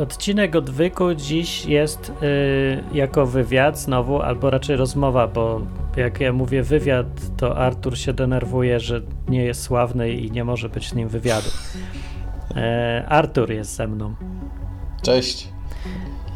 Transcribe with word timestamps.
Odcinek 0.00 0.56
odwyku 0.56 1.14
dziś 1.14 1.66
jest 1.66 2.12
y, 2.22 2.84
jako 2.94 3.26
wywiad 3.26 3.78
znowu, 3.78 4.22
albo 4.22 4.50
raczej 4.50 4.76
rozmowa, 4.76 5.28
bo 5.28 5.60
jak 5.96 6.20
ja 6.20 6.32
mówię 6.32 6.62
wywiad, 6.62 7.06
to 7.36 7.56
Artur 7.56 7.98
się 7.98 8.12
denerwuje, 8.12 8.80
że 8.80 9.00
nie 9.28 9.44
jest 9.44 9.62
sławny 9.62 10.12
i 10.12 10.30
nie 10.30 10.44
może 10.44 10.68
być 10.68 10.88
z 10.88 10.94
nim 10.94 11.08
wywiadu. 11.08 11.48
E, 12.56 13.04
Artur 13.08 13.50
jest 13.50 13.76
ze 13.76 13.88
mną. 13.88 14.14
Cześć. 15.02 15.48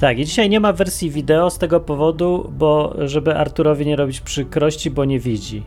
Tak, 0.01 0.19
i 0.19 0.25
dzisiaj 0.25 0.51
nie 0.51 0.61
ma 0.61 0.73
wersji 0.73 1.11
wideo 1.11 1.51
z 1.51 1.59
tego 1.59 1.81
powodu, 1.81 2.53
bo 2.59 2.95
żeby 2.99 3.37
Arturowi 3.37 3.87
nie 3.87 3.97
robić 3.97 4.21
przykrości, 4.21 4.91
bo 4.91 5.05
nie 5.05 5.21
widzi. 5.21 5.63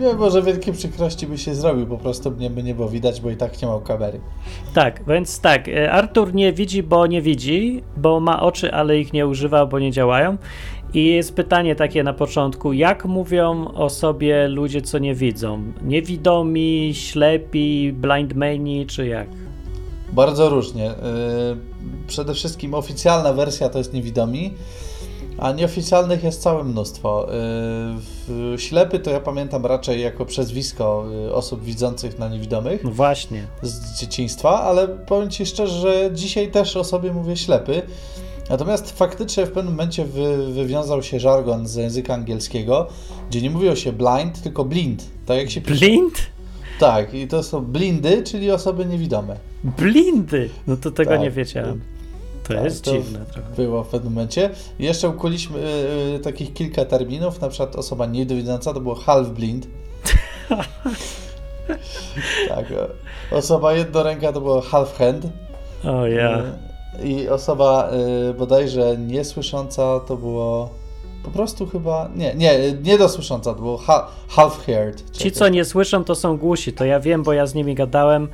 Nie, 0.00 0.12
może 0.14 0.42
wielkie 0.42 0.72
przykrości 0.72 1.26
by 1.26 1.38
się 1.38 1.54
zrobił, 1.54 1.86
po 1.86 1.98
prostu 1.98 2.30
mnie 2.30 2.50
by 2.50 2.62
nie 2.62 2.74
było 2.74 2.88
widać, 2.88 3.20
bo 3.20 3.30
i 3.30 3.36
tak 3.36 3.62
nie 3.62 3.68
miał 3.68 3.80
kamery. 3.80 4.20
Tak, 4.74 5.04
więc 5.08 5.40
tak, 5.40 5.68
e, 5.68 5.92
Artur 5.92 6.34
nie 6.34 6.52
widzi, 6.52 6.82
bo 6.82 7.06
nie 7.06 7.22
widzi, 7.22 7.82
bo 7.96 8.20
ma 8.20 8.42
oczy, 8.42 8.72
ale 8.72 8.98
ich 8.98 9.12
nie 9.12 9.26
używa, 9.26 9.66
bo 9.66 9.78
nie 9.78 9.92
działają. 9.92 10.36
I 10.94 11.06
jest 11.06 11.34
pytanie 11.34 11.76
takie 11.76 12.02
na 12.02 12.12
początku, 12.12 12.72
jak 12.72 13.04
mówią 13.04 13.68
o 13.68 13.90
sobie 13.90 14.48
ludzie, 14.48 14.82
co 14.82 14.98
nie 14.98 15.14
widzą? 15.14 15.62
Niewidomi, 15.82 16.90
ślepi, 16.94 17.92
blindmeni, 17.92 18.86
czy 18.86 19.06
jak? 19.06 19.28
Bardzo 20.12 20.48
różnie. 20.48 20.84
Yy, 20.84 21.56
przede 22.06 22.34
wszystkim 22.34 22.74
oficjalna 22.74 23.32
wersja 23.32 23.68
to 23.68 23.78
jest 23.78 23.92
niewidomi, 23.92 24.54
a 25.40 25.52
nieoficjalnych 25.52 26.24
jest 26.24 26.42
całe 26.42 26.64
mnóstwo. 26.64 27.26
Yy, 28.28 28.58
ślepy 28.58 28.98
to 28.98 29.10
ja 29.10 29.20
pamiętam 29.20 29.66
raczej 29.66 30.00
jako 30.00 30.26
przezwisko 30.26 31.04
yy, 31.24 31.34
osób 31.34 31.64
widzących 31.64 32.18
na 32.18 32.28
niewidomych. 32.28 32.84
No 32.84 32.90
właśnie. 32.90 33.46
Z 33.62 34.00
dzieciństwa, 34.00 34.62
ale 34.62 34.88
powiem 34.88 35.30
Ci 35.30 35.46
szczerze, 35.46 35.80
że 35.80 36.10
dzisiaj 36.14 36.50
też 36.50 36.76
o 36.76 36.84
sobie 36.84 37.12
mówię 37.12 37.36
ślepy. 37.36 37.82
Natomiast 38.50 38.98
faktycznie 38.98 39.46
w 39.46 39.50
pewnym 39.50 39.74
momencie 39.74 40.04
wy, 40.04 40.52
wywiązał 40.52 41.02
się 41.02 41.20
żargon 41.20 41.66
z 41.66 41.74
języka 41.74 42.14
angielskiego, 42.14 42.86
gdzie 43.30 43.42
nie 43.42 43.50
mówiło 43.50 43.76
się 43.76 43.92
blind, 43.92 44.42
tylko 44.42 44.64
blind. 44.64 45.04
Tak 45.26 45.38
jak 45.38 45.50
się 45.50 45.60
pisze. 45.60 45.86
Blind? 45.86 46.14
Tak, 46.80 47.14
i 47.14 47.28
to 47.28 47.42
są 47.42 47.60
blindy, 47.60 48.22
czyli 48.22 48.50
osoby 48.50 48.86
niewidome. 48.86 49.36
Blindy? 49.64 50.50
No 50.66 50.76
to 50.76 50.90
tego 50.90 51.10
tak. 51.10 51.20
nie 51.20 51.30
wiedziałem. 51.30 51.80
To 52.50 52.56
tak, 52.56 52.64
jest 52.64 52.84
to 52.84 52.92
dziwne 52.92 53.18
trochę. 53.32 53.48
Było 53.56 53.84
w 53.84 53.88
pewnym 53.88 54.12
momencie. 54.12 54.50
Jeszcze 54.78 55.08
ukuliśmy 55.08 55.58
y, 55.58 56.14
y, 56.16 56.18
takich 56.18 56.52
kilka 56.52 56.84
terminów, 56.84 57.40
na 57.40 57.48
przykład 57.48 57.76
osoba 57.76 58.06
niedowidząca 58.06 58.74
to 58.74 58.80
było 58.80 58.94
half 58.94 59.28
blind. 59.28 59.66
tak, 62.48 62.66
osoba 63.30 63.72
jednoręka 63.72 64.32
to 64.32 64.40
było 64.40 64.60
half 64.60 64.98
hand. 64.98 65.26
O 65.84 66.06
ja. 66.06 66.42
Y, 67.02 67.08
I 67.08 67.28
osoba 67.28 67.90
y, 68.30 68.34
bodajże 68.34 68.96
niesłysząca 68.96 70.00
to 70.00 70.16
było 70.16 70.80
po 71.22 71.30
prostu 71.30 71.66
chyba. 71.66 72.10
Nie, 72.16 72.34
nie, 72.34 72.72
niedosłysząca, 72.82 73.54
to 73.54 73.60
było 73.60 73.76
ha, 73.76 74.08
half-heard. 74.28 75.10
Ci, 75.12 75.32
co 75.32 75.48
nie 75.48 75.64
słyszą, 75.64 76.04
to 76.04 76.14
są 76.14 76.38
głusi. 76.38 76.72
To 76.72 76.84
ja 76.84 77.00
wiem, 77.00 77.22
bo 77.22 77.32
ja 77.32 77.46
z 77.46 77.54
nimi 77.54 77.74
gadałem 77.74 78.28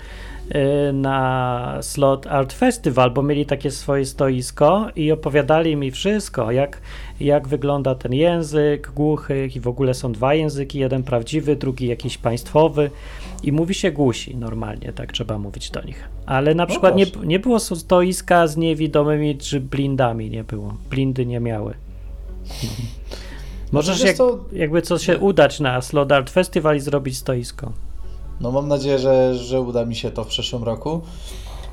na 0.92 1.78
Slot 1.80 2.26
Art 2.26 2.52
Festival, 2.52 3.10
bo 3.10 3.22
mieli 3.22 3.46
takie 3.46 3.70
swoje 3.70 4.06
stoisko 4.06 4.86
i 4.96 5.12
opowiadali 5.12 5.76
mi 5.76 5.90
wszystko, 5.90 6.50
jak, 6.50 6.80
jak 7.20 7.48
wygląda 7.48 7.94
ten 7.94 8.12
język 8.12 8.90
głuchych 8.90 9.56
i 9.56 9.60
w 9.60 9.68
ogóle 9.68 9.94
są 9.94 10.12
dwa 10.12 10.34
języki, 10.34 10.78
jeden 10.78 11.02
prawdziwy, 11.02 11.56
drugi 11.56 11.86
jakiś 11.86 12.18
państwowy 12.18 12.90
i 13.42 13.52
mówi 13.52 13.74
się 13.74 13.92
głusi 13.92 14.36
normalnie, 14.36 14.92
tak 14.92 15.12
trzeba 15.12 15.38
mówić 15.38 15.70
do 15.70 15.82
nich. 15.82 16.08
Ale 16.26 16.54
na 16.54 16.62
no 16.62 16.66
przykład 16.66 16.96
nie, 16.96 17.06
nie 17.24 17.38
było 17.38 17.60
stoiska 17.60 18.46
z 18.46 18.56
niewidomymi 18.56 19.38
czy 19.38 19.60
blindami, 19.60 20.30
nie 20.30 20.44
było. 20.44 20.76
Blindy 20.90 21.26
nie 21.26 21.40
miały. 21.40 21.74
Możesz 23.72 24.04
jak, 24.04 24.16
to... 24.16 24.44
jakby 24.52 24.82
coś 24.82 25.06
się 25.06 25.18
udać 25.18 25.60
na 25.60 25.80
Slot 25.80 26.12
Art 26.12 26.30
Festival 26.30 26.76
i 26.76 26.80
zrobić 26.80 27.16
stoisko. 27.16 27.72
No 28.40 28.50
mam 28.50 28.68
nadzieję, 28.68 28.98
że, 28.98 29.34
że 29.34 29.60
uda 29.60 29.84
mi 29.84 29.96
się 29.96 30.10
to 30.10 30.24
w 30.24 30.26
przyszłym 30.26 30.64
roku. 30.64 31.00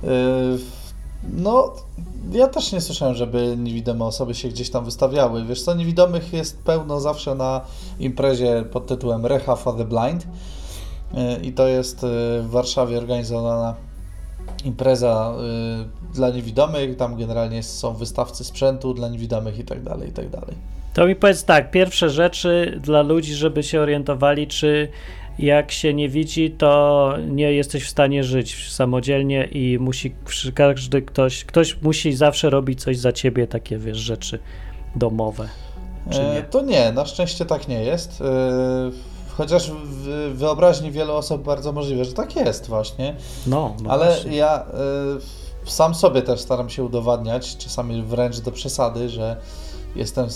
Yy, 0.03 0.09
no, 1.33 1.73
ja 2.31 2.47
też 2.47 2.71
nie 2.71 2.81
słyszałem, 2.81 3.15
żeby 3.15 3.55
niewidome 3.57 4.05
osoby 4.05 4.35
się 4.35 4.49
gdzieś 4.49 4.69
tam 4.69 4.85
wystawiały. 4.85 5.45
Wiesz 5.45 5.61
co, 5.61 5.73
niewidomych 5.73 6.33
jest 6.33 6.63
pełno 6.63 6.99
zawsze 6.99 7.35
na 7.35 7.61
imprezie 7.99 8.65
pod 8.71 8.87
tytułem 8.87 9.25
Reha 9.25 9.55
for 9.55 9.77
the 9.77 9.85
Blind. 9.85 10.27
Yy, 11.13 11.35
I 11.43 11.53
to 11.53 11.67
jest 11.67 12.03
yy, 12.03 12.09
w 12.41 12.49
Warszawie 12.49 12.97
organizowana 12.97 13.75
impreza 14.65 15.33
dla 16.13 16.29
niewidomych, 16.29 16.97
tam 16.97 17.17
generalnie 17.17 17.63
są 17.63 17.93
wystawcy 17.93 18.43
sprzętu 18.43 18.93
dla 18.93 19.09
niewidomych 19.09 19.59
i 19.59 19.63
tak 19.63 19.83
dalej, 19.83 20.09
i 20.09 20.11
tak 20.11 20.29
dalej. 20.29 20.55
To 20.93 21.05
mi 21.05 21.15
powiedz 21.15 21.43
tak, 21.43 21.71
pierwsze 21.71 22.09
rzeczy 22.09 22.79
dla 22.83 23.01
ludzi, 23.01 23.33
żeby 23.33 23.63
się 23.63 23.81
orientowali, 23.81 24.47
czy 24.47 24.89
jak 25.39 25.71
się 25.71 25.93
nie 25.93 26.09
widzi, 26.09 26.51
to 26.51 27.13
nie 27.27 27.53
jesteś 27.53 27.83
w 27.83 27.89
stanie 27.89 28.23
żyć 28.23 28.71
samodzielnie 28.71 29.45
i 29.45 29.79
musi 29.79 30.15
każdy 30.55 31.01
ktoś, 31.01 31.45
ktoś 31.45 31.81
musi 31.81 32.13
zawsze 32.13 32.49
robić 32.49 32.81
coś 32.81 32.97
za 32.97 33.11
ciebie, 33.11 33.47
takie 33.47 33.77
wiesz, 33.77 33.97
rzeczy 33.97 34.39
domowe. 34.95 35.49
Czy 36.11 36.21
e, 36.21 36.33
nie? 36.33 36.39
E, 36.39 36.43
to 36.43 36.61
nie, 36.61 36.91
na 36.91 37.05
szczęście 37.05 37.45
tak 37.45 37.67
nie 37.67 37.83
jest. 37.83 38.21
E, 38.21 39.13
Chociaż 39.37 39.71
w 39.71 40.33
wyobraźni 40.35 40.91
wielu 40.91 41.13
osób 41.13 41.43
bardzo 41.43 41.71
możliwe, 41.71 42.05
że 42.05 42.13
tak 42.13 42.35
jest 42.35 42.67
właśnie. 42.67 43.15
No, 43.47 43.75
no 43.83 43.89
Ale 43.89 44.05
właśnie. 44.05 44.37
ja 44.37 44.65
y, 45.65 45.71
sam 45.71 45.95
sobie 45.95 46.21
też 46.21 46.39
staram 46.39 46.69
się 46.69 46.83
udowadniać, 46.83 47.57
czasami 47.57 48.03
wręcz 48.03 48.39
do 48.39 48.51
przesady, 48.51 49.09
że 49.09 49.37
jestem 49.95 50.27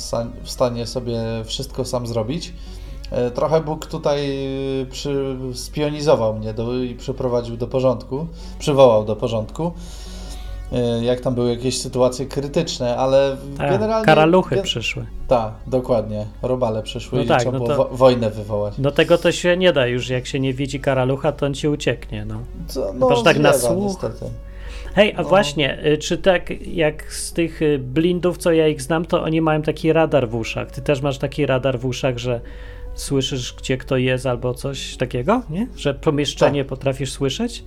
w 0.43 0.49
stanie 0.49 0.87
sobie 0.87 1.19
wszystko 1.45 1.85
sam 1.85 2.07
zrobić. 2.07 2.53
Y, 3.27 3.31
trochę 3.31 3.61
Bóg 3.61 3.85
tutaj 3.85 4.19
przy, 4.91 5.37
spionizował 5.53 6.33
mnie 6.33 6.53
do, 6.53 6.83
i 6.83 6.95
przyprowadził 6.95 7.57
do 7.57 7.67
porządku, 7.67 8.27
przywołał 8.59 9.05
do 9.05 9.15
porządku. 9.15 9.71
E, 10.71 11.03
jak 11.03 11.21
tam 11.21 11.35
były 11.35 11.49
jakieś 11.49 11.81
sytuacje 11.81 12.25
krytyczne, 12.25 12.97
ale 12.97 13.37
tak, 13.57 13.71
generalnie... 13.71 14.05
Karaluchy 14.05 14.55
gen... 14.55 14.63
przyszły. 14.63 15.05
Tak, 15.27 15.53
dokładnie. 15.67 16.25
Robale 16.41 16.83
przyszły 16.83 17.17
no 17.17 17.23
i 17.23 17.27
tak, 17.27 17.39
trzeba 17.39 17.59
no 17.59 17.65
było 17.65 17.85
to... 17.85 17.95
wojnę 17.95 18.29
wywołać. 18.29 18.81
Do 18.81 18.91
tego 18.91 19.17
to 19.17 19.31
się 19.31 19.57
nie 19.57 19.73
da 19.73 19.87
już, 19.87 20.09
jak 20.09 20.25
się 20.25 20.39
nie 20.39 20.53
widzi 20.53 20.79
karalucha, 20.79 21.31
to 21.31 21.45
on 21.45 21.53
ci 21.53 21.67
ucieknie, 21.67 22.25
no. 22.25 22.35
Co, 22.67 22.93
no 22.93 23.07
Chyba, 23.07 23.23
tak 23.23 23.39
na 23.39 23.53
słuch. 23.53 23.83
Niestety. 23.83 24.25
Hej, 24.95 25.13
a 25.17 25.21
no. 25.21 25.29
właśnie, 25.29 25.85
y, 25.85 25.97
czy 25.97 26.17
tak 26.17 26.67
jak 26.67 27.13
z 27.13 27.33
tych 27.33 27.61
y, 27.61 27.79
blindów, 27.79 28.37
co 28.37 28.51
ja 28.51 28.67
ich 28.67 28.81
znam, 28.81 29.05
to 29.05 29.23
oni 29.23 29.41
mają 29.41 29.61
taki 29.61 29.93
radar 29.93 30.29
w 30.29 30.35
uszach. 30.35 30.71
Ty 30.71 30.81
też 30.81 31.01
masz 31.01 31.17
taki 31.17 31.45
radar 31.45 31.79
w 31.79 31.85
uszach, 31.85 32.17
że 32.17 32.41
słyszysz, 32.97 33.53
gdzie 33.53 33.77
kto 33.77 33.97
jest 33.97 34.25
albo 34.25 34.53
coś 34.53 34.97
takiego, 34.97 35.41
nie? 35.49 35.67
Że 35.75 35.93
pomieszczenie 35.93 36.63
tak. 36.63 36.69
potrafisz 36.69 37.11
słyszeć? 37.11 37.63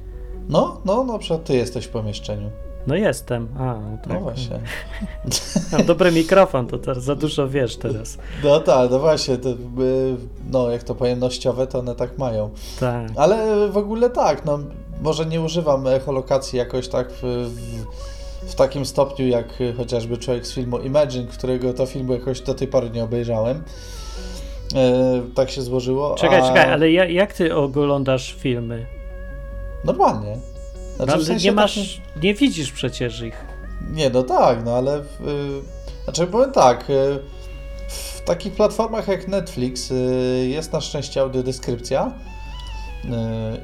No, 0.49 0.81
no, 0.85 1.05
na 1.05 1.19
przykład 1.19 1.45
ty 1.45 1.57
jesteś 1.57 1.85
w 1.85 1.89
pomieszczeniu. 1.89 2.51
No 2.87 2.95
jestem. 2.95 3.49
A, 3.59 3.65
no, 3.65 3.99
tak. 4.03 4.13
no 4.13 4.21
właśnie. 4.21 4.61
Mam 5.73 5.87
dobry 5.87 6.13
mikrofon, 6.13 6.67
to 6.67 6.79
teraz 6.79 7.05
za 7.05 7.15
dużo 7.15 7.49
wiesz 7.49 7.77
teraz. 7.77 8.19
No 8.45 8.61
tak, 8.61 8.91
no 8.91 8.99
właśnie, 8.99 9.37
to, 9.39 9.49
no 10.51 10.71
jak 10.71 10.83
to 10.83 10.95
pojemnościowe, 10.95 11.67
to 11.67 11.79
one 11.79 11.95
tak 11.95 12.19
mają. 12.19 12.51
Tak. 12.81 13.09
Ale 13.17 13.69
w 13.69 13.77
ogóle 13.77 14.11
tak, 14.11 14.45
no 14.45 14.59
może 15.03 15.27
nie 15.27 15.41
używam 15.41 15.87
echolokacji 15.87 16.59
jakoś 16.59 16.89
tak 16.89 17.13
w, 17.13 17.23
w, 17.23 18.51
w 18.51 18.55
takim 18.55 18.87
stopniu, 18.87 19.29
jak 19.29 19.47
chociażby 19.77 20.19
człowiek 20.19 20.47
z 20.47 20.53
filmu 20.53 20.79
Imagine, 20.79 21.27
którego 21.27 21.75
to 21.75 21.87
filmu 21.87 22.13
jakoś 22.13 22.41
do 22.41 22.55
tej 22.55 22.69
pory 22.69 22.91
nie 22.91 23.05
obejrzałem. 23.05 23.63
E, 24.75 25.23
tak 25.35 25.51
się 25.51 25.63
złożyło. 25.63 26.15
Czekaj, 26.15 26.41
a... 26.41 26.49
czekaj, 26.49 26.73
ale 26.73 26.91
jak 26.91 27.33
ty 27.33 27.57
oglądasz 27.57 28.35
filmy? 28.39 28.87
Normalnie. 29.85 30.37
Znaczy, 30.97 31.13
no, 31.13 31.19
w 31.19 31.27
sensie 31.27 31.45
nie 31.45 31.53
masz, 31.53 31.75
takim... 31.75 32.23
nie 32.23 32.35
widzisz 32.35 32.73
przecież 32.73 33.21
ich. 33.21 33.45
Nie, 33.93 34.11
no 34.11 34.23
tak, 34.23 34.65
no 34.65 34.77
ale, 34.77 34.97
yy, 34.97 35.05
znaczy 36.05 36.27
powiem 36.27 36.53
tak, 36.53 36.89
yy, 36.89 37.19
w 37.89 38.21
takich 38.21 38.53
platformach 38.53 39.09
jak 39.09 39.29
Netflix 39.29 39.91
yy, 39.91 40.49
jest 40.49 40.73
na 40.73 40.81
szczęście 40.81 41.21
audiodeskrypcja 41.21 42.13
y, 43.05 43.09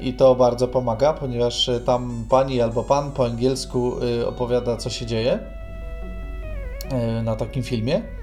i 0.03 0.13
to 0.13 0.35
bardzo 0.35 0.67
pomaga, 0.67 1.13
ponieważ 1.13 1.69
tam 1.85 2.25
pani 2.29 2.61
albo 2.61 2.83
pan 2.83 3.11
po 3.11 3.25
angielsku 3.25 4.03
y, 4.03 4.27
opowiada, 4.27 4.77
co 4.77 4.89
się 4.89 5.05
dzieje 5.05 5.39
y, 7.19 7.23
na 7.23 7.35
takim 7.35 7.63
filmie. 7.63 8.16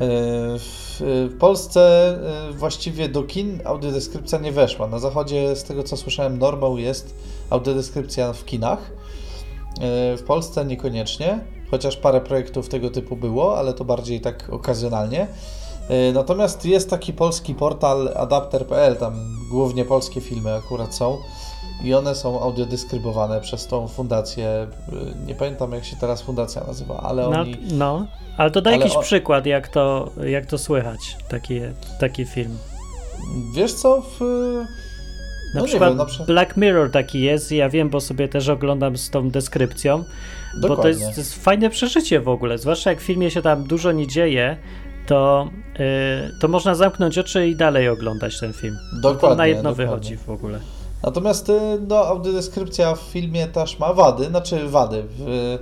W 0.00 1.36
Polsce 1.38 2.14
właściwie 2.52 3.08
do 3.08 3.22
kin 3.22 3.60
audiodeskrypcja 3.64 4.38
nie 4.38 4.52
weszła. 4.52 4.86
Na 4.86 4.98
zachodzie, 4.98 5.56
z 5.56 5.64
tego 5.64 5.82
co 5.82 5.96
słyszałem, 5.96 6.38
normą 6.38 6.76
jest 6.76 7.14
audiodeskrypcja 7.50 8.32
w 8.32 8.44
kinach. 8.44 8.90
E, 9.80 10.16
w 10.16 10.22
Polsce 10.22 10.64
niekoniecznie, 10.64 11.44
chociaż 11.70 11.96
parę 11.96 12.20
projektów 12.20 12.68
tego 12.68 12.90
typu 12.90 13.16
było, 13.16 13.58
ale 13.58 13.74
to 13.74 13.84
bardziej 13.84 14.20
tak 14.20 14.48
okazjonalnie. 14.50 15.26
E, 15.88 16.12
natomiast 16.12 16.64
jest 16.64 16.90
taki 16.90 17.12
polski 17.12 17.54
portal 17.54 18.12
adapter.pl, 18.16 18.96
tam 18.96 19.14
głównie 19.50 19.84
polskie 19.84 20.20
filmy 20.20 20.54
akurat 20.54 20.94
są 20.94 21.18
i 21.82 21.94
one 21.94 22.14
są 22.14 22.40
audiodeskrybowane 22.40 23.40
przez 23.40 23.66
tą 23.66 23.88
fundację. 23.88 24.46
E, 24.48 24.66
nie 25.26 25.34
pamiętam 25.34 25.72
jak 25.72 25.84
się 25.84 25.96
teraz 25.96 26.22
fundacja 26.22 26.64
nazywa, 26.66 27.00
ale 27.02 27.22
no, 27.22 27.40
oni. 27.40 27.56
No, 27.72 28.06
ale 28.36 28.50
to 28.50 28.62
daj 28.62 28.74
Ale 28.74 28.82
jakiś 28.82 28.96
o- 28.96 29.00
przykład, 29.02 29.46
jak 29.46 29.68
to, 29.68 30.10
jak 30.26 30.46
to 30.46 30.58
słychać, 30.58 31.16
taki, 31.28 31.60
taki 32.00 32.24
film. 32.24 32.58
Wiesz 33.54 33.72
co? 33.72 34.00
W... 34.02 34.20
Na 35.54 35.60
No 35.60 35.66
przykład 35.66 35.90
wiem, 35.90 35.98
na 35.98 36.04
przykład- 36.04 36.26
Black 36.26 36.56
Mirror 36.56 36.90
taki 36.90 37.20
jest, 37.20 37.52
ja 37.52 37.68
wiem, 37.68 37.90
bo 37.90 38.00
sobie 38.00 38.28
też 38.28 38.48
oglądam 38.48 38.96
z 38.96 39.10
tą 39.10 39.30
deskrypcją, 39.30 39.98
bo 40.54 40.68
to 40.68 40.68
Dokładnie. 40.68 40.90
jest, 40.90 41.14
to 41.14 41.20
jest 41.20 41.44
fajne 41.44 41.70
przeżycie 41.70 42.20
w 42.20 42.28
ogóle, 42.28 42.58
zwłaszcza 42.58 42.90
jak 42.90 43.00
w 43.00 43.02
filmie 43.02 43.30
się 43.30 43.42
tam 43.42 43.64
dużo 43.64 43.92
nie 43.92 44.06
dzieje, 44.06 44.56
to, 45.06 45.48
yy, 45.78 45.84
to 46.40 46.48
można 46.48 46.74
zamknąć 46.74 47.18
oczy 47.18 47.48
i 47.48 47.56
dalej 47.56 47.88
oglądać 47.88 48.40
ten 48.40 48.52
film. 48.52 48.76
Dokładnie. 49.02 49.28
to 49.28 49.34
na 49.34 49.46
jedno 49.46 49.62
dokładnie. 49.62 49.86
wychodzi 49.86 50.16
w 50.16 50.30
ogóle. 50.30 50.58
Natomiast 51.02 51.48
y, 51.48 51.52
no, 51.88 51.96
audiodeskrypcja 51.96 52.94
w 52.94 53.00
filmie 53.00 53.46
też 53.46 53.78
ma 53.78 53.92
wady, 53.92 54.24
znaczy 54.24 54.68
wady. 54.68 55.04
W, 55.08 55.58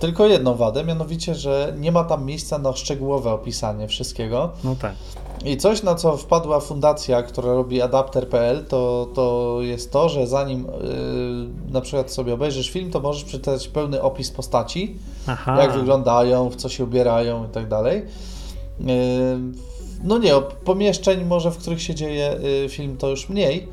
tylko 0.00 0.26
jedną 0.26 0.54
wadę, 0.54 0.84
mianowicie, 0.84 1.34
że 1.34 1.74
nie 1.78 1.92
ma 1.92 2.04
tam 2.04 2.24
miejsca 2.24 2.58
na 2.58 2.72
szczegółowe 2.72 3.32
opisanie 3.32 3.88
wszystkiego. 3.88 4.50
No 4.64 4.76
tak. 4.80 4.94
I 5.44 5.56
coś, 5.56 5.82
na 5.82 5.94
co 5.94 6.16
wpadła 6.16 6.60
fundacja, 6.60 7.22
która 7.22 7.52
robi 7.52 7.82
adapter.pl, 7.82 8.64
to, 8.68 9.08
to 9.14 9.56
jest 9.60 9.92
to, 9.92 10.08
że 10.08 10.26
zanim 10.26 10.66
y, 10.66 11.72
na 11.72 11.80
przykład 11.80 12.10
sobie 12.10 12.34
obejrzysz 12.34 12.70
film, 12.70 12.90
to 12.90 13.00
możesz 13.00 13.24
przeczytać 13.24 13.68
pełny 13.68 14.02
opis 14.02 14.30
postaci, 14.30 14.98
Aha. 15.26 15.62
jak 15.62 15.72
wyglądają, 15.72 16.50
w 16.50 16.56
co 16.56 16.68
się 16.68 16.84
ubierają 16.84 17.44
i 17.44 17.48
tak 17.48 17.68
dalej. 17.68 18.02
Y, 18.80 18.84
No 20.04 20.18
nie, 20.18 20.32
pomieszczeń 20.64 21.24
może, 21.24 21.50
w 21.50 21.58
których 21.58 21.82
się 21.82 21.94
dzieje 21.94 22.36
y, 22.64 22.68
film, 22.68 22.96
to 22.96 23.08
już 23.10 23.28
mniej, 23.28 23.68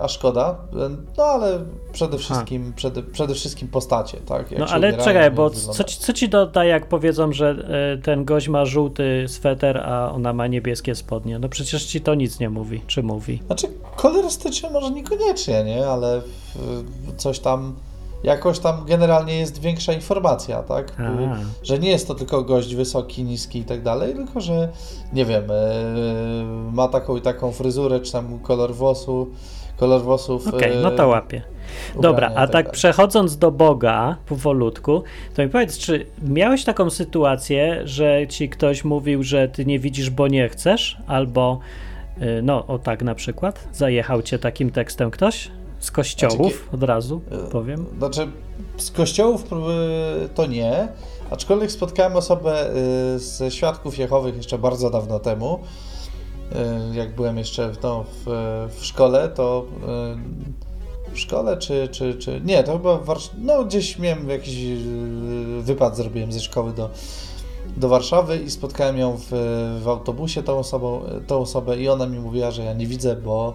a 0.00 0.08
szkoda. 0.08 0.56
Y, 0.72 0.76
No 1.18 1.24
ale 1.24 1.58
przede 1.92 2.18
wszystkim, 2.18 2.72
przede, 2.76 3.02
przede 3.02 3.34
wszystkim 3.34 3.68
postacie, 3.68 4.18
tak? 4.18 4.50
jak 4.50 4.60
No 4.60 4.66
ale 4.66 4.88
ubierają, 4.88 5.04
czekaj, 5.04 5.30
bo 5.30 5.50
co 5.50 5.84
ci, 5.84 5.98
co 5.98 6.12
ci 6.12 6.28
doda, 6.28 6.64
jak 6.64 6.88
powiedzą, 6.88 7.32
że 7.32 7.56
e, 7.94 8.02
ten 8.02 8.24
gość 8.24 8.48
ma 8.48 8.64
żółty 8.64 9.24
sweter, 9.28 9.76
a 9.78 10.12
ona 10.12 10.32
ma 10.32 10.46
niebieskie 10.46 10.94
spodnie? 10.94 11.38
No 11.38 11.48
przecież 11.48 11.84
ci 11.84 12.00
to 12.00 12.14
nic 12.14 12.40
nie 12.40 12.50
mówi, 12.50 12.82
czy 12.86 13.02
mówi? 13.02 13.42
Znaczy, 13.46 13.66
kolorystycznie 13.96 14.70
może 14.70 14.90
niekoniecznie, 14.90 15.64
nie? 15.64 15.86
Ale 15.88 16.20
coś 17.16 17.38
tam, 17.38 17.74
jakoś 18.24 18.58
tam 18.58 18.84
generalnie 18.84 19.38
jest 19.38 19.58
większa 19.60 19.92
informacja, 19.92 20.62
tak? 20.62 20.92
Że 21.62 21.78
nie 21.78 21.90
jest 21.90 22.08
to 22.08 22.14
tylko 22.14 22.42
gość 22.42 22.74
wysoki, 22.74 23.24
niski 23.24 23.58
i 23.58 23.64
tak 23.64 23.82
dalej, 23.82 24.14
tylko 24.14 24.40
że, 24.40 24.68
nie 25.12 25.24
wiem, 25.24 25.50
e, 25.50 25.54
ma 26.72 26.88
taką 26.88 27.16
i 27.16 27.20
taką 27.20 27.52
fryzurę, 27.52 28.00
czy 28.00 28.12
tam 28.12 28.38
kolor 28.38 28.74
włosu, 28.74 29.26
kolor 29.76 30.02
włosów. 30.02 30.48
Okej, 30.48 30.72
e, 30.72 30.80
no 30.80 30.90
to 30.90 31.06
ubrania 31.06 31.56
Dobra, 32.02 32.30
a 32.34 32.46
tak 32.46 32.52
dalej. 32.52 32.72
przechodząc 32.72 33.38
do 33.38 33.50
Boga 33.50 34.16
powolutku, 34.26 35.02
to 35.34 35.42
mi 35.42 35.48
powiedz, 35.48 35.78
czy 35.78 36.06
miałeś 36.22 36.64
taką 36.64 36.90
sytuację, 36.90 37.80
że 37.84 38.26
ci 38.28 38.48
ktoś 38.48 38.84
mówił, 38.84 39.22
że 39.22 39.48
ty 39.48 39.66
nie 39.66 39.78
widzisz, 39.78 40.10
bo 40.10 40.28
nie 40.28 40.48
chcesz, 40.48 40.96
albo 41.06 41.58
y, 42.22 42.42
no, 42.42 42.66
o 42.66 42.78
tak 42.78 43.02
na 43.02 43.14
przykład, 43.14 43.68
zajechał 43.72 44.22
cię 44.22 44.38
takim 44.38 44.70
tekstem 44.70 45.10
ktoś? 45.10 45.50
Z 45.78 45.90
kościołów, 45.90 46.68
od 46.74 46.82
razu 46.82 47.20
E, 47.30 47.50
powiem. 47.50 47.86
Znaczy, 47.98 48.28
z 48.76 48.90
kościołów 48.90 49.44
e, 49.52 50.28
to 50.28 50.46
nie, 50.46 50.88
aczkolwiek 51.30 51.72
spotkałem 51.72 52.16
osobę 52.16 52.70
ze 53.16 53.50
świadków 53.50 53.98
Jehowych 53.98 54.36
jeszcze 54.36 54.58
bardzo 54.58 54.90
dawno 54.90 55.18
temu. 55.18 55.58
E, 56.54 56.96
Jak 56.96 57.14
byłem 57.14 57.38
jeszcze 57.38 57.72
no, 57.82 58.04
w, 58.24 58.24
w 58.78 58.84
szkole, 58.84 59.28
to 59.28 59.64
e, 61.08 61.12
w 61.14 61.18
szkole 61.18 61.56
czy, 61.56 61.88
czy, 61.92 62.14
czy 62.14 62.40
nie, 62.44 62.62
to 62.64 62.72
chyba 62.72 62.96
w 62.98 63.04
Warsz- 63.06 63.30
no 63.38 63.64
gdzieś 63.64 63.98
miałem 63.98 64.28
jakiś 64.28 64.54
e, 64.58 64.76
wypad 65.62 65.96
zrobiłem 65.96 66.32
ze 66.32 66.40
szkoły 66.40 66.72
do, 66.72 66.90
do 67.76 67.88
Warszawy 67.88 68.36
i 68.38 68.50
spotkałem 68.50 68.98
ją 68.98 69.16
w, 69.16 69.26
w 69.82 69.88
autobusie, 69.88 70.42
tą, 70.42 70.58
osobą, 70.58 71.02
tą 71.26 71.38
osobę 71.38 71.76
i 71.76 71.88
ona 71.88 72.06
mi 72.06 72.18
mówiła, 72.18 72.50
że 72.50 72.64
ja 72.64 72.72
nie 72.72 72.86
widzę, 72.86 73.16
bo 73.16 73.54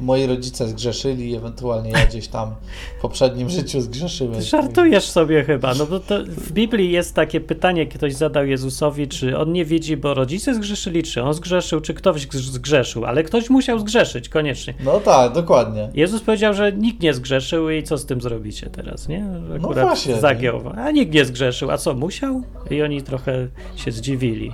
moi 0.00 0.26
rodzice 0.26 0.68
zgrzeszyli, 0.68 1.36
ewentualnie 1.36 1.90
ja 1.90 2.06
gdzieś 2.06 2.28
tam 2.28 2.54
w 2.98 3.02
poprzednim 3.02 3.48
życiu 3.50 3.80
zgrzeszyłem. 3.80 4.42
Żartujesz 4.52 5.04
sobie 5.04 5.44
chyba, 5.44 5.74
no 5.74 5.86
bo 5.86 6.00
to 6.00 6.24
w 6.24 6.52
Biblii 6.52 6.92
jest 6.92 7.14
takie 7.14 7.40
pytanie, 7.40 7.86
ktoś 7.86 8.14
zadał 8.14 8.46
Jezusowi, 8.46 9.08
czy 9.08 9.38
on 9.38 9.52
nie 9.52 9.64
widzi, 9.64 9.96
bo 9.96 10.14
rodzice 10.14 10.54
zgrzeszyli, 10.54 11.02
czy 11.02 11.22
on 11.22 11.34
zgrzeszył, 11.34 11.80
czy 11.80 11.94
ktoś 11.94 12.26
zgrz- 12.26 12.38
zgrzeszył, 12.50 13.04
ale 13.04 13.22
ktoś 13.22 13.50
musiał 13.50 13.78
zgrzeszyć, 13.78 14.28
koniecznie. 14.28 14.74
No 14.84 15.00
tak, 15.00 15.32
dokładnie. 15.32 15.88
Jezus 15.94 16.20
powiedział, 16.22 16.54
że 16.54 16.72
nikt 16.72 17.02
nie 17.02 17.14
zgrzeszył 17.14 17.70
i 17.70 17.82
co 17.82 17.98
z 17.98 18.06
tym 18.06 18.20
zrobicie 18.20 18.70
teraz, 18.70 19.08
nie? 19.08 19.18
Że 19.18 19.58
No 19.58 19.68
Akurat 19.68 19.86
właśnie, 19.86 20.16
zagiął. 20.16 20.60
A 20.76 20.90
nikt 20.90 21.12
nie 21.14 21.24
zgrzeszył, 21.24 21.70
a 21.70 21.78
co, 21.78 21.94
musiał? 21.94 22.42
I 22.70 22.82
oni 22.82 23.02
trochę 23.02 23.48
się 23.76 23.92
zdziwili. 23.92 24.52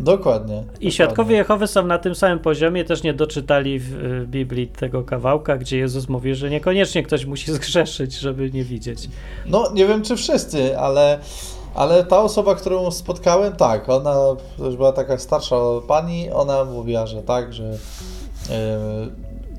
Dokładnie. 0.00 0.56
I 0.56 0.62
dokładnie. 0.62 0.90
świadkowie 0.90 1.36
Jehowy 1.36 1.66
są 1.66 1.86
na 1.86 1.98
tym 1.98 2.14
samym 2.14 2.38
poziomie, 2.38 2.84
też 2.84 3.02
nie 3.02 3.14
doczytali 3.14 3.78
w 3.78 4.24
Biblii 4.26 4.68
tego 4.68 5.02
kawałka, 5.02 5.56
gdzie 5.56 5.78
Jezus 5.78 6.08
mówi, 6.08 6.34
że 6.34 6.50
niekoniecznie 6.50 7.02
ktoś 7.02 7.26
musi 7.26 7.52
zgrzeszyć, 7.58 8.18
żeby 8.18 8.50
nie 8.50 8.64
widzieć. 8.64 9.08
No, 9.46 9.70
nie 9.74 9.86
wiem 9.86 10.02
czy 10.02 10.16
wszyscy, 10.16 10.78
ale, 10.78 11.18
ale 11.74 12.04
ta 12.04 12.22
osoba, 12.22 12.54
którą 12.54 12.90
spotkałem, 12.90 13.52
tak, 13.52 13.88
ona 13.88 14.16
już 14.58 14.76
była 14.76 14.92
taka 14.92 15.18
starsza 15.18 15.56
pani, 15.88 16.30
ona 16.30 16.64
mówiła, 16.64 17.06
że 17.06 17.22
tak, 17.22 17.54
że 17.54 17.64
yy, 17.64 18.58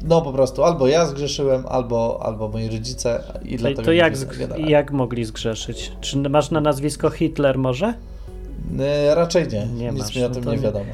no 0.04 0.22
po 0.22 0.34
prostu 0.34 0.64
albo 0.64 0.88
ja 0.88 1.06
zgrzeszyłem, 1.06 1.64
albo, 1.68 2.20
albo 2.24 2.48
moi 2.48 2.70
rodzice 2.70 3.24
i 3.46 3.56
To, 3.56 3.62
dlatego 3.62 3.82
to 3.82 3.92
jak, 3.92 4.14
jak 4.58 4.92
mogli 4.92 5.26
zgrzeszyć? 5.26 5.92
Czy 6.02 6.18
masz 6.18 6.52
na 6.52 6.62
nazwisko 6.62 7.10
Hitler 7.10 7.58
może? 7.58 7.94
Yy, 8.78 9.16
raczej 9.16 9.48
nie, 9.48 9.66
Nie 9.66 9.90
nic 9.92 10.00
masz, 10.04 10.16
mi 10.16 10.24
o 10.24 10.28
no 10.30 10.34
tym 10.36 10.44
to 10.44 10.52
nie 10.52 10.58
nie. 10.58 10.64
wiadomo. 10.64 10.86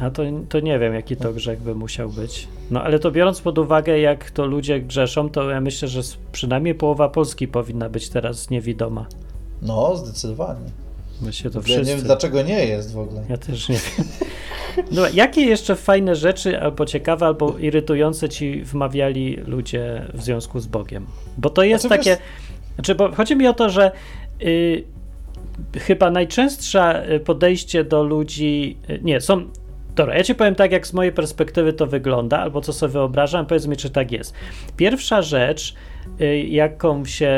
A 0.00 0.10
to, 0.10 0.22
to 0.48 0.60
nie 0.60 0.78
wiem, 0.78 0.94
jaki 0.94 1.16
to 1.16 1.32
grzech 1.32 1.62
by 1.62 1.74
musiał 1.74 2.08
być. 2.08 2.48
No 2.70 2.82
ale 2.82 2.98
to 2.98 3.10
biorąc 3.10 3.40
pod 3.40 3.58
uwagę, 3.58 3.98
jak 4.00 4.30
to 4.30 4.46
ludzie 4.46 4.80
grzeszą, 4.80 5.30
to 5.30 5.50
ja 5.50 5.60
myślę, 5.60 5.88
że 5.88 6.00
przynajmniej 6.32 6.74
połowa 6.74 7.08
Polski 7.08 7.48
powinna 7.48 7.88
być 7.88 8.08
teraz 8.08 8.50
niewidoma. 8.50 9.06
No, 9.62 9.96
zdecydowanie. 9.96 10.70
Myślę, 11.22 11.50
to 11.50 11.58
Ja 11.60 11.68
nie 11.68 11.74
wiem 11.76 11.84
wszyscy. 11.84 12.04
dlaczego 12.04 12.42
nie 12.42 12.64
jest 12.66 12.92
w 12.92 12.98
ogóle. 12.98 13.22
Ja 13.28 13.36
też 13.36 13.68
nie 13.68 13.74
wiem. 13.76 14.06
No, 14.92 15.02
jakie 15.14 15.40
jeszcze 15.40 15.76
fajne 15.76 16.16
rzeczy, 16.16 16.60
albo 16.60 16.86
ciekawe, 16.86 17.26
albo 17.26 17.58
irytujące 17.58 18.28
ci 18.28 18.62
wmawiali 18.64 19.36
ludzie 19.46 20.06
w 20.14 20.22
związku 20.22 20.60
z 20.60 20.66
Bogiem? 20.66 21.06
Bo 21.38 21.50
to 21.50 21.62
jest 21.62 21.86
Znaczy, 21.86 21.98
takie. 21.98 22.10
wiesz- 22.10 22.74
Znaczy, 22.74 22.94
bo 22.94 23.12
chodzi 23.12 23.36
mi 23.36 23.46
o 23.48 23.52
to, 23.52 23.70
że 23.70 23.92
y, 24.42 24.84
chyba 25.78 26.10
najczęstsze 26.10 27.12
y, 27.12 27.20
podejście 27.20 27.84
do 27.84 28.02
ludzi. 28.02 28.76
y, 28.90 29.00
Nie, 29.02 29.20
są. 29.20 29.48
Dobra, 29.96 30.16
ja 30.16 30.24
ci 30.24 30.34
powiem 30.34 30.54
tak, 30.54 30.72
jak 30.72 30.86
z 30.86 30.92
mojej 30.92 31.12
perspektywy 31.12 31.72
to 31.72 31.86
wygląda, 31.86 32.38
albo 32.38 32.60
co 32.60 32.72
sobie 32.72 32.92
wyobrażam, 32.92 33.46
powiedz 33.46 33.66
mi, 33.66 33.76
czy 33.76 33.90
tak 33.90 34.12
jest. 34.12 34.34
Pierwsza 34.76 35.22
rzecz, 35.22 35.74
y, 36.20 36.38
jaką 36.38 37.04
się, 37.04 37.32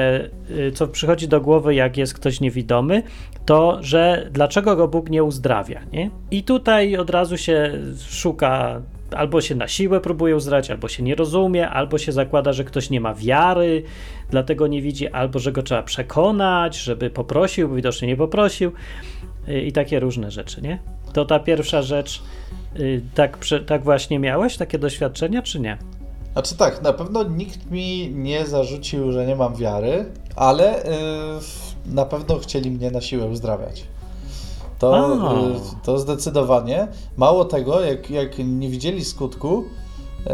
co 0.74 0.88
przychodzi 0.88 1.28
do 1.28 1.40
głowy, 1.40 1.74
jak 1.74 1.96
jest 1.96 2.14
ktoś 2.14 2.40
niewidomy, 2.40 3.02
to, 3.46 3.78
że 3.80 4.28
dlaczego 4.32 4.76
go 4.76 4.88
Bóg 4.88 5.10
nie 5.10 5.24
uzdrawia, 5.24 5.80
nie? 5.92 6.10
I 6.30 6.42
tutaj 6.42 6.96
od 6.96 7.10
razu 7.10 7.36
się 7.36 7.72
szuka, 8.08 8.82
albo 9.14 9.40
się 9.40 9.54
na 9.54 9.68
siłę 9.68 10.00
próbuje 10.00 10.36
uzdrawiać, 10.36 10.70
albo 10.70 10.88
się 10.88 11.02
nie 11.02 11.14
rozumie, 11.14 11.70
albo 11.70 11.98
się 11.98 12.12
zakłada, 12.12 12.52
że 12.52 12.64
ktoś 12.64 12.90
nie 12.90 13.00
ma 13.00 13.14
wiary, 13.14 13.82
dlatego 14.30 14.66
nie 14.66 14.82
widzi, 14.82 15.08
albo 15.08 15.38
że 15.38 15.52
go 15.52 15.62
trzeba 15.62 15.82
przekonać, 15.82 16.76
żeby 16.78 17.10
poprosił, 17.10 17.68
bo 17.68 17.74
widocznie 17.74 18.08
nie 18.08 18.16
poprosił 18.16 18.72
y, 19.48 19.60
i 19.60 19.72
takie 19.72 20.00
różne 20.00 20.30
rzeczy, 20.30 20.62
nie? 20.62 20.78
To 21.12 21.24
ta 21.24 21.40
pierwsza 21.40 21.82
rzecz, 21.82 22.22
y, 22.78 23.02
tak, 23.14 23.38
tak 23.66 23.84
właśnie 23.84 24.18
miałeś, 24.18 24.56
takie 24.56 24.78
doświadczenia, 24.78 25.42
czy 25.42 25.60
nie? 25.60 25.78
Znaczy 26.32 26.56
tak, 26.56 26.82
na 26.82 26.92
pewno 26.92 27.22
nikt 27.22 27.70
mi 27.70 28.10
nie 28.14 28.46
zarzucił, 28.46 29.12
że 29.12 29.26
nie 29.26 29.36
mam 29.36 29.56
wiary, 29.56 30.04
ale 30.36 30.64
yy, 31.86 31.94
na 31.94 32.04
pewno 32.04 32.38
chcieli 32.38 32.70
mnie 32.70 32.90
na 32.90 33.00
siłę 33.00 33.26
uzdrawiać. 33.26 33.84
To, 34.90 35.30
A. 35.30 35.84
to 35.84 35.98
zdecydowanie. 35.98 36.88
Mało 37.16 37.44
tego, 37.44 37.80
jak, 37.80 38.10
jak 38.10 38.38
nie 38.38 38.68
widzieli 38.68 39.04
skutku, 39.04 39.64
yy, 40.26 40.32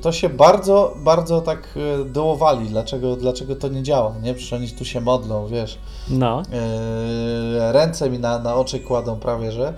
to 0.00 0.12
się 0.12 0.28
bardzo, 0.28 0.94
bardzo 1.04 1.40
tak 1.40 1.68
yy, 1.98 2.04
dołowali, 2.04 2.68
dlaczego, 2.68 3.16
dlaczego 3.16 3.56
to 3.56 3.68
nie 3.68 3.82
działa, 3.82 4.14
nie? 4.22 4.34
Przecież 4.34 4.52
oni 4.52 4.68
tu 4.68 4.84
się 4.84 5.00
modlą, 5.00 5.46
wiesz. 5.46 5.78
No, 6.10 6.42
Yy, 6.52 7.72
ręce 7.72 8.10
mi 8.10 8.18
na, 8.18 8.38
na 8.38 8.54
oczy 8.54 8.80
kładą 8.80 9.16
prawie, 9.16 9.52
że 9.52 9.74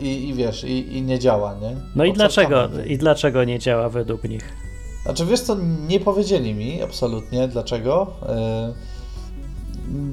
i, 0.00 0.28
i 0.28 0.34
wiesz, 0.34 0.64
i, 0.64 0.96
i 0.96 1.02
nie 1.02 1.18
działa, 1.18 1.54
nie? 1.54 1.76
no 1.96 2.04
i 2.04 2.12
dlaczego, 2.12 2.68
tam? 2.68 2.86
i 2.86 2.98
dlaczego 2.98 3.44
nie 3.44 3.58
działa 3.58 3.88
według 3.88 4.24
nich? 4.24 4.52
Znaczy 5.02 5.26
wiesz 5.26 5.40
co, 5.40 5.56
nie 5.88 6.00
powiedzieli 6.00 6.54
mi 6.54 6.82
absolutnie 6.82 7.48
dlaczego. 7.48 8.06
Yy, 8.22 8.95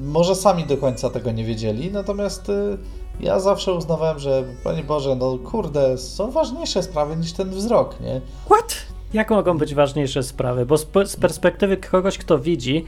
może 0.04 0.36
sami 0.36 0.66
do 0.66 0.78
końca 0.78 1.10
tego 1.10 1.32
nie 1.32 1.44
wiedzieli, 1.44 1.92
natomiast 1.92 2.48
yy, 2.48 2.78
ja 3.20 3.40
zawsze 3.40 3.74
uznawałem, 3.74 4.20
że 4.20 4.44
Panie 4.64 4.84
Boże, 4.84 5.16
no 5.16 5.38
kurde, 5.38 5.98
są 5.98 6.32
ważniejsze 6.32 6.84
sprawy 6.84 7.16
niż 7.16 7.34
ten 7.34 7.50
wzrok, 7.50 8.00
nie? 8.02 8.22
What? 8.46 8.76
Jak 9.14 9.30
mogą 9.30 9.58
być 9.58 9.76
ważniejsze 9.76 10.24
sprawy? 10.24 10.66
Bo 10.66 10.78
z, 10.78 11.16
perspektywy 11.22 11.78
kogoś, 11.78 12.18
kto 12.18 12.40
widzi, 12.40 12.86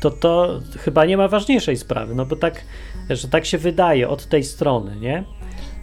to 0.00 0.10
to 0.10 0.60
chyba 0.78 1.04
nie 1.04 1.16
ma 1.16 1.28
ważniejszej 1.28 1.76
sprawy, 1.76 2.14
no 2.14 2.26
bo 2.26 2.36
tak, 2.36 2.64
że 3.10 3.28
tak 3.28 3.46
się 3.46 3.58
wydaje 3.58 4.08
od 4.08 4.26
tej 4.26 4.44
strony, 4.44 4.96
nie? 4.96 5.24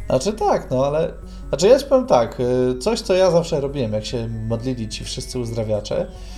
Znaczy 0.10 0.34
tak, 0.34 0.72
no 0.72 0.86
ale. 0.86 1.14
Znaczy 1.50 1.68
ja 1.68 1.80
ci 1.80 1.86
powiem 1.86 2.08
tak, 2.08 2.40
y, 2.40 2.78
coś 2.78 3.02
co 3.02 3.14
ja 3.14 3.32
zawsze 3.32 3.62
robiłem, 3.62 3.94
jak 3.94 4.06
się 4.06 4.28
modlili 4.28 4.90
ci 4.90 5.04
wszyscy 5.04 5.40
uzdrawiacze, 5.40 6.02
y, 6.02 6.35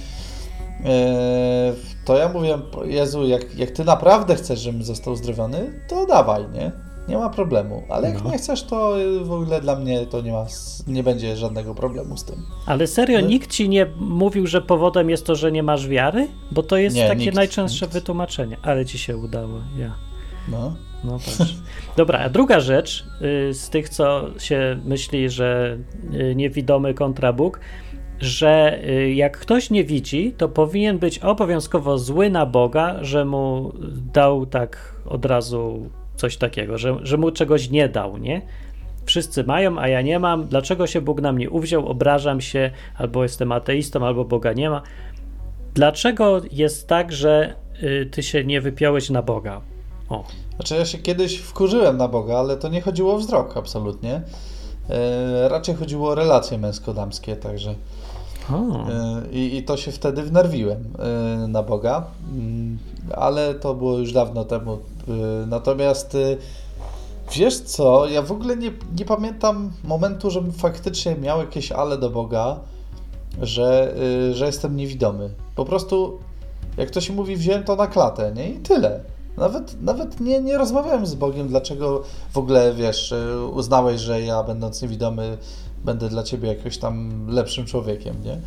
to 2.05 2.17
ja 2.17 2.29
mówię, 2.29 2.57
Jezu, 2.85 3.27
jak, 3.27 3.55
jak 3.55 3.71
ty 3.71 3.83
naprawdę 3.83 4.35
chcesz, 4.35 4.59
żebym 4.59 4.83
został 4.83 5.13
uzdrowiony, 5.13 5.71
to 5.89 6.05
dawaj, 6.05 6.45
nie? 6.53 6.71
Nie 7.07 7.17
ma 7.17 7.29
problemu. 7.29 7.83
Ale 7.89 8.09
jak 8.09 8.23
No. 8.23 8.31
nie 8.31 8.37
chcesz, 8.37 8.63
to 8.63 8.95
w 9.23 9.31
ogóle 9.31 9.61
dla 9.61 9.75
mnie 9.75 10.05
to 10.05 10.21
nie 10.21 10.31
ma, 10.31 10.45
nie 10.87 11.03
będzie 11.03 11.35
żadnego 11.37 11.75
problemu 11.75 12.17
z 12.17 12.23
tym. 12.25 12.35
Ale 12.65 12.87
serio, 12.87 13.21
No. 13.21 13.27
nikt 13.27 13.51
ci 13.51 13.69
nie 13.69 13.85
mówił, 13.99 14.47
że 14.47 14.61
powodem 14.61 15.09
jest 15.09 15.25
to, 15.25 15.35
że 15.35 15.51
nie 15.51 15.63
masz 15.63 15.87
wiary? 15.87 16.27
Bo 16.51 16.63
to 16.63 16.77
jest 16.77 16.95
Nie, 16.95 17.07
takie 17.07 17.19
nikt, 17.21 17.35
najczęstsze 17.35 17.85
nikt. 17.85 17.93
wytłumaczenie. 17.93 18.57
Ale 18.61 18.85
ci 18.85 18.97
się 18.97 19.17
udało, 19.17 19.59
ja. 19.77 19.93
No. 20.51 20.75
No 21.03 21.19
proszę. 21.19 21.53
Dobra, 21.97 22.19
a 22.19 22.29
druga 22.29 22.59
rzecz 22.59 23.05
y, 23.49 23.53
z 23.53 23.69
tych, 23.69 23.89
co 23.89 24.21
się 24.39 24.79
myśli, 24.85 25.29
że 25.29 25.77
y, 26.13 26.35
niewidomy 26.35 26.93
kontra 26.93 27.33
Bóg, 27.33 27.59
że 28.19 28.79
y, 28.89 29.13
jak 29.13 29.37
ktoś 29.37 29.69
nie 29.69 29.83
widzi, 29.83 30.33
to 30.37 30.49
powinien 30.49 30.99
być 30.99 31.19
obowiązkowo 31.19 31.97
zły 31.97 32.29
na 32.29 32.45
Boga, 32.45 32.95
że 33.01 33.25
mu 33.25 33.73
dał 34.13 34.45
tak 34.45 34.95
od 35.05 35.25
razu 35.25 35.89
coś 36.15 36.37
takiego, 36.37 36.77
że, 36.77 36.97
że 37.01 37.17
mu 37.17 37.31
czegoś 37.31 37.69
nie 37.69 37.89
dał, 37.89 38.17
nie? 38.17 38.41
Wszyscy 39.05 39.43
mają, 39.43 39.79
a 39.79 39.87
ja 39.87 40.01
nie 40.01 40.19
mam. 40.19 40.47
Dlaczego 40.47 40.87
się 40.87 41.01
Bóg 41.01 41.21
na 41.21 41.31
mnie 41.31 41.49
uwziął? 41.49 41.87
Obrażam 41.87 42.41
się, 42.41 42.71
albo 42.97 43.23
jestem 43.23 43.51
ateistą, 43.51 44.05
albo 44.05 44.25
Boga 44.25 44.53
nie 44.53 44.69
ma. 44.69 44.81
Dlaczego 45.73 46.41
jest 46.51 46.87
tak, 46.87 47.11
że 47.11 47.53
y, 47.83 48.09
ty 48.11 48.23
się 48.23 48.43
nie 48.43 48.61
wypiąłeś 48.61 49.09
na 49.09 49.21
Boga? 49.21 49.61
O, 50.09 50.23
Znaczy 50.55 50.75
ja 50.75 50.85
się 50.85 50.97
kiedyś 50.97 51.37
wkurzyłem 51.37 51.97
na 51.97 52.07
Boga, 52.07 52.37
ale 52.37 52.57
to 52.57 52.69
nie 52.69 52.81
chodziło 52.81 53.13
o 53.13 53.17
wzrok 53.17 53.57
absolutnie. 53.57 54.21
E, 54.89 55.49
raczej 55.49 55.75
chodziło 55.75 56.09
o 56.09 56.15
relacje 56.15 56.57
męsko-damskie, 56.57 57.35
także. 57.35 57.75
E, 58.55 59.21
I, 59.31 59.57
I 59.57 59.63
to 59.63 59.77
się 59.77 59.91
wtedy 59.91 60.23
wnerwiłem 60.23 60.83
e, 60.99 61.47
na 61.47 61.63
Boga, 61.63 62.05
Mm, 62.31 62.77
ale 63.15 63.55
to 63.55 63.73
było 63.73 63.97
już 63.97 64.13
dawno 64.13 64.45
temu. 64.45 64.73
E, 64.73 64.77
Natomiast 65.47 66.17
wiesz 67.31 67.59
co, 67.59 68.07
ja 68.07 68.21
w 68.21 68.31
ogóle 68.31 68.57
nie, 68.57 68.71
nie 68.99 69.05
pamiętam 69.05 69.71
momentu, 69.83 70.31
żebym 70.31 70.51
faktycznie 70.51 71.15
miał 71.15 71.39
jakieś 71.39 71.71
ale 71.71 71.97
do 71.97 72.09
Boga, 72.09 72.59
że, 73.41 73.95
że 74.31 74.45
jestem 74.45 74.75
niewidomy. 74.75 75.29
Po 75.55 75.65
prostu, 75.65 76.19
jak 76.77 76.89
to 76.89 77.01
się 77.01 77.13
mówi, 77.13 77.35
wziąłem 77.35 77.63
to 77.63 77.75
na 77.75 77.87
klatę, 77.87 78.31
nie? 78.35 78.49
I 78.49 78.59
tyle. 78.59 78.99
Nawet, 79.37 79.81
nawet 79.81 80.19
nie, 80.19 80.41
nie 80.41 80.57
rozmawiałem 80.57 81.05
z 81.05 81.15
Bogiem, 81.15 81.47
dlaczego 81.47 82.03
w 82.31 82.37
ogóle, 82.37 82.73
wiesz, 82.73 83.13
uznałeś, 83.53 84.01
że 84.01 84.21
ja 84.21 84.43
będąc 84.43 84.81
niewidomy 84.81 85.37
będę 85.85 86.09
dla 86.09 86.23
ciebie 86.23 86.47
jakimś 86.47 86.77
tam 86.77 87.27
lepszym 87.29 87.65
człowiekiem, 87.65 88.15
nie? 88.25 88.37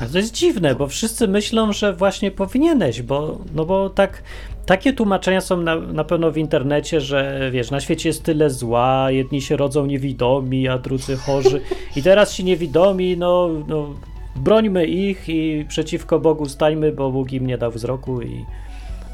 Ale 0.00 0.10
to 0.10 0.18
jest 0.18 0.34
dziwne, 0.34 0.74
bo 0.74 0.86
wszyscy 0.86 1.28
myślą, 1.28 1.72
że 1.72 1.92
właśnie 1.92 2.30
powinieneś, 2.30 3.02
bo, 3.02 3.38
no 3.54 3.64
bo 3.64 3.90
tak, 3.90 4.22
takie 4.66 4.92
tłumaczenia 4.92 5.40
są 5.40 5.56
na, 5.56 5.76
na 5.76 6.04
pewno 6.04 6.30
w 6.30 6.36
internecie, 6.36 7.00
że 7.00 7.50
wiesz, 7.52 7.70
na 7.70 7.80
świecie 7.80 8.08
jest 8.08 8.22
tyle 8.22 8.50
zła, 8.50 9.10
jedni 9.10 9.42
się 9.42 9.56
rodzą 9.56 9.86
niewidomi, 9.86 10.68
a 10.68 10.78
drudzy 10.78 11.16
chorzy 11.16 11.60
i 11.96 12.02
teraz 12.02 12.34
ci 12.34 12.44
niewidomi, 12.44 13.16
no, 13.16 13.48
no 13.68 13.94
brońmy 14.36 14.86
ich 14.86 15.28
i 15.28 15.64
przeciwko 15.68 16.20
Bogu 16.20 16.48
stańmy, 16.48 16.92
bo 16.92 17.10
Bóg 17.10 17.32
im 17.32 17.46
nie 17.46 17.58
dał 17.58 17.70
wzroku 17.70 18.22
i... 18.22 18.44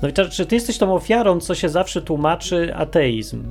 No 0.02 0.08
i 0.08 0.12
to, 0.12 0.28
czy 0.28 0.46
ty 0.46 0.54
jesteś 0.54 0.78
tą 0.78 0.94
ofiarą, 0.94 1.40
co 1.40 1.54
się 1.54 1.68
zawsze 1.68 2.02
tłumaczy 2.02 2.74
ateizm 2.74 3.44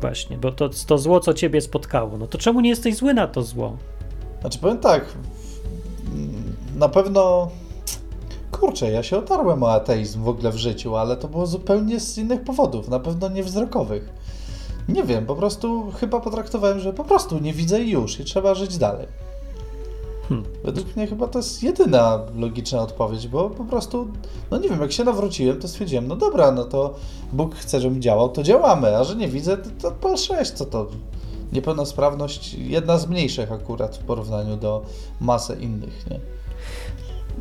właśnie, 0.00 0.38
bo 0.38 0.52
to, 0.52 0.70
to 0.86 0.98
zło, 0.98 1.20
co 1.20 1.34
ciebie 1.34 1.60
spotkało, 1.60 2.18
no 2.18 2.26
to 2.26 2.38
czemu 2.38 2.60
nie 2.60 2.70
jesteś 2.70 2.96
zły 2.96 3.14
na 3.14 3.26
to 3.26 3.42
zło? 3.42 3.76
Znaczy 4.40 4.58
powiem 4.58 4.78
tak, 4.78 5.04
na 6.76 6.88
pewno 6.88 7.50
kurczę, 8.50 8.90
ja 8.90 9.02
się 9.02 9.18
otarłem 9.18 9.62
o 9.62 9.72
ateizm 9.72 10.22
w 10.22 10.28
ogóle 10.28 10.50
w 10.50 10.56
życiu, 10.56 10.96
ale 10.96 11.16
to 11.16 11.28
było 11.28 11.46
zupełnie 11.46 12.00
z 12.00 12.18
innych 12.18 12.44
powodów, 12.44 12.88
na 12.88 13.00
pewno 13.00 13.28
nie 13.28 13.42
wzrokowych. 13.42 14.12
Nie 14.88 15.02
wiem, 15.02 15.26
po 15.26 15.36
prostu 15.36 15.90
chyba 15.90 16.20
potraktowałem, 16.20 16.80
że 16.80 16.92
po 16.92 17.04
prostu 17.04 17.38
nie 17.38 17.52
widzę 17.52 17.82
i 17.82 17.90
już 17.90 18.20
i 18.20 18.24
trzeba 18.24 18.54
żyć 18.54 18.78
dalej. 18.78 19.06
Hmm. 20.30 20.46
Według 20.64 20.96
mnie 20.96 21.06
chyba 21.06 21.28
to 21.28 21.38
jest 21.38 21.62
jedyna 21.62 22.20
logiczna 22.36 22.82
odpowiedź, 22.82 23.28
bo 23.28 23.50
po 23.50 23.64
prostu, 23.64 24.08
no 24.50 24.58
nie 24.58 24.68
wiem, 24.68 24.80
jak 24.80 24.92
się 24.92 25.04
nawróciłem, 25.04 25.60
to 25.60 25.68
stwierdziłem, 25.68 26.08
no 26.08 26.16
dobra, 26.16 26.52
no 26.52 26.64
to 26.64 26.94
Bóg 27.32 27.54
chce, 27.54 27.80
żebym 27.80 28.02
działał, 28.02 28.28
to 28.28 28.42
działamy, 28.42 28.96
a 28.96 29.04
że 29.04 29.16
nie 29.16 29.28
widzę, 29.28 29.56
to, 29.56 29.70
to 29.82 29.90
pal 29.90 30.16
6, 30.16 30.50
co 30.50 30.64
to? 30.64 30.86
Niepełnosprawność, 31.52 32.54
jedna 32.54 32.98
z 32.98 33.08
mniejszych 33.08 33.52
akurat 33.52 33.96
w 33.96 34.04
porównaniu 34.04 34.56
do 34.56 34.82
masy 35.20 35.56
innych, 35.60 36.10
nie? 36.10 36.20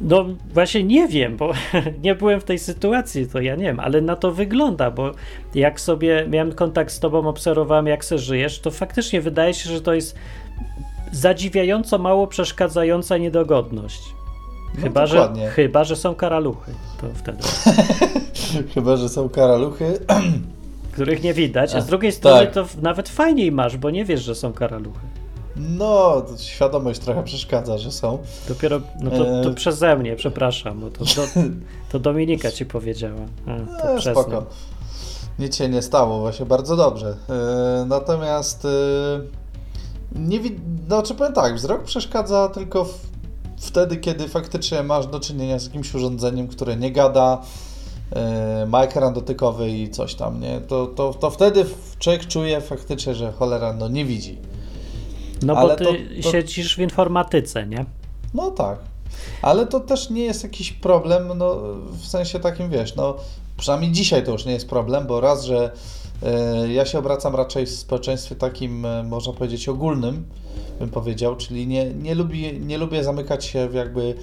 No 0.01 0.25
właśnie 0.53 0.83
nie 0.83 1.07
wiem, 1.07 1.37
bo 1.37 1.51
nie 2.03 2.15
byłem 2.15 2.41
w 2.41 2.43
tej 2.43 2.59
sytuacji, 2.59 3.27
to 3.27 3.41
ja 3.41 3.55
nie 3.55 3.63
wiem, 3.63 3.79
ale 3.79 4.01
na 4.01 4.15
to 4.15 4.31
wygląda, 4.31 4.91
bo 4.91 5.11
jak 5.55 5.81
sobie 5.81 6.25
miałem 6.29 6.51
kontakt 6.51 6.93
z 6.93 6.99
tobą, 6.99 7.27
obserwowałem 7.27 7.87
jak 7.87 8.05
se 8.05 8.17
żyjesz, 8.17 8.59
to 8.59 8.71
faktycznie 8.71 9.21
wydaje 9.21 9.53
się, 9.53 9.69
że 9.69 9.81
to 9.81 9.93
jest 9.93 10.15
zadziwiająco 11.11 11.97
mało 11.97 12.27
przeszkadzająca 12.27 13.17
niedogodność. 13.17 14.01
No, 14.75 14.81
Chyba, 14.81 15.05
że, 15.05 15.15
dokładnie. 15.15 15.47
chyba, 15.49 15.83
że 15.83 15.95
są 15.95 16.15
karaluchy, 16.15 16.71
to 17.01 17.07
wtedy, 17.15 17.37
Chyba, 18.73 18.97
że 18.97 19.09
są 19.09 19.29
karaluchy. 19.29 19.99
których 20.93 21.23
nie 21.23 21.33
widać, 21.33 21.75
a 21.75 21.81
z 21.81 21.85
drugiej 21.85 22.11
strony 22.11 22.45
tak. 22.45 22.53
to 22.53 22.65
nawet 22.81 23.09
fajniej 23.09 23.51
masz, 23.51 23.77
bo 23.77 23.89
nie 23.89 24.05
wiesz, 24.05 24.23
że 24.23 24.35
są 24.35 24.53
karaluchy. 24.53 24.99
No, 25.55 26.21
świadomość 26.37 26.99
trochę 26.99 27.23
przeszkadza, 27.23 27.77
że 27.77 27.91
są. 27.91 28.17
Dopiero, 28.47 28.81
no 29.01 29.11
to, 29.11 29.17
to 29.43 29.49
E. 29.49 29.53
przeze 29.53 29.95
mnie, 29.97 30.15
przepraszam, 30.15 30.81
to, 30.97 31.05
to, 31.05 31.21
to 31.91 31.99
Dominika 31.99 32.51
ci 32.51 32.65
powiedziała. 32.65 33.21
A, 33.47 33.81
to 33.81 33.95
E, 33.95 34.01
spoko. 34.01 34.45
Nic 35.39 35.55
się 35.55 35.69
nie 35.69 35.81
stało, 35.81 36.19
właśnie 36.19 36.45
bardzo 36.45 36.75
dobrze. 36.75 37.17
E, 37.29 37.85
natomiast 37.85 38.65
e, 38.65 38.69
nie 40.15 40.39
wi- 40.39 40.59
no, 40.89 41.03
czy 41.03 41.15
powiem 41.15 41.33
tak, 41.33 41.55
wzrok 41.55 41.83
przeszkadza 41.83 42.47
tylko 42.49 42.85
w, 42.85 42.99
wtedy, 43.57 43.97
kiedy 43.97 44.27
faktycznie 44.27 44.83
masz 44.83 45.07
do 45.07 45.19
czynienia 45.19 45.59
z 45.59 45.65
jakimś 45.65 45.93
urządzeniem, 45.95 46.47
które 46.47 46.75
nie 46.75 46.91
gada, 46.91 47.41
e, 48.15 48.65
ma 48.69 48.83
ekran 48.83 49.13
dotykowy 49.13 49.69
i 49.71 49.89
coś 49.89 50.15
tam, 50.15 50.39
nie? 50.41 50.61
To, 50.61 50.87
to, 50.87 51.13
to 51.13 51.29
wtedy 51.29 51.65
człowiek 51.99 52.27
czuje 52.27 52.61
faktycznie, 52.61 53.15
że 53.15 53.31
cholera 53.31 53.73
no 53.73 53.87
nie 53.87 54.05
widzi. 54.05 54.37
No 55.43 55.53
bo 55.53 55.59
Ale 55.59 55.75
ty 55.75 55.83
to- 55.83 55.91
to- 56.23 56.31
siedzisz 56.31 56.75
w 56.75 56.79
informatyce, 56.79 57.67
nie? 57.67 57.85
No 58.33 58.51
tak. 58.51 58.79
Ale 59.41 59.65
to 59.67 59.79
też 59.79 60.09
nie 60.09 60.23
jest 60.23 60.43
jakiś 60.43 60.71
problem, 60.71 61.31
no 61.37 61.55
w 61.91 62.05
sensie 62.07 62.39
takim 62.39 62.69
wiesz, 62.69 62.95
no 62.95 63.15
przynajmniej 63.57 63.91
dzisiaj 63.91 64.23
to 64.25 64.31
już 64.31 64.45
nie 64.45 64.53
jest 64.53 64.69
problem, 64.69 65.07
bo 65.07 65.21
raz, 65.21 65.43
że 65.43 65.71
ja 66.69 66.85
się 66.85 66.99
obracam 66.99 67.35
raczej 67.35 67.65
w 67.65 67.69
społeczeństwie 67.69 68.35
takim, 68.35 68.85
e, 68.85 69.03
można 69.03 69.33
powiedzieć, 69.33 69.69
ogólnym, 69.69 70.25
bym 70.79 70.89
powiedział, 70.89 71.35
czyli 71.35 71.67
nie, 71.67 71.93
nie, 71.93 72.15
lubię, 72.15 72.53
nie 72.59 72.77
lubię 72.77 73.03
zamykać 73.03 73.45
się 73.45 73.69
w 73.69 73.73
jakby 73.73 74.15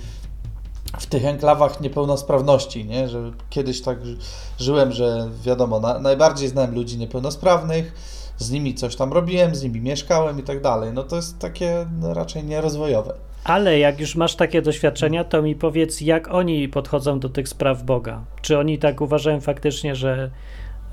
w 0.98 1.06
tych 1.06 1.24
enklawach 1.24 1.80
niepełnosprawności, 1.80 2.84
nie? 2.84 3.08
Że 3.08 3.32
kiedyś 3.50 3.82
tak 3.82 4.06
ży- 4.06 4.16
żyłem, 4.58 4.92
że 4.92 5.28
wiadomo, 5.44 5.80
na, 5.80 5.98
najbardziej 5.98 6.48
znałem 6.48 6.74
ludzi 6.74 6.98
niepełnosprawnych, 6.98 7.92
z 8.38 8.50
nimi 8.50 8.74
coś 8.74 8.96
tam 8.96 9.12
robiłem, 9.12 9.54
z 9.54 9.62
nimi 9.62 9.80
mieszkałem 9.80 10.40
i 10.40 10.42
tak 10.42 10.62
dalej. 10.62 10.92
No 10.92 11.02
to 11.02 11.16
jest 11.16 11.38
takie 11.38 11.86
no, 12.00 12.14
raczej 12.14 12.44
nierozwojowe. 12.44 13.14
Ale 13.44 13.78
jak 13.78 14.00
już 14.00 14.16
masz 14.16 14.34
takie 14.34 14.62
doświadczenia, 14.62 15.24
to 15.24 15.42
mi 15.42 15.54
powiedz, 15.54 16.00
jak 16.00 16.28
oni 16.28 16.68
podchodzą 16.68 17.20
do 17.20 17.28
tych 17.28 17.48
spraw 17.48 17.82
Boga. 17.82 18.24
Czy 18.42 18.58
oni 18.58 18.78
tak 18.78 19.00
uważają 19.00 19.40
faktycznie, 19.40 19.94
że 19.94 20.30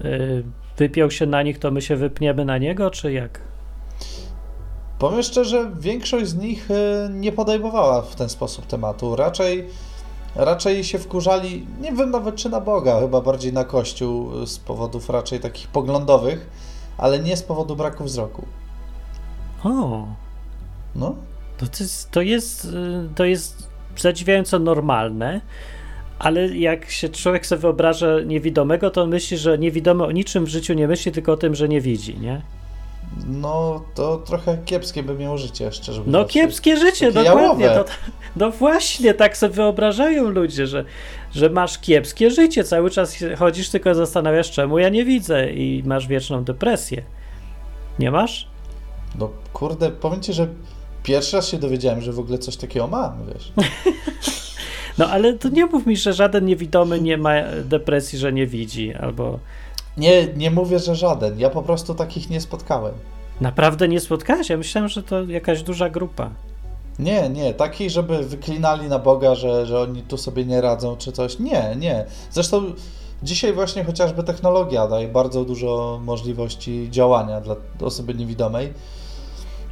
y, 0.05 0.43
wypiął 0.77 1.11
się 1.11 1.25
na 1.25 1.43
nich, 1.43 1.59
to 1.59 1.71
my 1.71 1.81
się 1.81 1.95
wypniemy 1.95 2.45
na 2.45 2.57
niego, 2.57 2.91
czy 2.91 3.13
jak? 3.13 3.39
Powiem 4.99 5.23
szczerze, 5.23 5.71
większość 5.79 6.27
z 6.27 6.35
nich 6.35 6.71
e, 6.71 7.09
nie 7.09 7.31
podejmowała 7.31 8.01
w 8.01 8.15
ten 8.15 8.29
sposób 8.29 8.67
tematu. 8.67 9.15
Raczej, 9.15 9.67
raczej 10.35 10.83
się 10.83 10.99
wkurzali, 10.99 11.67
nie 11.81 11.91
wiem 11.91 12.11
nawet 12.11 12.35
czy 12.35 12.49
na 12.49 12.61
Boga, 12.61 12.99
chyba 12.99 13.21
bardziej 13.21 13.53
na 13.53 13.63
Kościół 13.63 14.43
e, 14.43 14.47
z 14.47 14.59
powodów 14.59 15.09
raczej 15.09 15.39
takich 15.39 15.67
poglądowych, 15.67 16.49
ale 16.97 17.19
nie 17.19 17.37
z 17.37 17.43
powodu 17.43 17.75
braku 17.75 18.03
wzroku. 18.03 18.45
O, 19.63 20.07
No, 20.95 21.15
to, 21.57 21.65
to, 21.67 21.83
jest, 21.83 22.11
to, 22.11 22.21
jest, 22.21 22.65
y, 22.65 23.09
to 23.15 23.25
jest 23.25 23.69
zadziwiająco 23.97 24.59
normalne, 24.59 25.41
ale 26.19 26.47
jak 26.47 26.89
się 26.89 27.09
człowiek 27.09 27.45
sobie 27.45 27.61
wyobraża 27.61 28.07
niewidomego, 28.25 28.89
to 28.89 29.01
on 29.01 29.09
myśli, 29.09 29.37
że 29.37 29.57
niewidomy 29.57 30.03
o 30.03 30.11
niczym 30.11 30.45
w 30.45 30.49
życiu 30.49 30.73
nie 30.73 30.87
myśli, 30.87 31.11
tylko 31.11 31.31
o 31.31 31.37
tym, 31.37 31.55
że 31.55 31.69
nie 31.69 31.81
widzi, 31.81 32.19
nie? 32.19 32.41
no 33.27 33.81
to 33.95 34.17
trochę 34.17 34.57
kiepskie 34.65 35.03
by 35.03 35.15
miało 35.15 35.37
życie, 35.37 35.71
szczerze 35.71 35.99
mówiąc. 35.99 36.13
No 36.13 36.25
kiepskie 36.25 36.77
życie, 36.77 37.13
Takie 37.13 37.29
dokładnie. 37.29 37.69
To, 37.69 37.85
no 38.35 38.51
właśnie, 38.51 39.13
tak 39.13 39.37
sobie 39.37 39.53
wyobrażają 39.53 40.29
ludzie, 40.29 40.67
że, 40.67 40.85
że 41.31 41.49
masz 41.49 41.79
kiepskie 41.79 42.31
życie, 42.31 42.63
cały 42.63 42.89
czas 42.89 43.17
chodzisz, 43.37 43.69
tylko 43.69 43.95
zastanawiasz, 43.95 44.51
czemu 44.51 44.79
ja 44.79 44.89
nie 44.89 45.05
widzę 45.05 45.51
i 45.51 45.83
masz 45.85 46.07
wieczną 46.07 46.43
depresję. 46.43 47.03
Nie 47.99 48.11
masz? 48.11 48.47
No 49.19 49.29
kurde, 49.53 49.91
powiem 49.91 50.21
ci, 50.21 50.33
że 50.33 50.47
pierwszy 51.03 51.35
raz 51.35 51.47
się 51.47 51.57
dowiedziałem, 51.57 52.01
że 52.01 52.13
w 52.13 52.19
ogóle 52.19 52.37
coś 52.37 52.57
takiego 52.57 52.87
mam, 52.87 53.25
wiesz. 53.33 53.51
No 54.97 55.07
ale 55.09 55.33
to 55.33 55.49
nie 55.49 55.65
mów 55.65 55.85
mi, 55.85 55.97
że 55.97 56.13
żaden 56.13 56.45
niewidomy 56.45 57.01
nie 57.01 57.17
ma 57.17 57.31
depresji, 57.63 58.19
że 58.19 58.33
nie 58.33 58.47
widzi, 58.47 58.93
albo 58.93 59.39
Nie, 59.97 60.27
nie 60.27 60.51
mówię, 60.51 60.79
że 60.79 60.95
żaden. 60.95 61.39
Ja 61.39 61.49
po 61.49 61.61
prostu 61.61 61.95
takich 61.95 62.29
nie 62.29 62.41
spotkałem. 62.41 62.93
naprawdę 63.41 63.87
nie 63.87 63.99
spotkałeś. 63.99 64.49
Ja 64.49 64.57
myślałem, 64.57 64.89
że 64.89 65.03
to 65.03 65.23
jakaś 65.23 65.63
duża 65.63 65.89
grupa. 65.89 66.29
Nie, 66.99 67.29
nie, 67.29 67.53
takich, 67.53 67.89
żeby 67.89 68.23
wyklinali 68.23 68.87
na 68.87 68.99
Boga, 68.99 69.35
że, 69.35 69.65
że 69.65 69.79
oni 69.79 70.01
tu 70.01 70.17
sobie 70.17 70.45
nie 70.45 70.61
radzą 70.61 70.97
czy 70.97 71.11
coś. 71.11 71.39
Nie, 71.39 71.75
nie. 71.79 72.05
Zresztą 72.31 72.63
dzisiaj 73.23 73.53
właśnie 73.53 73.83
chociażby 73.83 74.23
technologia 74.23 74.87
daje 74.87 75.07
bardzo 75.07 75.45
dużo 75.45 75.99
możliwości 76.03 76.87
działania 76.91 77.41
dla 77.41 77.55
osoby 77.81 78.13
niewidomej. 78.13 78.73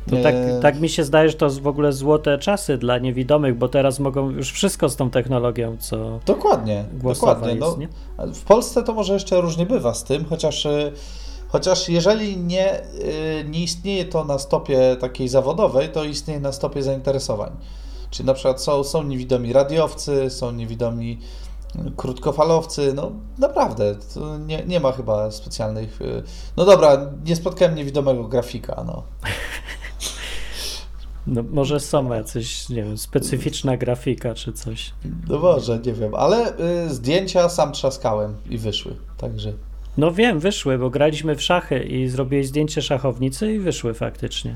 To 0.10 0.16
tak, 0.24 0.36
tak 0.62 0.80
mi 0.80 0.90
się 0.90 1.04
zdaje, 1.04 1.30
że 1.30 1.36
to 1.36 1.50
w 1.50 1.68
ogóle 1.68 1.94
złote 1.94 2.38
czasy 2.38 2.78
dla 2.78 2.98
niewidomych, 2.98 3.58
bo 3.58 3.70
teraz 3.70 4.00
mogą 4.00 4.30
już 4.30 4.52
wszystko 4.52 4.90
z 4.90 4.96
tą 4.96 5.10
technologią, 5.10 5.78
co 5.80 6.20
Dokładnie, 6.26 6.86
dokładnie. 6.94 7.54
jest, 7.54 7.78
No, 8.18 8.28
w 8.34 8.42
Polsce 8.42 8.84
to 8.84 8.94
może 8.94 9.14
jeszcze 9.14 9.42
różnie 9.42 9.66
bywa 9.66 9.94
z 9.94 10.04
tym, 10.04 10.26
chociaż, 10.26 10.66
y, 10.66 10.92
chociaż 11.48 11.90
jeżeli 11.90 12.38
nie, 12.38 12.82
y, 12.82 13.46
nie 13.50 13.64
istnieje 13.64 14.06
to 14.06 14.26
na 14.26 14.40
stopie 14.40 14.96
takiej 15.00 15.28
zawodowej, 15.28 15.90
to 15.90 16.04
istnieje 16.04 16.40
na 16.40 16.52
stopie 16.52 16.84
zainteresowań. 16.84 17.52
Czyli 18.10 18.28
na 18.28 18.34
przykład 18.34 18.62
są, 18.62 18.84
są 18.84 19.04
niewidomi 19.04 19.54
radiowcy, 19.54 20.30
są 20.30 20.52
niewidomi 20.52 21.20
y, 21.76 21.92
krótkofalowcy, 21.98 22.94
no 22.94 23.12
naprawdę, 23.38 23.96
nie, 24.48 24.64
nie 24.68 24.80
ma 24.80 24.92
chyba 24.92 25.32
specjalnych... 25.32 26.00
No 26.58 26.66
dobra, 26.66 26.98
nie 27.26 27.36
spotkałem 27.36 27.76
niewidomego 27.76 28.24
grafika, 28.24 28.84
no. 28.88 29.04
No, 31.28 31.44
może 31.52 31.80
są 31.80 32.14
jacyś, 32.14 32.70
nie 32.70 32.84
wiem, 32.84 32.98
specyficzna 32.98 33.78
grafika 33.78 34.34
czy 34.34 34.54
coś. 34.54 34.94
No 35.30 35.40
może, 35.40 35.80
nie 35.86 35.94
wiem, 35.94 36.16
ale 36.16 36.60
y, 36.86 36.90
zdjęcia 36.90 37.50
sam 37.50 37.72
trzaskałem 37.72 38.36
i 38.50 38.58
wyszły, 38.58 38.96
także... 39.18 39.54
No 39.98 40.12
wiem, 40.12 40.40
wyszły, 40.40 40.78
bo 40.78 40.90
graliśmy 40.90 41.36
w 41.36 41.42
szachy 41.42 41.80
i 41.80 42.08
zrobiłeś 42.08 42.48
zdjęcie 42.48 42.82
szachownicy 42.82 43.54
i 43.54 43.60
wyszły 43.60 43.94
faktycznie. 43.94 44.56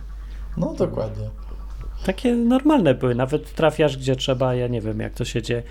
No 0.58 0.74
dokładnie. 0.74 1.30
Takie 2.06 2.36
normalne 2.36 2.94
były, 2.94 3.16
nawet 3.16 3.54
trafiasz 3.54 3.98
gdzie 3.98 4.16
trzeba, 4.16 4.56
ja 4.56 4.68
nie 4.68 4.82
wiem 4.82 5.00
jak 5.00 5.14
to 5.14 5.26
się 5.26 5.42
dzieje. 5.42 5.64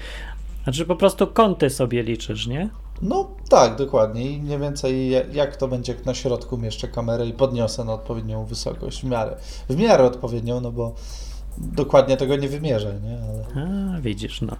Znaczy 0.64 0.86
po 0.86 0.96
prostu 0.96 1.26
kąty 1.26 1.70
sobie 1.70 2.02
liczysz, 2.02 2.46
nie? 2.46 2.68
No 3.04 3.30
tak, 3.48 3.76
dokładnie. 3.76 4.30
I 4.30 4.42
mniej 4.42 4.58
więcej 4.58 5.10
ja- 5.10 5.24
jak 5.32 5.56
to 5.56 5.68
będzie, 5.68 5.94
na 6.06 6.14
środku 6.14 6.58
mieszczę 6.58 6.88
kamerę 6.88 7.26
i 7.26 7.32
podniosę 7.32 7.84
na 7.84 7.92
odpowiednią 7.92 8.44
wysokość, 8.44 9.00
w 9.00 9.04
miarę, 9.04 9.36
w 9.68 9.76
miarę 9.76 10.04
odpowiednią, 10.04 10.60
no 10.60 10.72
bo 10.72 10.94
dokładnie 11.58 12.16
tego 12.16 12.36
nie 12.36 12.48
wymierzę, 12.48 12.94
nie? 13.04 13.18
Ale... 13.28 13.66
A, 13.96 14.00
widzisz, 14.00 14.40
no. 14.40 14.56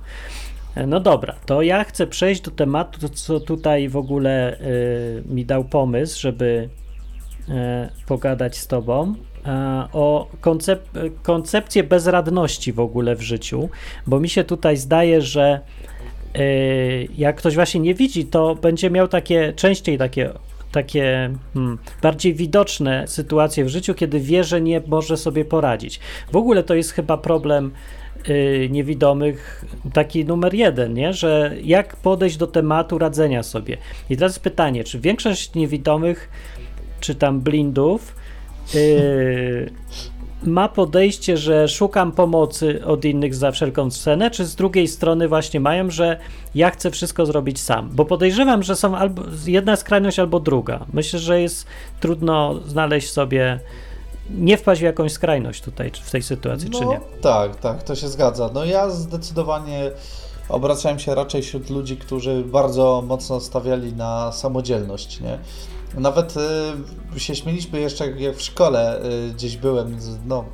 No 0.87 1.01
dobra, 1.01 1.35
to 1.47 1.63
ja 1.63 1.85
chcę 1.85 2.07
przejść 2.07 2.41
do 2.41 2.51
tematu, 2.51 3.09
co 3.09 3.41
tutaj 3.41 3.89
w 3.89 3.97
ogóle 3.97 4.61
y, 4.61 5.23
mi 5.27 5.47
dał 5.47 5.65
pomysł, 5.65 6.21
żeby 6.21 6.69
y, 7.49 7.53
pogadać 8.07 8.57
z 8.57 8.67
tobą 8.67 9.15
o 9.93 10.29
koncep 10.41 10.89
koncepcję 11.23 11.85
bezradności 11.85 12.73
w 12.73 12.81
ogóle 12.81 13.17
w 13.17 13.23
życiu, 13.23 13.69
bo 14.07 14.21
mi 14.21 14.29
się 14.29 14.45
tutaj 14.45 14.77
zdaje, 14.77 15.23
że 15.23 15.61
jak 17.19 17.37
ktoś 17.37 17.55
właśnie 17.55 17.81
nie 17.81 17.95
widzi, 17.95 18.25
to 18.25 18.55
będzie 18.55 18.91
miał 18.91 19.09
takie 19.09 19.53
częściej 19.57 19.99
takie 19.99 20.31
takie 20.75 21.31
hmm, 21.55 21.79
bardziej 22.03 22.35
widoczne 22.35 23.09
sytuacje 23.09 23.65
w 23.65 23.69
życiu, 23.69 23.95
kiedy 23.95 24.21
wie, 24.21 24.45
że 24.45 24.61
nie 24.61 24.83
może 24.87 25.17
sobie 25.17 25.45
poradzić. 25.45 26.01
W 26.33 26.37
ogóle 26.37 26.63
to 26.63 26.75
jest 26.75 26.93
chyba 26.93 27.19
problem 27.19 27.71
y, 28.29 28.69
niewidomych 28.71 29.65
taki 29.93 30.25
numer 30.25 30.55
jeden, 30.55 30.95
nie? 30.95 31.13
że 31.13 31.55
jak 31.63 31.97
podejść 31.97 32.37
do 32.37 32.47
tematu 32.47 32.99
radzenia 32.99 33.43
sobie. 33.43 33.77
I 34.11 34.17
teraz 34.17 34.39
pytanie, 34.39 34.85
czy 34.85 35.01
większość 35.01 35.55
niewidomych, 35.55 36.29
czy 37.01 37.15
tam 37.15 37.41
blindów, 37.41 38.17
y, 38.75 39.71
ma 40.47 40.69
podejście, 40.69 41.37
że 41.37 41.69
szukam 41.69 42.13
pomocy 42.13 42.85
od 42.85 43.05
innych 43.05 43.35
za 43.35 43.53
wszelką 43.53 43.91
cenę, 43.91 44.31
czy 44.31 44.45
z 44.45 44.55
drugiej 44.55 44.89
strony 44.89 45.29
właśnie 45.29 45.61
mają, 45.61 45.91
że 45.91 46.19
ja 46.55 46.71
chcę 46.71 46.91
wszystko 46.91 47.27
zrobić 47.27 47.61
sam? 47.61 47.91
Bo 47.93 48.05
podejrzewam, 48.05 48.63
że 48.63 48.77
są 48.77 48.97
albo 48.97 49.23
jedna 49.47 49.77
skrajność, 49.77 50.19
albo 50.19 50.41
druga. 50.41 50.85
Myślę, 50.93 51.19
że 51.19 51.41
jest 51.41 51.67
trudno 52.01 52.55
znaleźć 52.67 53.11
sobie, 53.11 53.61
nie 54.31 54.57
wpaść 54.57 54.81
w 54.81 54.85
jakąś 54.85 55.13
skrajność 55.13 55.63
tutaj, 55.63 55.91
czy 55.91 56.03
w 56.03 56.11
tej 56.11 56.23
sytuacji, 56.23 56.71
czy 56.71 56.81
No 56.81 56.91
nie. 56.91 57.01
tak, 57.21 57.57
tak, 57.57 57.83
to 57.83 57.95
się 57.95 58.09
zgadza. 58.09 58.51
No 58.55 58.65
ja 58.65 58.91
zdecydowanie 58.91 59.91
obracałem 60.49 60.99
się 60.99 61.15
raczej 61.15 61.43
wśród 61.43 61.71
ludzi, 61.71 61.97
którzy 61.97 62.45
bardzo 62.45 63.03
mocno 63.07 63.41
stawiali 63.41 63.93
na 63.93 64.33
samodzielność, 64.33 65.21
nie? 65.21 65.39
Nawet 65.99 66.35
y, 67.17 67.21
się 67.21 67.35
śmieliśmy 67.35 67.81
jeszcze, 67.81 68.11
jak 68.11 68.37
w 68.37 68.43
szkole 68.43 69.05
y, 69.05 69.33
gdzieś 69.33 69.57
byłem, 69.57 69.97
no, 70.27 70.45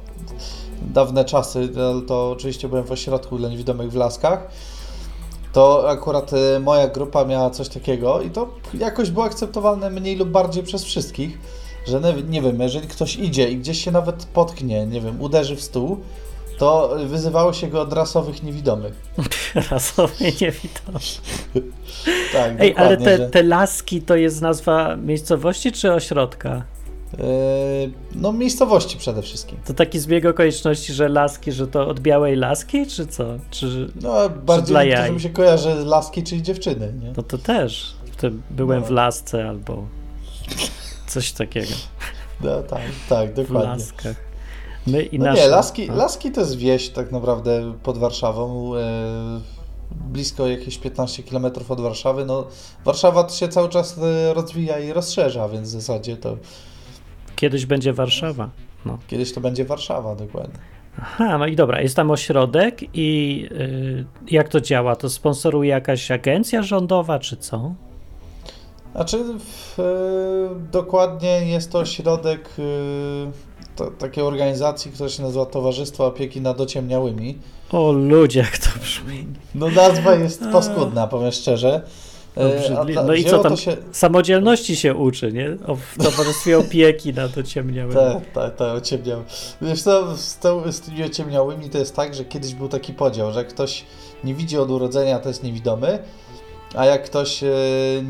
dawne 0.83 1.24
czasy, 1.24 1.68
ale 1.90 2.03
to 2.03 2.31
oczywiście 2.31 2.68
byłem 2.68 2.85
w 2.85 2.92
ośrodku 2.92 3.38
dla 3.38 3.48
niewidomych 3.48 3.90
w 3.90 3.96
Laskach, 3.96 4.48
to 5.53 5.90
akurat 5.90 6.33
y, 6.33 6.61
moja 6.61 6.88
grupa 6.88 7.24
miała 7.24 7.50
coś 7.50 7.68
takiego 7.68 8.22
i 8.22 8.31
to 8.31 8.48
jakoś 8.74 9.11
było 9.11 9.24
akceptowalne 9.24 9.90
mniej 9.90 10.16
lub 10.16 10.29
bardziej 10.29 10.62
przez 10.62 10.85
wszystkich, 10.85 11.38
że 11.87 12.00
nie, 12.00 12.22
nie 12.22 12.42
wiem, 12.42 12.61
jeżeli 12.61 12.88
ktoś 12.88 13.16
idzie 13.16 13.50
i 13.50 13.57
gdzieś 13.57 13.85
się 13.85 13.90
nawet 13.90 14.24
potknie, 14.24 14.87
nie 14.87 15.00
wiem, 15.00 15.20
uderzy 15.20 15.57
w 15.57 15.62
stół, 15.62 16.00
to 16.61 16.96
wyzywało 17.07 17.53
się 17.53 17.66
go 17.68 17.81
od 17.81 17.92
rasowych 17.92 18.42
niewidomych. 18.42 18.92
Rasowy 19.70 20.25
niewidomy. 20.25 20.99
Tak, 22.33 22.53
Ej, 22.59 22.75
ale 22.77 22.96
te, 22.96 23.16
że- 23.16 23.29
te 23.31 23.42
laski 23.42 24.03
to 24.03 24.16
jest 24.16 24.42
nazwa 24.42 24.96
miejscowości 24.96 25.73
czy 25.73 25.92
ośrodka? 25.92 26.62
Yy, 27.18 27.25
no 28.14 28.33
miejscowości 28.33 28.99
przede 28.99 29.23
wszystkim. 29.23 29.59
To 29.64 29.75
taki 29.75 29.99
zbieg 29.99 30.25
okoliczności, 30.27 30.92
że 30.92 31.09
laski, 31.09 31.53
że 31.53 31.66
to 31.66 31.88
od 31.88 32.01
białej 32.01 32.37
laski, 32.37 32.87
czy 32.87 33.07
co? 33.07 33.25
Czy, 33.51 33.88
No 34.03 34.29
bardziej 34.29 34.88
jaj. 34.90 35.12
mi 35.12 35.20
się 35.20 35.31
kojarzy 35.31 35.75
laski, 35.75 36.23
czyli 36.23 36.42
dziewczyny, 36.42 36.92
nie? 37.03 37.12
no 37.16 37.23
to 37.23 37.38
też. 37.38 37.94
Byłem 38.51 38.81
No. 38.81 38.87
w 38.87 38.90
lasce 38.90 39.49
albo 39.49 39.85
coś 41.07 41.33
takiego. 41.33 41.73
No, 42.40 42.62
tak, 42.62 42.81
tak, 43.09 43.31
W 43.31 43.35
dokładnie. 43.35 43.68
laskach. 43.68 44.16
My 44.87 45.03
i 45.03 45.19
No 45.19 45.25
nasze. 45.25 45.43
nie, 45.43 45.49
Laski, 45.49 45.90
A. 45.90 45.95
Laski 45.95 46.31
to 46.33 46.40
jest 46.40 46.57
wieś 46.57 46.88
tak 46.88 47.12
naprawdę 47.12 47.73
pod 47.83 47.99
Warszawą, 47.99 48.77
e, 48.77 48.81
blisko 49.90 50.47
jakieś 50.49 50.79
15 50.79 51.23
km 51.23 51.47
od 51.69 51.81
Warszawy. 51.81 52.25
No, 52.25 52.47
Warszawa 52.85 53.25
to 53.25 53.35
się 53.35 53.49
cały 53.49 53.69
czas 53.69 53.99
e, 53.99 54.35
rozwija 54.35 54.79
i 54.79 54.93
rozszerza, 54.93 55.49
więc 55.49 55.69
w 55.69 55.73
zasadzie 55.73 56.16
to 56.16 56.37
Kiedyś 57.37 57.66
będzie 57.66 57.93
Warszawa. 57.93 58.51
No. 58.87 58.99
kiedyś 59.09 59.33
to 59.33 59.40
będzie 59.40 59.64
Warszawa 59.64 60.14
dokładnie. 60.14 60.59
Aha, 61.01 61.38
no 61.38 61.47
i 61.47 61.57
dobra, 61.57 61.81
jest 61.81 61.97
tam 61.97 62.11
ośrodek 62.11 62.81
i 62.95 63.49
y, 63.53 64.05
jak 64.31 64.49
to 64.49 64.61
działa? 64.61 64.97
To 64.97 65.11
sponsoruje 65.11 65.71
jakaś 65.71 66.11
agencja 66.11 66.62
rządowa, 66.62 67.19
czy 67.19 67.37
co? 67.37 67.75
Znaczy, 68.95 69.19
w, 69.38 69.81
e, 69.81 69.85
dokładnie 70.73 71.47
jest 71.47 71.73
to 71.73 71.79
ośrodek 71.79 72.51
e, 72.59 72.62
takiej 73.87 74.25
organizacji, 74.25 74.90
która 74.93 75.09
się 75.09 75.23
nazywa 75.23 75.47
Towarzystwo 75.47 76.07
Opieki 76.07 76.40
nad 76.40 76.61
Ociemniałymi. 76.61 77.38
O 77.73 77.93
ludzie, 77.93 78.40
jak 78.40 78.59
to 78.59 78.69
brzmi. 78.81 79.27
No 79.55 79.69
nazwa 79.69 80.14
jest 80.14 80.43
paskudna, 80.53 81.07
powiem 81.07 81.33
szczerze. 81.33 81.83
E, 82.37 82.47
Obrzydliwe. 82.57 83.01
ta- 83.01 83.07
No 83.07 83.14
i 83.14 83.25
co 83.25 83.38
tam? 83.38 83.53
To 83.53 83.57
się, 83.57 83.77
Samodzielności 83.93 84.77
się 84.77 84.95
uczy, 84.95 85.33
nie? 85.33 85.57
O, 85.66 85.77
w 85.77 86.05
towarzystwie 86.05 86.59
opieki 86.59 87.14
nad 87.14 87.38
ociemniałymi. 87.38 87.95
Tak, 88.01 88.33
tak, 88.35 88.57
tak, 88.57 88.77
ociemniał. 88.77 89.23
Wiesz 89.62 89.83
co, 89.83 90.16
z, 90.16 90.38
tą, 90.38 90.73
z 90.73 90.81
tymi 90.81 91.05
ociemniałymi 91.05 91.71
to 91.71 91.79
jest 91.79 91.97
tak, 91.97 92.14
że 92.14 92.25
kiedyś 92.25 92.55
był 92.55 92.69
taki 92.69 92.93
podział, 92.95 93.33
że 93.33 93.38
jak 93.38 93.49
ktoś 93.49 93.85
nie 94.25 94.35
widzi 94.35 94.59
od 94.59 94.71
urodzenia, 94.71 95.19
to 95.19 95.29
jest 95.29 95.43
niewidomy, 95.43 95.99
a 96.75 96.85
jak 96.87 97.05
ktoś 97.05 97.43
e, 97.45 97.49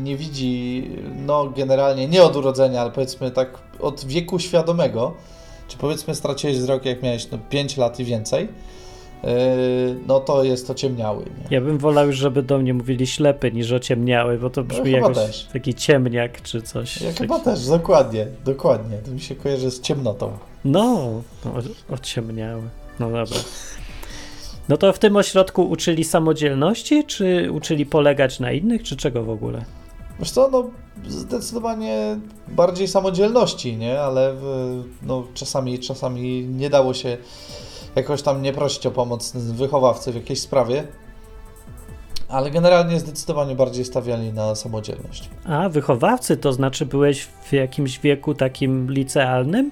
nie 0.03 0.17
widzi, 0.17 0.89
no 1.25 1.49
generalnie 1.57 2.07
nie 2.07 2.23
od 2.23 2.35
urodzenia, 2.35 2.81
ale 2.81 2.91
powiedzmy 2.91 3.31
tak 3.31 3.57
od 3.79 4.05
wieku 4.05 4.39
świadomego, 4.39 5.13
czy 5.71 5.77
powiedzmy 5.77 6.15
straciłeś 6.15 6.57
wzrok 6.57 6.85
jak 6.85 7.03
miałeś 7.03 7.31
no, 7.31 7.37
5 7.49 7.77
lat 7.77 7.99
i 7.99 8.03
więcej, 8.03 8.47
no 10.07 10.19
to 10.19 10.43
jest 10.43 10.69
ociemniały. 10.69 11.23
Nie? 11.23 11.55
Ja 11.55 11.61
bym 11.61 11.77
wolał 11.77 12.07
już, 12.07 12.15
żeby 12.15 12.43
do 12.43 12.57
mnie 12.57 12.73
mówili 12.73 13.07
ślepy 13.07 13.51
niż 13.51 13.71
ociemniały, 13.71 14.37
bo 14.37 14.49
to 14.49 14.63
brzmi 14.63 14.91
ja 14.91 14.97
jakoś 14.97 15.15
też. 15.15 15.47
taki 15.53 15.73
ciemniak 15.73 16.41
czy 16.41 16.61
coś. 16.61 17.01
Ja 17.01 17.13
chyba 17.13 17.39
też, 17.39 17.67
dokładnie, 17.67 18.27
dokładnie. 18.45 18.97
To 18.97 19.11
mi 19.11 19.19
się 19.19 19.35
kojarzy 19.35 19.71
z 19.71 19.81
ciemnotą. 19.81 20.31
No, 20.65 21.21
no 21.45 21.53
ociemniały. 21.89 22.61
No 22.99 23.05
dobra. 23.05 23.39
No 24.69 24.77
to 24.77 24.93
w 24.93 24.99
tym 24.99 25.15
ośrodku 25.15 25.63
uczyli 25.69 26.03
samodzielności, 26.03 27.03
czy 27.03 27.51
uczyli 27.51 27.85
polegać 27.85 28.39
na 28.39 28.51
innych, 28.51 28.83
czy 28.83 28.97
czego 28.97 29.23
w 29.23 29.29
ogóle? 29.29 29.65
Wiesz 30.19 30.31
co, 30.31 30.49
no 30.51 30.69
zdecydowanie 31.07 32.19
bardziej 32.47 32.87
samodzielności, 32.87 33.77
nie? 33.77 34.01
Ale 34.01 34.35
no, 35.01 35.23
czasami, 35.33 35.79
czasami 35.79 36.47
nie 36.47 36.69
dało 36.69 36.93
się 36.93 37.17
jakoś 37.95 38.21
tam 38.21 38.41
nie 38.41 38.53
prosić 38.53 38.85
o 38.85 38.91
pomoc 38.91 39.31
wychowawcy 39.35 40.11
w 40.11 40.15
jakiejś 40.15 40.41
sprawie. 40.41 40.87
Ale 42.29 42.51
generalnie 42.51 42.99
zdecydowanie 42.99 43.55
bardziej 43.55 43.85
stawiali 43.85 44.33
na 44.33 44.55
samodzielność. 44.55 45.29
A, 45.45 45.69
wychowawcy, 45.69 46.37
to 46.37 46.53
znaczy 46.53 46.85
byłeś 46.85 47.27
w 47.43 47.53
jakimś 47.53 47.99
wieku 47.99 48.33
takim 48.33 48.91
licealnym? 48.91 49.71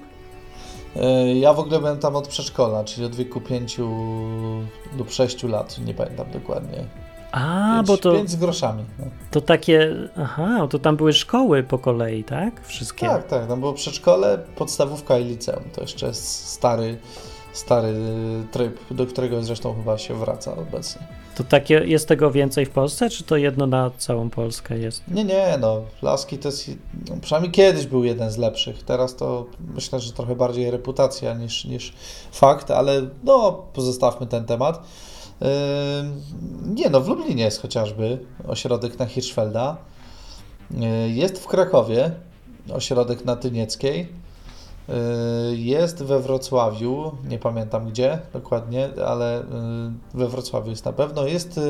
E, 0.96 1.34
ja 1.34 1.52
w 1.54 1.58
ogóle 1.58 1.78
byłem 1.78 1.98
tam 1.98 2.16
od 2.16 2.28
przedszkola, 2.28 2.84
czyli 2.84 3.06
od 3.06 3.14
wieku 3.14 3.40
5 3.40 3.78
lub 4.98 5.10
6 5.10 5.42
lat, 5.42 5.78
nie 5.78 5.94
pamiętam 5.94 6.30
dokładnie. 6.30 6.84
A, 7.32 7.82
bo 7.86 7.96
to. 7.96 8.26
Z 8.26 8.36
groszami. 8.36 8.84
No. 8.98 9.04
To 9.30 9.40
takie. 9.40 9.94
Aha, 10.16 10.66
to 10.70 10.78
tam 10.78 10.96
były 10.96 11.12
szkoły 11.12 11.62
po 11.62 11.78
kolei, 11.78 12.24
tak? 12.24 12.66
Wszystkie. 12.66 13.06
Tak, 13.06 13.26
tak. 13.26 13.46
Tam 13.46 13.60
było 13.60 13.72
przedszkole, 13.72 14.38
podstawówka 14.56 15.18
i 15.18 15.24
liceum. 15.24 15.64
To 15.74 15.80
jeszcze 15.80 16.06
jest 16.06 16.48
stary, 16.48 16.98
stary 17.52 17.94
tryb, 18.52 18.78
do 18.90 19.06
którego 19.06 19.42
zresztą 19.42 19.74
chyba 19.74 19.98
się 19.98 20.14
wraca 20.14 20.56
obecnie. 20.56 21.06
To 21.34 21.44
takie 21.44 21.74
jest 21.74 22.08
tego 22.08 22.30
więcej 22.30 22.66
w 22.66 22.70
Polsce, 22.70 23.10
czy 23.10 23.24
to 23.24 23.36
jedno 23.36 23.66
na 23.66 23.90
całą 23.98 24.30
Polskę 24.30 24.78
jest? 24.78 25.02
Nie, 25.08 25.24
nie, 25.24 25.58
no. 25.60 25.80
Laski 26.02 26.38
to 26.38 26.48
jest. 26.48 26.70
No, 27.08 27.16
przynajmniej 27.20 27.52
kiedyś 27.52 27.86
był 27.86 28.04
jeden 28.04 28.30
z 28.30 28.38
lepszych. 28.38 28.82
Teraz 28.82 29.16
to 29.16 29.46
myślę, 29.74 30.00
że 30.00 30.12
trochę 30.12 30.36
bardziej 30.36 30.70
reputacja 30.70 31.34
niż, 31.34 31.64
niż 31.64 31.92
fakt, 32.32 32.70
ale 32.70 33.02
no, 33.24 33.52
pozostawmy 33.72 34.26
ten 34.26 34.44
temat. 34.44 34.82
Nie 36.66 36.90
no, 36.90 37.00
w 37.00 37.08
Lublinie 37.08 37.44
jest 37.44 37.62
chociażby 37.62 38.18
ośrodek 38.48 38.98
na 38.98 39.06
Hirschfelda. 39.06 39.76
Yy, 40.70 41.10
jest 41.10 41.38
w 41.38 41.46
Krakowie 41.46 42.10
ośrodek 42.72 43.24
na 43.24 43.36
Tynieckiej. 43.36 44.08
Yy, 44.88 45.56
jest 45.56 46.02
we 46.02 46.20
Wrocławiu, 46.20 47.12
nie 47.28 47.38
pamiętam 47.38 47.88
gdzie 47.88 48.18
dokładnie, 48.32 48.88
ale 49.06 49.42
yy, 50.14 50.20
we 50.20 50.28
Wrocławiu 50.28 50.70
jest 50.70 50.84
na 50.84 50.92
pewno. 50.92 51.26
Jest 51.26 51.60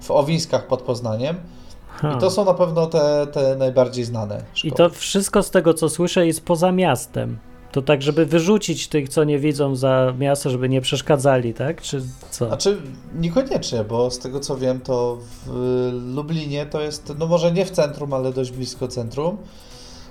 w 0.00 0.10
Owińskach 0.10 0.66
pod 0.66 0.82
Poznaniem. 0.82 1.36
I 2.16 2.18
to 2.18 2.30
są 2.30 2.44
na 2.44 2.54
pewno 2.54 2.86
te, 2.86 3.26
te 3.26 3.56
najbardziej 3.56 4.04
znane. 4.04 4.44
Szkoły. 4.54 4.72
I 4.72 4.76
to 4.76 4.90
wszystko 4.90 5.42
z 5.42 5.50
tego, 5.50 5.74
co 5.74 5.88
słyszę, 5.88 6.26
jest 6.26 6.44
poza 6.44 6.72
miastem. 6.72 7.38
To 7.74 7.82
tak, 7.82 8.02
żeby 8.02 8.26
wyrzucić 8.26 8.88
tych, 8.88 9.08
co 9.08 9.24
nie 9.24 9.38
widzą 9.38 9.76
za 9.76 10.14
miasto, 10.18 10.50
żeby 10.50 10.68
nie 10.68 10.80
przeszkadzali, 10.80 11.54
tak? 11.54 11.82
Czy 11.82 12.02
co? 12.30 12.46
Znaczy, 12.46 12.82
niekoniecznie, 13.14 13.84
bo 13.84 14.10
z 14.10 14.18
tego 14.18 14.40
co 14.40 14.56
wiem, 14.56 14.80
to 14.80 15.18
w 15.46 15.90
Lublinie 16.14 16.66
to 16.66 16.80
jest, 16.80 17.12
no 17.18 17.26
może 17.26 17.52
nie 17.52 17.64
w 17.64 17.70
centrum, 17.70 18.12
ale 18.12 18.32
dość 18.32 18.50
blisko 18.50 18.88
centrum. 18.88 19.36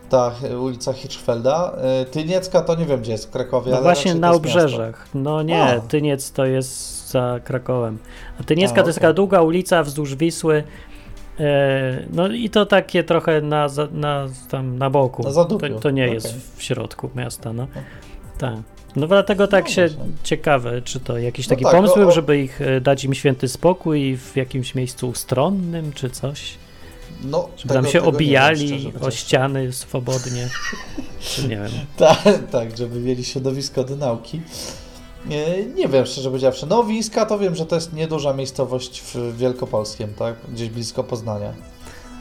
Ta 0.09 0.31
ulica 0.61 0.93
Hirschfelda. 0.93 1.75
E, 1.77 2.05
Tyniecka 2.05 2.61
to 2.61 2.75
nie 2.75 2.85
wiem, 2.85 3.01
gdzie 3.01 3.11
jest 3.11 3.25
w 3.25 3.29
Krakowie. 3.29 3.71
No 3.71 3.81
właśnie 3.81 4.15
na 4.15 4.31
obrzeżach. 4.31 5.07
No 5.13 5.43
nie, 5.43 5.63
A. 5.63 5.79
Tyniec 5.79 6.31
to 6.31 6.45
jest 6.45 7.09
za 7.09 7.39
Krakowem. 7.43 7.97
A 8.39 8.43
Tyniecka 8.43 8.81
A, 8.81 8.83
to 8.83 8.89
jest 8.89 8.99
taka 8.99 9.13
długa 9.13 9.41
ulica 9.41 9.83
wzdłuż 9.83 10.15
Wisły 10.15 10.63
no 12.13 12.27
i 12.27 12.49
to 12.49 12.65
takie 12.65 13.03
trochę 13.03 13.41
na, 13.41 13.67
na, 13.91 14.27
tam 14.49 14.77
na 14.77 14.89
boku. 14.89 15.23
Na 15.23 15.33
to, 15.33 15.57
to 15.81 15.89
nie 15.89 16.03
okay. 16.03 16.13
jest 16.13 16.57
w 16.57 16.63
środku 16.63 17.09
miasta. 17.15 17.53
No. 17.53 17.67
Tak. 18.37 18.55
No 18.95 19.07
dlatego 19.07 19.47
tak 19.47 19.65
no, 19.65 19.71
się 19.71 19.87
właśnie. 19.87 20.13
ciekawe, 20.23 20.81
czy 20.81 20.99
to 20.99 21.17
jakiś 21.17 21.47
no 21.47 21.49
taki 21.49 21.63
tak, 21.63 21.73
pomysł 21.73 21.95
był, 21.95 22.11
żeby 22.11 22.41
ich 22.41 22.61
e, 22.61 22.81
dać 22.81 23.03
im 23.03 23.13
święty 23.13 23.47
spokój 23.47 24.17
w 24.17 24.35
jakimś 24.35 24.75
miejscu 24.75 25.09
ustronnym, 25.09 25.91
czy 25.93 26.09
coś? 26.09 26.57
No, 27.23 27.49
żeby 27.57 27.73
tego, 27.73 27.83
tam 27.83 27.91
się 27.91 28.01
obijali 28.03 28.79
wiem, 28.79 29.01
o 29.01 29.11
ściany 29.11 29.71
swobodnie, 29.71 30.49
czy 31.19 31.41
nie 31.41 31.55
wiem. 31.55 31.71
tak, 31.97 32.49
tak, 32.51 32.77
żeby 32.77 32.99
mieli 32.99 33.25
środowisko 33.25 33.83
do 33.83 33.95
nauki. 33.95 34.41
Nie, 35.25 35.87
wiem, 35.87 36.05
szczerze 36.05 36.29
powiedziawszy. 36.29 36.65
No, 36.69 36.83
Wińska 36.83 37.25
to 37.25 37.39
wiem, 37.39 37.55
że 37.55 37.65
to 37.65 37.75
jest 37.75 37.93
nieduża 37.93 38.33
miejscowość 38.33 39.01
w 39.01 39.37
Wielkopolskiem, 39.37 40.13
tak? 40.13 40.35
Gdzieś 40.53 40.69
blisko 40.69 41.03
Poznania. 41.03 41.53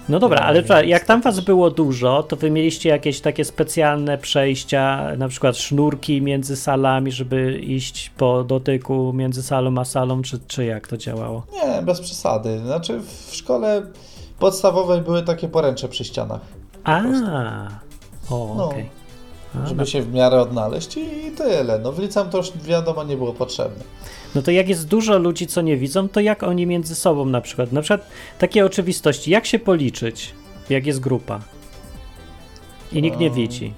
No 0.08 0.18
dobra, 0.18 0.38
ale 0.38 0.86
jak 0.86 1.04
tam 1.04 1.22
was 1.22 1.40
było 1.40 1.70
dużo, 1.70 2.22
to 2.22 2.36
wy 2.36 2.50
mieliście 2.50 2.88
jakieś 2.88 3.20
takie 3.20 3.44
specjalne 3.44 4.18
przejścia, 4.18 5.08
na 5.18 5.28
przykład 5.28 5.56
sznurki 5.56 6.22
między 6.22 6.56
salami, 6.56 7.12
żeby 7.12 7.58
iść 7.58 8.10
po 8.16 8.44
dotyku 8.44 9.12
między 9.12 9.42
salą 9.42 9.78
a 9.78 9.84
salą, 9.84 10.22
czy, 10.22 10.38
czy 10.46 10.64
jak 10.64 10.88
to 10.88 10.96
działało? 10.96 11.42
Nie, 11.52 11.82
bez 11.82 12.00
przesady. 12.00 12.58
Znaczy 12.58 13.00
w 13.00 13.34
szkole 13.34 13.82
podstawowej 14.38 15.00
były 15.00 15.22
takie 15.22 15.48
poręcze 15.48 15.88
przy 15.88 16.04
ścianach. 16.04 16.40
A, 16.84 16.98
o, 18.30 18.54
no. 18.56 18.64
okej. 18.64 18.82
Okay 18.82 19.01
żeby 19.66 19.86
się 19.86 20.02
w 20.02 20.12
miarę 20.12 20.40
odnaleźć 20.40 20.96
i 20.96 21.30
tyle. 21.36 21.78
No 21.78 21.92
w 21.92 21.98
liceum 21.98 22.30
to 22.30 22.38
już 22.38 22.52
wiadomo 22.64 23.04
nie 23.04 23.16
było 23.16 23.32
potrzebne. 23.32 23.84
No 24.34 24.42
to 24.42 24.50
jak 24.50 24.68
jest 24.68 24.88
dużo 24.88 25.18
ludzi, 25.18 25.46
co 25.46 25.60
nie 25.60 25.76
widzą, 25.76 26.08
to 26.08 26.20
jak 26.20 26.42
oni 26.42 26.66
między 26.66 26.94
sobą 26.94 27.24
na 27.24 27.40
przykład, 27.40 27.72
na 27.72 27.80
przykład 27.82 28.06
takie 28.38 28.66
oczywistości, 28.66 29.30
jak 29.30 29.46
się 29.46 29.58
policzyć, 29.58 30.34
jak 30.70 30.86
jest 30.86 31.00
grupa 31.00 31.40
i 32.92 33.02
nikt 33.02 33.18
nie 33.18 33.30
widzi? 33.30 33.74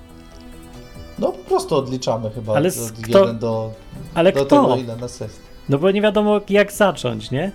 No 1.19 1.33
po 1.33 1.39
prostu 1.39 1.77
odliczamy 1.77 2.31
chyba 2.31 2.55
ale 2.57 2.69
od 2.69 2.93
kto, 3.03 3.35
do, 3.35 3.73
ale 4.15 4.33
do 4.33 4.45
kto? 4.45 4.63
tego, 4.63 4.77
ile 4.77 4.97
nas 4.97 5.21
jest. 5.21 5.41
No 5.69 5.79
bo 5.79 5.91
nie 5.91 6.03
wiadomo 6.03 6.41
jak 6.49 6.73
zacząć, 6.73 7.31
nie? 7.31 7.53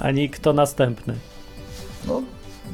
Ani 0.00 0.30
kto 0.30 0.52
następny. 0.52 1.14
No 2.06 2.22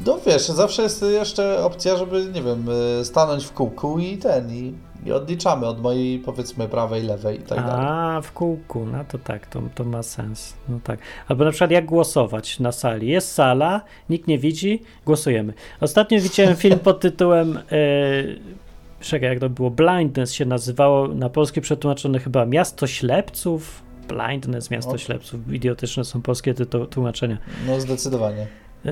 no 0.07 0.19
wiesz, 0.27 0.43
zawsze 0.43 0.83
jest 0.83 1.03
jeszcze 1.03 1.65
opcja, 1.65 1.97
żeby, 1.97 2.27
nie 2.35 2.43
wiem, 2.43 2.69
y, 3.01 3.05
stanąć 3.05 3.45
w 3.45 3.53
kółku 3.53 3.99
i 3.99 4.19
ten, 4.19 4.51
i, 4.51 4.75
i 5.07 5.13
odliczamy 5.13 5.67
od 5.67 5.83
mojej, 5.83 6.19
powiedzmy, 6.19 6.69
prawej, 6.69 7.03
lewej 7.03 7.41
i 7.41 7.43
tak 7.43 7.59
dalej. 7.59 7.87
A, 7.89 8.21
w 8.23 8.33
kółku, 8.33 8.87
no 8.93 9.05
to 9.09 9.19
tak, 9.19 9.47
to, 9.47 9.63
to 9.75 9.85
ma 9.85 10.03
sens. 10.03 10.55
No 10.69 10.79
tak. 10.85 10.99
Albo 11.29 11.45
na 11.45 11.51
przykład 11.51 11.71
jak 11.71 11.87
głosować 11.87 12.61
na 12.61 12.73
sali. 12.73 13.09
Jest 13.09 13.33
sala, 13.33 13.81
nikt 14.11 14.29
nie 14.29 14.39
widzi, 14.39 14.83
głosujemy. 15.07 15.53
Ostatnio 15.81 16.21
widziałem 16.21 16.57
film 16.57 16.79
pod 16.79 17.01
tytułem... 17.01 17.59
Yy, 17.71 18.39
czekaj, 19.01 19.29
jak 19.29 19.41
to 19.41 19.51
było? 19.51 19.71
Blindness 19.71 20.33
się 20.33 20.45
nazywało, 20.45 21.09
na 21.09 21.29
polskie 21.29 21.61
przetłumaczone 21.61 22.19
chyba 22.19 22.47
Miasto 22.47 22.87
Ślepców. 22.87 23.83
Blindness, 24.09 24.71
Miasto. 24.71 24.99
Ślepców. 24.99 25.53
Idiotyczne 25.53 26.05
są 26.05 26.23
polskie 26.23 26.55
tłumaczenia. 26.91 27.39
No, 27.67 27.81
zdecydowanie. 27.81 28.47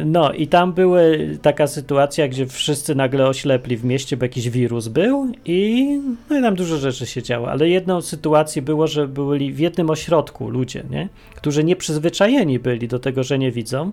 No 0.04 0.32
i 0.32 0.46
tam 0.46 0.72
była 0.72 1.00
taka 1.42 1.66
sytuacja, 1.66 2.28
gdzie 2.28 2.46
wszyscy 2.46 2.94
nagle 2.94 3.28
oślepli 3.28 3.76
w 3.76 3.84
mieście, 3.84 4.16
bo 4.16 4.24
jakiś 4.24 4.50
wirus 4.50 4.88
był 4.88 5.32
i, 5.44 5.98
no 6.30 6.38
i 6.38 6.42
tam 6.42 6.54
dużo 6.54 6.76
rzeczy 6.76 7.06
się 7.06 7.22
działo, 7.22 7.50
ale 7.50 7.68
jedną 7.68 8.00
sytuację 8.00 8.62
było, 8.62 8.86
że 8.86 9.08
byli 9.08 9.52
w 9.52 9.58
jednym 9.58 9.90
ośrodku 9.90 10.50
ludzie, 10.50 10.82
nie? 10.90 11.08
którzy 11.34 11.64
nieprzyzwyczajeni 11.64 12.58
byli 12.58 12.88
do 12.88 12.98
tego, 12.98 13.22
że 13.22 13.38
nie 13.38 13.52
widzą 13.52 13.92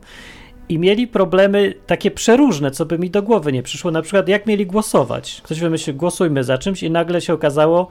i 0.70 0.80
mieli 0.80 1.08
problemy 1.08 1.74
takie 1.88 2.12
przeróżne, 2.12 2.72
co 2.72 2.86
by 2.86 3.00
mi 3.00 3.10
do 3.10 3.24
głowy 3.24 3.52
nie 3.52 3.64
przyszło, 3.64 3.92
na 3.92 4.02
przykład 4.02 4.28
jak 4.28 4.46
mieli 4.46 4.66
głosować. 4.66 5.42
Ktoś 5.44 5.60
wymyślił, 5.60 5.96
głosujmy 5.96 6.44
za 6.44 6.58
czymś 6.58 6.84
i 6.84 6.92
nagle 6.92 7.22
się 7.22 7.34
okazało, 7.34 7.88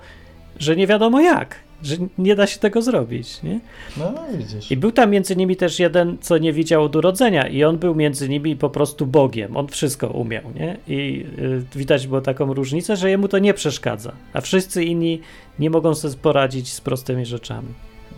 że 0.58 0.76
nie 0.76 0.86
wiadomo 0.86 1.20
jak 1.20 1.67
że 1.82 1.96
nie 2.18 2.36
da 2.36 2.46
się 2.46 2.58
tego 2.58 2.82
zrobić, 2.82 3.42
nie? 3.42 3.60
No, 3.96 4.14
widzisz. 4.38 4.70
I 4.70 4.76
był 4.76 4.92
tam 4.92 5.10
między 5.10 5.36
nimi 5.36 5.56
też 5.56 5.78
jeden, 5.78 6.16
co 6.20 6.38
nie 6.38 6.52
widział 6.52 6.84
od 6.84 6.96
urodzenia 6.96 7.48
i 7.48 7.64
on 7.64 7.78
był 7.78 7.94
między 7.94 8.28
nimi 8.28 8.56
po 8.56 8.70
prostu 8.70 9.06
Bogiem, 9.06 9.56
on 9.56 9.68
wszystko 9.68 10.08
umiał, 10.08 10.42
nie? 10.54 10.76
I 10.88 11.26
y, 11.38 11.78
widać 11.78 12.06
było 12.06 12.20
taką 12.20 12.54
różnicę, 12.54 12.96
że 12.96 13.10
jemu 13.10 13.28
to 13.28 13.38
nie 13.38 13.54
przeszkadza, 13.54 14.12
a 14.32 14.40
wszyscy 14.40 14.84
inni 14.84 15.20
nie 15.58 15.70
mogą 15.70 15.94
sobie 15.94 16.14
poradzić 16.14 16.72
z 16.72 16.80
prostymi 16.80 17.26
rzeczami. 17.26 17.68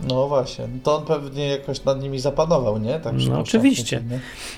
No 0.07 0.27
właśnie, 0.27 0.67
to 0.83 0.95
on 0.95 1.05
pewnie 1.05 1.47
jakoś 1.47 1.83
nad 1.83 2.01
nimi 2.01 2.19
zapanował, 2.19 2.77
nie? 2.77 2.99
Tak, 2.99 3.13
no 3.29 3.39
oczywiście. 3.39 4.03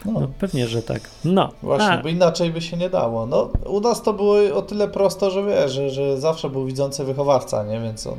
No. 0.06 0.12
no. 0.20 0.28
pewnie, 0.40 0.68
że 0.68 0.82
tak. 0.82 1.02
No. 1.26 1.50
Właśnie, 1.64 1.92
a. 1.92 2.04
bo 2.04 2.10
inaczej 2.10 2.52
by 2.52 2.62
się 2.62 2.78
nie 2.78 2.90
dało. 2.90 3.26
No, 3.26 3.50
u 3.66 3.80
nas 3.80 4.02
to 4.02 4.14
było 4.14 4.36
o 4.54 4.62
tyle 4.62 4.88
prosto, 4.88 5.32
że 5.32 5.46
wiesz, 5.46 5.72
że, 5.72 5.90
że 5.90 6.22
zawsze 6.22 6.50
był 6.50 6.66
widzący 6.66 7.04
wychowawca, 7.04 7.64
nie? 7.64 7.80
Więc 7.80 8.08
on 8.08 8.18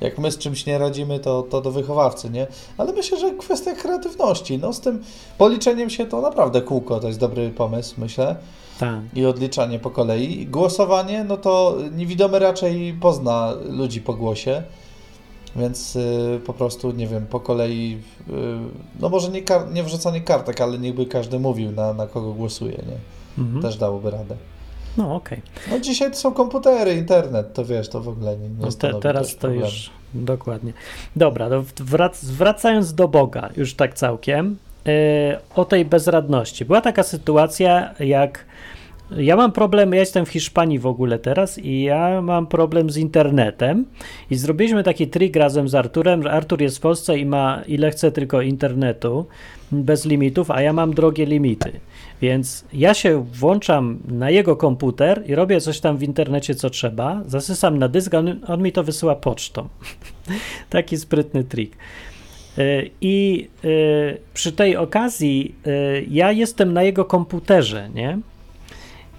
jak 0.00 0.18
my 0.18 0.30
z 0.30 0.38
czymś 0.38 0.66
nie 0.66 0.78
radzimy, 0.78 1.20
to, 1.20 1.42
to 1.42 1.60
do 1.60 1.70
wychowawcy, 1.70 2.30
nie? 2.30 2.46
Ale 2.78 2.92
myślę, 2.92 3.18
że 3.18 3.30
kwestia 3.30 3.74
kreatywności. 3.74 4.58
No 4.58 4.72
z 4.72 4.80
tym 4.80 5.02
policzeniem 5.38 5.90
się 5.90 6.06
to 6.06 6.20
naprawdę 6.20 6.62
kółko, 6.62 7.00
to 7.00 7.06
jest 7.06 7.20
dobry 7.20 7.50
pomysł, 7.50 7.94
myślę. 7.98 8.36
Tak. 8.80 9.00
I 9.14 9.26
odliczanie 9.26 9.78
po 9.78 9.90
kolei. 9.90 10.46
Głosowanie, 10.46 11.24
no 11.24 11.36
to 11.36 11.76
niewidomy 11.92 12.38
raczej 12.38 12.96
pozna 13.00 13.52
ludzi 13.68 14.00
po 14.00 14.14
głosie. 14.14 14.62
Więc 15.56 15.96
y, 15.96 16.40
po 16.46 16.52
prostu, 16.52 16.92
nie 16.92 17.06
wiem, 17.06 17.26
po 17.26 17.40
kolei, 17.40 17.98
y, 18.28 18.32
no 19.00 19.08
może 19.08 19.28
nie, 19.28 19.42
kar- 19.42 19.72
nie 19.72 19.82
wrzucanie 19.84 20.20
kartek, 20.20 20.60
ale 20.60 20.78
niechby 20.78 21.06
każdy 21.06 21.38
mówił, 21.38 21.72
na, 21.72 21.92
na 21.92 22.06
kogo 22.06 22.32
głosuje, 22.32 22.72
nie? 22.72 22.98
Mhm. 23.44 23.62
Też 23.62 23.76
dałoby 23.76 24.10
radę. 24.10 24.36
No 24.96 25.14
okej. 25.14 25.42
No 25.70 25.80
dzisiaj 25.80 26.10
to 26.10 26.16
są 26.16 26.32
komputery, 26.32 26.94
internet, 26.94 27.54
to 27.54 27.64
wiesz, 27.64 27.88
to 27.88 28.00
w 28.00 28.08
ogóle 28.08 28.36
nie, 28.36 28.48
nie 28.48 28.54
No 28.60 28.72
te, 28.72 28.94
teraz 29.00 29.34
to 29.34 29.40
problemu. 29.40 29.64
już 29.64 29.90
dokładnie. 30.14 30.72
Dobra, 31.16 31.48
to 31.50 31.62
wrac 31.84 32.24
wracając 32.24 32.94
do 32.94 33.08
Boga, 33.08 33.48
już 33.56 33.74
tak 33.74 33.94
całkiem, 33.94 34.56
yy, 34.84 34.92
o 35.54 35.64
tej 35.64 35.84
bezradności. 35.84 36.64
Była 36.64 36.80
taka 36.80 37.02
sytuacja, 37.02 37.94
jak 38.00 38.44
ja 39.16 39.36
mam 39.36 39.52
problem, 39.52 39.92
ja 39.92 40.00
jestem 40.00 40.26
w 40.26 40.28
Hiszpanii 40.28 40.78
w 40.78 40.86
ogóle 40.86 41.18
teraz 41.18 41.58
i 41.58 41.82
ja 41.82 42.22
mam 42.22 42.46
problem 42.46 42.90
z 42.90 42.96
internetem 42.96 43.84
i 44.30 44.36
zrobiliśmy 44.36 44.82
taki 44.82 45.08
trik 45.08 45.36
razem 45.36 45.68
z 45.68 45.74
Arturem, 45.74 46.22
że 46.22 46.30
Artur 46.30 46.62
jest 46.62 46.78
w 46.78 46.80
Polsce 46.80 47.18
i 47.18 47.26
ma 47.26 47.62
ile 47.66 47.90
chce 47.90 48.12
tylko 48.12 48.42
internetu 48.42 49.26
bez 49.72 50.04
limitów, 50.04 50.50
a 50.50 50.62
ja 50.62 50.72
mam 50.72 50.94
drogie 50.94 51.26
limity. 51.26 51.72
Więc 52.22 52.64
ja 52.72 52.94
się 52.94 53.24
włączam 53.32 53.98
na 54.08 54.30
jego 54.30 54.56
komputer 54.56 55.22
i 55.26 55.34
robię 55.34 55.60
coś 55.60 55.80
tam 55.80 55.96
w 55.96 56.02
internecie, 56.02 56.54
co 56.54 56.70
trzeba, 56.70 57.22
zasysam 57.26 57.78
na 57.78 57.88
dysk, 57.88 58.14
on, 58.14 58.40
on 58.46 58.62
mi 58.62 58.72
to 58.72 58.84
wysyła 58.84 59.14
pocztą. 59.14 59.68
Taki 60.70 60.96
sprytny 60.96 61.44
trik. 61.44 61.76
Y, 62.58 62.90
I 63.00 63.48
y, 63.64 64.18
przy 64.34 64.52
tej 64.52 64.76
okazji 64.76 65.54
y, 65.66 66.06
ja 66.10 66.32
jestem 66.32 66.72
na 66.72 66.82
jego 66.82 67.04
komputerze, 67.04 67.90
nie? 67.94 68.18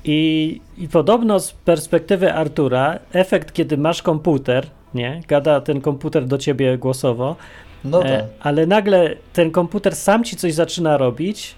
I, 0.05 0.61
I 0.77 0.87
podobno 0.87 1.39
z 1.39 1.51
perspektywy 1.51 2.33
Artura, 2.33 2.99
efekt, 3.13 3.53
kiedy 3.53 3.77
masz 3.77 4.01
komputer, 4.01 4.67
nie? 4.93 5.21
Gada 5.27 5.61
ten 5.61 5.81
komputer 5.81 6.25
do 6.25 6.37
ciebie 6.37 6.77
głosowo, 6.77 7.35
No 7.83 8.03
e, 8.05 8.17
tak. 8.19 8.25
ale 8.39 8.65
nagle 8.67 9.15
ten 9.33 9.51
komputer 9.51 9.95
sam 9.95 10.23
ci 10.23 10.35
coś 10.35 10.53
zaczyna 10.53 10.97
robić, 10.97 11.55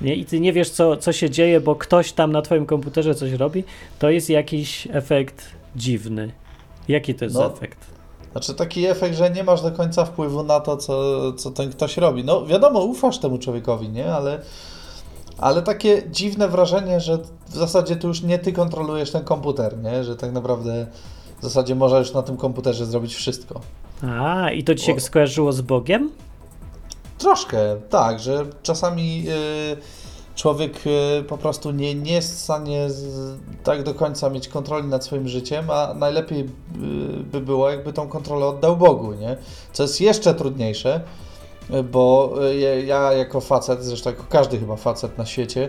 nie? 0.00 0.14
I 0.14 0.24
ty 0.24 0.40
nie 0.40 0.52
wiesz, 0.52 0.70
co, 0.70 0.96
co 0.96 1.12
się 1.12 1.30
dzieje, 1.30 1.60
bo 1.60 1.74
ktoś 1.76 2.12
tam 2.12 2.32
na 2.32 2.42
twoim 2.42 2.66
komputerze 2.66 3.14
coś 3.14 3.32
robi, 3.32 3.64
to 3.98 4.10
jest 4.10 4.30
jakiś 4.30 4.88
efekt 4.92 5.44
dziwny. 5.76 6.32
Jaki 6.88 7.14
to 7.14 7.24
jest 7.24 7.36
No, 7.36 7.46
efekt? 7.46 7.78
Znaczy 8.32 8.54
taki 8.54 8.86
efekt, 8.86 9.16
że 9.16 9.30
nie 9.30 9.44
masz 9.44 9.62
do 9.62 9.70
końca 9.72 10.04
wpływu 10.04 10.42
na 10.42 10.60
to, 10.60 10.76
co, 10.76 11.32
co 11.32 11.50
ten 11.50 11.70
ktoś 11.70 11.96
robi. 11.96 12.24
No 12.24 12.46
wiadomo, 12.46 12.80
ufasz 12.80 13.18
temu 13.18 13.38
człowiekowi, 13.38 13.88
nie? 13.88 14.12
Ale, 14.14 14.40
ale 15.40 15.62
takie 15.62 16.02
dziwne 16.10 16.48
wrażenie, 16.48 17.00
że 17.00 17.18
w 17.48 17.54
zasadzie 17.54 17.96
tu 17.96 18.08
już 18.08 18.22
nie 18.22 18.38
ty 18.38 18.52
kontrolujesz 18.52 19.10
ten 19.10 19.24
komputer, 19.24 19.78
nie? 19.78 20.04
Że 20.04 20.16
tak 20.16 20.32
naprawdę 20.32 20.86
w 21.40 21.42
zasadzie 21.42 21.74
możesz 21.74 22.12
na 22.14 22.22
tym 22.22 22.36
komputerze 22.36 22.86
zrobić 22.86 23.14
wszystko. 23.14 23.60
A, 24.20 24.50
i 24.50 24.64
to 24.64 24.74
ci 24.74 24.84
się 24.84 24.94
O. 24.94 25.00
skojarzyło 25.00 25.52
z 25.52 25.60
Bogiem? 25.60 26.10
Troszkę, 27.18 27.58
tak, 27.90 28.20
że 28.20 28.46
czasami 28.62 29.24
y, 29.28 29.76
człowiek 30.34 30.80
y, 30.86 31.22
po 31.22 31.38
prostu 31.38 31.70
nie, 31.70 31.94
nie 31.94 32.12
jest 32.12 32.34
w 32.34 32.38
stanie 32.38 32.90
z, 32.90 33.38
tak 33.64 33.82
do 33.82 33.94
końca 33.94 34.30
mieć 34.30 34.48
kontroli 34.48 34.88
nad 34.88 35.04
swoim 35.04 35.28
życiem, 35.28 35.70
a 35.70 35.94
najlepiej 35.94 36.40
y, 36.40 36.46
by 37.32 37.40
było, 37.40 37.70
jakby 37.70 37.92
tą 37.92 38.08
kontrolę 38.08 38.46
oddał 38.46 38.76
Bogu, 38.76 39.12
nie? 39.12 39.36
Co 39.72 39.82
jest 39.82 40.00
jeszcze 40.00 40.34
trudniejsze, 40.34 41.00
bo 41.92 42.34
y, 42.50 42.58
ja- 42.58 42.74
ja 42.78 43.12
jako 43.12 43.40
facet, 43.40 43.84
zresztą 43.84 44.10
jako 44.10 44.24
każdy 44.28 44.58
chyba 44.58 44.76
facet 44.76 45.18
na 45.18 45.26
świecie, 45.26 45.68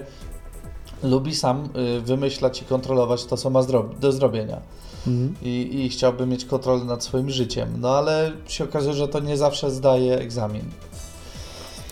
lubi 1.04 1.36
sam 1.36 1.70
y, 1.98 2.02
wymyślać 2.02 2.62
i 2.62 2.66
kontrolować 2.66 3.26
to, 3.26 3.38
co 3.38 3.50
ma 3.50 3.64
do 4.00 4.12
zrobienia 4.12 4.62
Mhm. 5.08 5.36
i, 5.42 5.70
i 5.86 5.90
chciałby 5.90 6.26
mieć 6.26 6.46
kontrolę 6.46 6.84
nad 6.86 7.04
swoim 7.04 7.30
życiem, 7.30 7.70
no 7.80 7.90
ale 7.90 8.32
się 8.48 8.64
okazuje, 8.64 8.94
że 8.96 9.08
to 9.08 9.20
nie 9.20 9.38
zawsze 9.38 9.72
zdaje 9.72 10.18
egzamin. 10.20 10.64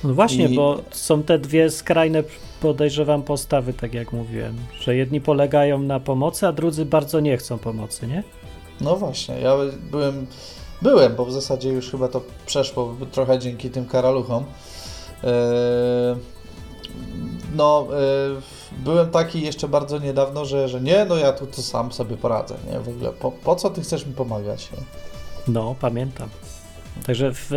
No 0.03 0.13
właśnie, 0.13 0.45
I- 0.45 0.55
bo 0.55 0.77
są 0.91 1.23
te 1.23 1.39
dwie 1.39 1.69
skrajne, 1.71 2.23
podejrzewam, 2.61 3.23
postawy, 3.23 3.73
tak 3.73 3.93
jak 3.93 4.13
mówiłem, 4.13 4.55
że 4.81 4.95
jedni 4.95 5.21
polegają 5.21 5.79
na 5.79 5.99
pomocy, 5.99 6.47
a 6.47 6.51
drudzy 6.51 6.85
bardzo 6.85 7.19
nie 7.19 7.37
chcą 7.37 7.57
pomocy, 7.57 8.07
nie? 8.07 8.23
No 8.81 8.95
właśnie, 8.95 9.39
ja 9.39 9.55
byłem, 9.91 10.25
byłem, 10.81 11.15
bo 11.15 11.25
w 11.25 11.31
zasadzie 11.31 11.69
już 11.69 11.91
chyba 11.91 12.07
to 12.07 12.21
przeszło 12.45 12.95
trochę 13.11 13.39
dzięki 13.39 13.69
tym 13.69 13.85
karaluchom. 13.85 14.45
Eee, 15.23 16.15
no, 17.55 17.87
eee, 17.91 18.37
byłem 18.83 19.09
taki 19.09 19.41
jeszcze 19.41 19.67
bardzo 19.67 19.99
niedawno, 19.99 20.45
że, 20.45 20.69
że 20.69 20.81
nie, 20.81 21.05
no 21.05 21.15
ja 21.15 21.33
tu 21.33 21.47
to 21.47 21.61
sam 21.61 21.91
sobie 21.91 22.17
poradzę, 22.17 22.55
nie? 22.71 22.79
W 22.79 22.89
ogóle, 22.89 23.11
po, 23.11 23.31
po 23.31 23.55
co 23.55 23.69
ty 23.69 23.81
chcesz 23.81 24.05
mi 24.05 24.13
pomagać, 24.13 24.71
nie? 24.71 24.77
No, 25.47 25.75
pamiętam. 25.79 26.29
Także 27.05 27.31
w, 27.33 27.51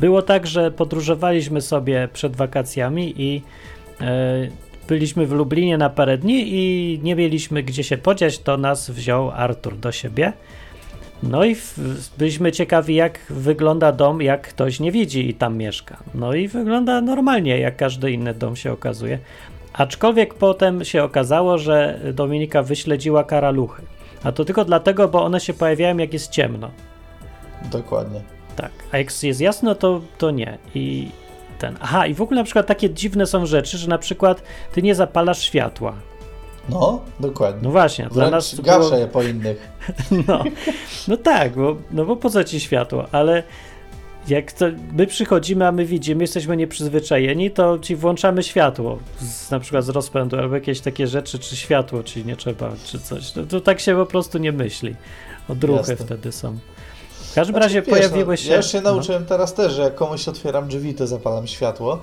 było 0.00 0.22
tak, 0.22 0.46
że 0.46 0.70
podróżowaliśmy 0.70 1.60
sobie 1.60 2.08
przed 2.12 2.36
wakacjami 2.36 3.14
i 3.16 3.42
e, 4.00 4.48
byliśmy 4.88 5.26
w 5.26 5.32
Lublinie 5.32 5.78
na 5.78 5.90
parę 5.90 6.18
dni 6.18 6.44
i 6.46 7.00
nie 7.02 7.16
mieliśmy 7.16 7.62
gdzie 7.62 7.84
się 7.84 7.98
podziać, 7.98 8.38
to 8.38 8.56
nas 8.56 8.90
wziął 8.90 9.30
Artur 9.30 9.76
do 9.76 9.92
siebie. 9.92 10.32
No 11.22 11.44
i 11.44 11.56
byliśmy 12.18 12.52
ciekawi, 12.52 12.94
jak 12.94 13.18
wygląda 13.30 13.92
dom, 13.92 14.22
jak 14.22 14.48
ktoś 14.48 14.80
nie 14.80 14.92
widzi 14.92 15.28
i 15.28 15.34
tam 15.34 15.56
mieszka. 15.56 15.96
No 16.14 16.34
i 16.34 16.48
wygląda 16.48 17.00
normalnie, 17.00 17.58
jak 17.58 17.76
każdy 17.76 18.12
inny 18.12 18.34
dom 18.34 18.56
się 18.56 18.72
okazuje. 18.72 19.18
Aczkolwiek 19.72 20.34
potem 20.34 20.84
się 20.84 21.02
okazało, 21.02 21.58
że 21.58 22.00
Dominika 22.12 22.62
wyśledziła 22.62 23.24
karaluchy. 23.24 23.82
A 24.24 24.32
to 24.32 24.44
tylko 24.44 24.64
dlatego, 24.64 25.08
bo 25.08 25.24
one 25.24 25.40
się 25.40 25.54
pojawiają, 25.54 25.96
jak 25.96 26.12
jest 26.12 26.30
ciemno. 26.30 26.70
Dokładnie. 27.70 28.20
Tak, 28.56 28.70
a 28.92 28.98
jak 28.98 29.22
jest 29.22 29.40
jasno, 29.40 29.74
to, 29.74 30.00
to 30.18 30.30
nie. 30.30 30.58
I 30.74 31.08
ten. 31.58 31.76
Aha, 31.80 32.06
i 32.06 32.14
w 32.14 32.22
ogóle 32.22 32.40
na 32.40 32.44
przykład 32.44 32.66
takie 32.66 32.90
dziwne 32.90 33.26
są 33.26 33.46
rzeczy, 33.46 33.78
że 33.78 33.88
na 33.88 33.98
przykład 33.98 34.42
ty 34.72 34.82
nie 34.82 34.94
zapalasz 34.94 35.42
światła. 35.42 35.94
No, 36.68 37.00
dokładnie. 37.20 37.60
No 37.62 37.70
właśnie, 37.70 38.04
dla 38.04 38.14
Wręcz 38.14 38.32
nas 38.32 38.56
to 38.56 38.62
gaszę 38.62 38.78
było, 38.78 38.96
je 38.96 39.06
po 39.06 39.22
innych. 39.22 39.68
no, 40.28 40.44
no 41.08 41.16
tak, 41.16 41.54
bo, 41.54 41.76
no 41.90 42.04
bo 42.04 42.16
po 42.16 42.30
co 42.30 42.44
ci 42.44 42.60
światło? 42.60 43.04
Ale 43.12 43.42
jak 44.28 44.52
to 44.52 44.66
my 44.92 45.06
przychodzimy, 45.06 45.66
a 45.66 45.72
my 45.72 45.84
widzimy, 45.84 46.24
jesteśmy 46.24 46.56
nieprzyzwyczajeni, 46.56 47.50
to 47.50 47.78
ci 47.78 47.96
włączamy 47.96 48.42
światło, 48.42 48.98
z, 49.20 49.50
na 49.50 49.60
przykład 49.60 49.84
z 49.84 49.88
rozpędu, 49.88 50.36
albo 50.36 50.54
jakieś 50.54 50.80
takie 50.80 51.06
rzeczy, 51.06 51.38
czy 51.38 51.56
światło 51.56 52.02
ci 52.02 52.24
nie 52.24 52.36
trzeba, 52.36 52.72
czy 52.84 53.00
coś. 53.00 53.34
No, 53.34 53.42
to 53.46 53.60
tak 53.60 53.80
się 53.80 53.96
po 53.96 54.06
prostu 54.06 54.38
nie 54.38 54.52
myśli. 54.52 54.94
Odruchy 55.48 55.90
Jasne. 55.90 56.06
wtedy 56.06 56.32
są. 56.32 56.58
W 57.10 57.34
każdym 57.34 57.52
Znaczy, 57.52 57.66
razie 57.66 57.82
wiesz, 57.82 57.90
pojawiły 57.90 58.32
no, 58.32 58.36
się. 58.36 58.52
Ja 58.52 58.62
się 58.62 58.80
no. 58.80 58.92
nauczyłem 58.92 59.26
teraz 59.26 59.54
też, 59.54 59.72
że 59.72 59.82
jak 59.82 59.94
komuś 59.94 60.28
otwieram 60.28 60.68
drzwi, 60.68 60.94
to 60.94 61.06
zapalam 61.06 61.46
światło. 61.46 62.02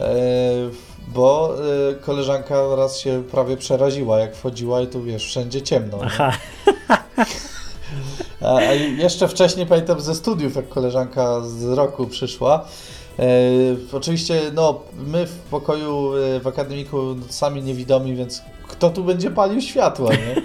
E, 0.00 0.70
bo 1.08 1.54
e, 1.90 1.94
koleżanka 1.94 2.76
raz 2.76 2.98
się 2.98 3.22
prawie 3.30 3.56
przeraziła, 3.56 4.18
jak 4.18 4.36
wchodziła 4.36 4.80
i 4.80 4.86
tu 4.86 5.02
wiesz, 5.02 5.24
wszędzie 5.24 5.62
ciemno. 5.62 5.98
Aha, 6.02 6.32
A, 8.40 8.56
a 8.56 8.72
jeszcze 8.74 9.28
wcześniej 9.28 9.66
pamiętam 9.66 10.00
ze 10.00 10.14
studiów, 10.14 10.56
jak 10.56 10.68
koleżanka 10.68 11.40
z 11.40 11.64
roku 11.64 12.06
przyszła. 12.06 12.64
E, 13.18 13.24
oczywiście, 13.92 14.40
no, 14.54 14.80
my 15.06 15.26
w 15.26 15.38
pokoju 15.38 16.12
w 16.42 16.46
akademiku 16.46 17.16
sami 17.28 17.62
niewidomi, 17.62 18.16
więc 18.16 18.42
kto 18.68 18.90
tu 18.90 19.04
będzie 19.04 19.30
palił 19.30 19.60
światła, 19.60 20.10
nie? 20.10 20.42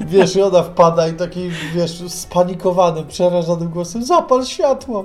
Wiesz, 0.00 0.36
i 0.36 0.42
ona 0.42 0.62
wpada 0.62 1.08
i 1.08 1.12
taki, 1.12 1.50
wiesz, 1.74 2.02
spanikowanym, 2.08 3.06
przerażonym 3.06 3.68
głosem, 3.68 4.04
zapal 4.04 4.44
światło! 4.44 5.04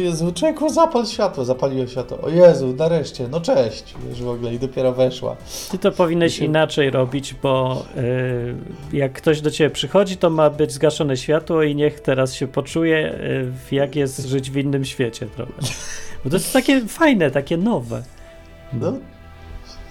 Jezu, 0.00 0.32
człowieku, 0.32 0.68
zapal 0.68 1.06
światło, 1.06 1.44
zapaliłem 1.44 1.88
światło. 1.88 2.18
O 2.22 2.28
Jezu, 2.28 2.74
nareszcie, 2.78 3.28
no 3.28 3.40
cześć, 3.40 3.94
wiesz, 4.08 4.22
w 4.22 4.28
ogóle 4.28 4.54
i 4.54 4.58
dopiero 4.58 4.92
weszła. 4.92 5.36
Ty 5.70 5.78
to 5.78 5.92
powinieneś 5.92 6.38
się- 6.38 6.44
inaczej 6.44 6.90
robić, 6.90 7.34
bo 7.42 7.84
y, 8.92 8.96
jak 8.96 9.12
ktoś 9.12 9.40
do 9.40 9.50
ciebie 9.50 9.70
przychodzi, 9.70 10.16
to 10.16 10.30
ma 10.30 10.50
być 10.50 10.72
zgaszone 10.72 11.16
światło 11.16 11.62
i 11.62 11.74
niech 11.74 12.00
teraz 12.00 12.34
się 12.34 12.48
poczuje, 12.48 13.14
y, 13.70 13.74
jak 13.74 13.96
jest 13.96 14.26
żyć 14.26 14.50
w 14.50 14.56
innym 14.56 14.84
świecie 14.84 15.26
trochę. 15.26 15.52
Bo 16.24 16.30
to 16.30 16.36
jest 16.36 16.52
takie 16.52 16.80
fajne, 16.86 17.30
takie 17.30 17.56
nowe. 17.56 18.02
No, 18.72 18.92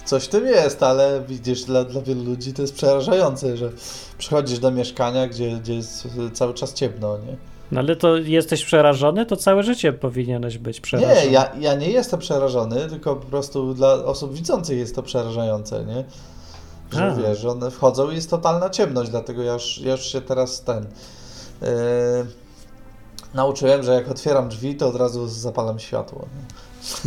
coś 0.05 0.23
w 0.23 0.27
tym 0.27 0.45
jest, 0.47 0.83
ale 0.83 1.21
widzisz, 1.27 1.63
dla, 1.63 1.83
dla 1.83 2.01
wielu 2.01 2.23
ludzi 2.23 2.53
to 2.53 2.61
jest 2.61 2.75
przerażające, 2.75 3.57
że 3.57 3.69
przychodzisz 4.17 4.59
do 4.59 4.71
mieszkania, 4.71 5.27
gdzie, 5.27 5.51
gdzie 5.61 5.75
jest 5.75 6.07
cały 6.33 6.53
czas 6.53 6.73
ciemno, 6.73 7.17
nie? 7.17 7.35
No 7.71 7.79
ale 7.79 7.95
to 7.95 8.17
jesteś 8.17 8.65
przerażony, 8.65 9.25
to 9.25 9.35
całe 9.35 9.63
życie 9.63 9.93
powinieneś 9.93 10.57
być 10.57 10.81
przerażony. 10.81 11.15
Nie, 11.15 11.31
ja, 11.31 11.51
ja 11.59 11.75
nie 11.75 11.89
jestem 11.89 12.19
przerażony, 12.19 12.89
tylko 12.89 13.15
po 13.15 13.25
prostu 13.25 13.73
dla 13.73 13.93
osób 13.93 14.33
widzących 14.33 14.77
jest 14.77 14.95
to 14.95 15.03
przerażające, 15.03 15.85
nie? 15.85 16.03
Że 16.93 17.05
A. 17.05 17.15
wiesz, 17.15 17.39
że 17.39 17.49
one 17.49 17.71
wchodzą 17.71 18.11
i 18.11 18.15
jest 18.15 18.29
totalna 18.29 18.69
ciemność, 18.69 19.09
dlatego 19.11 19.43
ja 19.43 19.53
już, 19.53 19.77
ja 19.77 19.91
już 19.91 20.01
się 20.05 20.21
teraz 20.21 20.61
ten... 20.63 20.85
Yy, 21.61 21.67
nauczyłem, 23.33 23.83
że 23.83 23.93
jak 23.93 24.11
otwieram 24.11 24.49
drzwi, 24.49 24.75
to 24.75 24.87
od 24.87 24.95
razu 24.95 25.27
zapalam 25.27 25.79
światło. 25.79 26.21
Nie? 26.21 26.59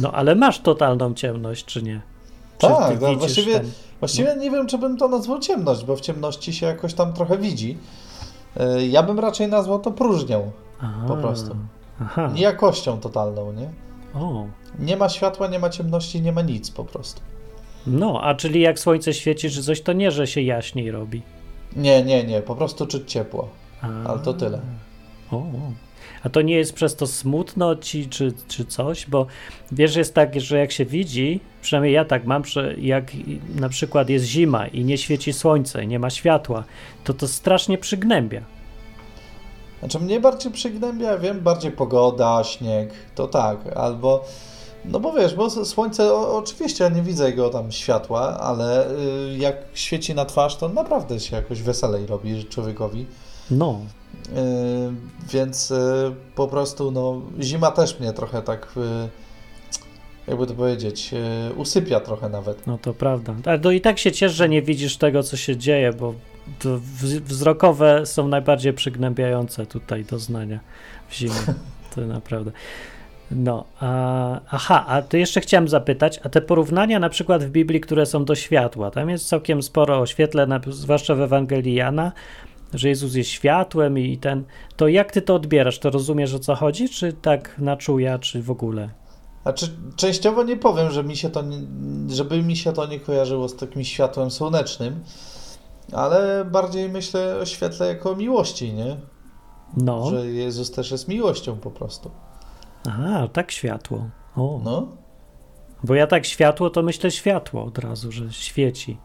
No 0.03 0.13
ale 0.13 0.35
masz 0.35 0.59
totalną 0.59 1.15
ciemność, 1.15 1.65
czy 1.65 1.83
nie? 1.83 2.01
Czy 2.59 2.67
Tak, 2.67 3.01
no, 3.01 3.15
właściwie- 3.15 3.55
ten- 3.61 3.71
Właściwie 4.01 4.37
nie 4.39 4.51
wiem, 4.51 4.67
czy 4.67 4.79
bym 4.79 4.97
to 4.97 5.09
nazwał 5.09 5.39
ciemność, 5.41 5.85
bo 5.85 5.97
w 5.97 6.01
ciemności 6.01 6.53
się 6.53 6.67
jakoś 6.67 6.95
tam 6.95 7.13
trochę 7.13 7.39
widzi. 7.39 7.79
Yy, 8.57 8.87
Ja 8.87 9.03
bym 9.03 9.19
raczej 9.21 9.49
nazwał 9.49 9.79
to 9.79 9.91
próżnią. 9.91 10.51
Aha. 10.81 11.05
Po 11.09 11.17
prostu. 11.17 11.57
Aha. 12.01 12.31
Niejakością 12.35 13.01
totalną, 13.01 13.53
nie? 13.53 13.71
O. 14.15 14.47
Nie 14.79 14.97
ma 14.97 15.09
światła, 15.09 15.47
nie 15.47 15.59
ma 15.59 15.71
ciemności, 15.71 16.23
nie 16.23 16.33
ma 16.33 16.43
nic 16.43 16.71
po 16.71 16.85
prostu. 16.85 17.21
No, 17.87 18.21
a 18.23 18.35
czyli 18.35 18.61
jak 18.61 18.79
słońce 18.79 19.15
świeci 19.15 19.51
czy 19.51 19.63
coś, 19.63 19.81
to 19.81 19.93
nie, 19.93 20.11
że 20.11 20.27
się 20.27 20.41
jaśniej 20.41 20.91
robi. 20.91 21.23
Nie, 21.77 22.03
nie, 22.03 22.25
nie, 22.25 22.41
po 22.43 22.55
prostu 22.57 22.87
czuć 22.87 23.11
ciepło. 23.13 23.49
A. 23.83 24.09
Ale 24.09 24.19
to 24.19 24.35
tyle. 24.35 24.61
O. 25.31 25.43
A 26.25 26.29
to 26.29 26.43
nie 26.43 26.55
jest 26.55 26.73
przez 26.73 26.97
to 26.97 27.07
smutno 27.07 27.77
ci, 27.77 28.09
czy, 28.09 28.33
czy 28.49 28.65
coś? 28.65 29.07
Bo 29.07 29.27
wiesz, 29.73 29.97
jest 29.97 30.15
tak, 30.15 30.41
że 30.41 30.59
jak 30.59 30.73
się 30.73 30.85
widzi, 30.85 31.41
przynajmniej 31.63 31.95
ja 31.95 32.05
tak 32.05 32.25
mam, 32.25 32.45
że 32.45 32.75
jak 32.79 33.13
na 33.55 33.69
przykład 33.69 34.09
jest 34.09 34.25
zima 34.25 34.67
i 34.67 34.85
nie 34.85 34.99
świeci 34.99 35.33
słońce, 35.33 35.87
nie 35.87 35.99
ma 35.99 36.11
światła, 36.11 36.65
to 37.05 37.15
to 37.15 37.29
strasznie 37.29 37.79
przygnębia. 37.79 38.43
Znaczy 39.79 40.01
mnie 40.01 40.21
bardziej 40.21 40.53
przygnębia, 40.53 41.19
wiem, 41.19 41.41
bardziej 41.41 41.73
pogoda, 41.73 42.45
śnieg, 42.45 42.91
to 43.15 43.29
tak, 43.29 43.59
albo 43.77 44.25
no 44.85 45.01
bo 45.01 45.13
wiesz, 45.13 45.35
bo 45.35 45.51
słońce, 45.51 46.15
o, 46.15 46.37
oczywiście 46.37 46.85
ja 46.85 46.91
nie 46.91 47.03
widzę 47.03 47.31
jego 47.31 47.51
tam 47.51 47.73
światła, 47.73 48.41
ale 48.41 48.91
y, 48.91 49.37
jak 49.39 49.57
świeci 49.75 50.15
na 50.15 50.25
twarz, 50.25 50.57
to 50.57 50.69
naprawdę 50.69 51.21
się 51.21 51.37
jakoś 51.37 51.63
weselej 51.63 52.07
robi 52.07 52.45
człowiekowi. 52.45 53.07
No, 53.51 53.81
Y, 54.29 54.93
więc 55.33 55.71
y, 55.71 55.75
po 56.35 56.49
prostu, 56.49 56.91
no, 56.91 57.23
zima 57.41 57.71
też 57.71 58.01
mnie 58.01 58.13
trochę 58.13 58.43
tak, 58.43 58.75
y, 58.77 59.09
jakby 60.27 60.47
to 60.47 60.55
powiedzieć, 60.55 61.11
usypia 61.57 62.01
trochę 62.01 62.29
nawet. 62.29 62.67
no 62.67 62.79
to 62.79 62.95
prawda. 62.95 63.35
Ale 63.45 63.59
to 63.59 63.71
i 63.71 63.81
tak 63.81 63.99
się 63.99 64.13
ciesz, 64.13 64.33
że 64.33 64.49
nie 64.49 64.63
widzisz 64.63 64.97
tego, 64.97 65.23
co 65.23 65.37
się 65.37 65.57
dzieje, 65.57 65.93
bo 65.93 66.15
wzrokowe 67.25 68.07
są 68.07 68.29
najbardziej 68.29 68.73
przygnębiające 68.73 69.67
tutaj 69.67 70.05
doznania 70.05 70.61
w 71.09 71.15
zimie. 71.15 71.33
To 71.95 72.01
naprawdę. 72.01 72.51
No, 73.31 73.65
a, 73.81 74.41
aha, 74.51 74.85
a 74.89 75.03
to 75.03 75.17
jeszcze 75.17 75.41
chciałem 75.41 75.69
zapytać, 75.69 76.21
a 76.25 76.29
te 76.29 76.41
porównania 76.41 76.99
na 76.99 77.09
przykład 77.09 77.45
w 77.45 77.51
Biblii, 77.51 77.81
które 77.81 78.07
są 78.07 78.25
do 78.25 78.35
światła, 78.35 78.91
tam 78.91 79.11
jest 79.11 79.29
całkiem 79.29 79.63
sporo 79.63 80.01
o 80.01 80.07
świetle, 80.07 80.47
zwłaszcza 80.67 81.15
w 81.15 81.21
Ewangelii 81.21 81.75
Jana, 81.75 82.13
że 82.75 82.89
Jezus 82.89 83.15
jest 83.15 83.31
światłem 83.31 83.99
i 83.99 84.19
ten, 84.19 84.45
to 84.77 84.89
jak 84.89 85.13
ty 85.13 85.23
to 85.23 85.35
odbierasz? 85.35 85.79
To 85.79 85.91
rozumiesz 85.91 86.35
o 86.35 86.39
co 86.39 86.55
chodzi, 86.55 86.89
czy 86.89 87.13
tak 87.13 87.59
na 87.59 87.77
czuja, 87.77 88.19
czy 88.19 88.43
w 88.43 88.51
ogóle? 88.51 88.91
Znaczy, 89.43 89.69
częściowo 89.97 90.43
nie 90.43 90.57
powiem, 90.57 90.91
że 90.91 91.05
mi 91.05 91.17
się 91.17 91.31
to 91.31 91.43
nie, 91.43 91.59
żeby 92.09 92.43
mi 92.43 92.57
się 92.57 92.73
to 92.73 92.87
nie 92.87 93.01
kojarzyło 93.01 93.49
z 93.49 93.57
takim 93.57 93.85
światłem 93.85 94.31
słonecznym, 94.31 95.01
ale 95.93 96.45
bardziej 96.45 96.89
myślę 96.89 97.37
o 97.43 97.47
świetle 97.47 97.87
jako 97.89 98.11
o 98.11 98.17
miłości, 98.17 98.73
nie? 98.73 98.97
No, 99.77 100.11
Że 100.11 100.27
Jezus 100.27 100.71
też 100.71 100.91
jest 100.91 101.09
miłością 101.09 101.57
po 101.57 101.71
prostu. 101.71 102.11
aha, 102.89 103.29
tak 103.33 103.51
światło. 103.53 104.11
O, 104.37 104.61
No. 104.65 104.89
bo 105.85 105.95
ja 105.95 106.07
tak 106.07 106.27
światło, 106.27 106.71
to 106.71 106.83
myślę 106.83 107.11
światło 107.11 107.65
od 107.65 107.79
razu, 107.79 108.13
że 108.13 108.33
świeci. 108.33 108.99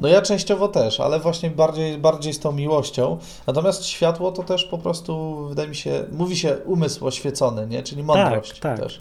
No 0.00 0.08
ja 0.08 0.22
częściowo 0.22 0.68
też, 0.68 1.00
ale 1.00 1.20
właśnie 1.20 1.50
bardziej, 1.50 1.98
bardziej 1.98 2.32
z 2.32 2.40
tą 2.40 2.52
miłością. 2.52 3.18
Natomiast 3.46 3.84
światło 3.84 4.32
to 4.32 4.42
też 4.42 4.64
po 4.64 4.78
prostu, 4.78 5.44
wydaje 5.48 5.68
mi 5.68 5.76
się, 5.76 6.04
mówi 6.12 6.36
się 6.36 6.56
umysł 6.64 7.06
oświecony, 7.06 7.66
nie? 7.66 7.82
Czyli 7.82 8.02
mądrość 8.02 8.60
tak. 8.60 8.80
też. 8.80 9.00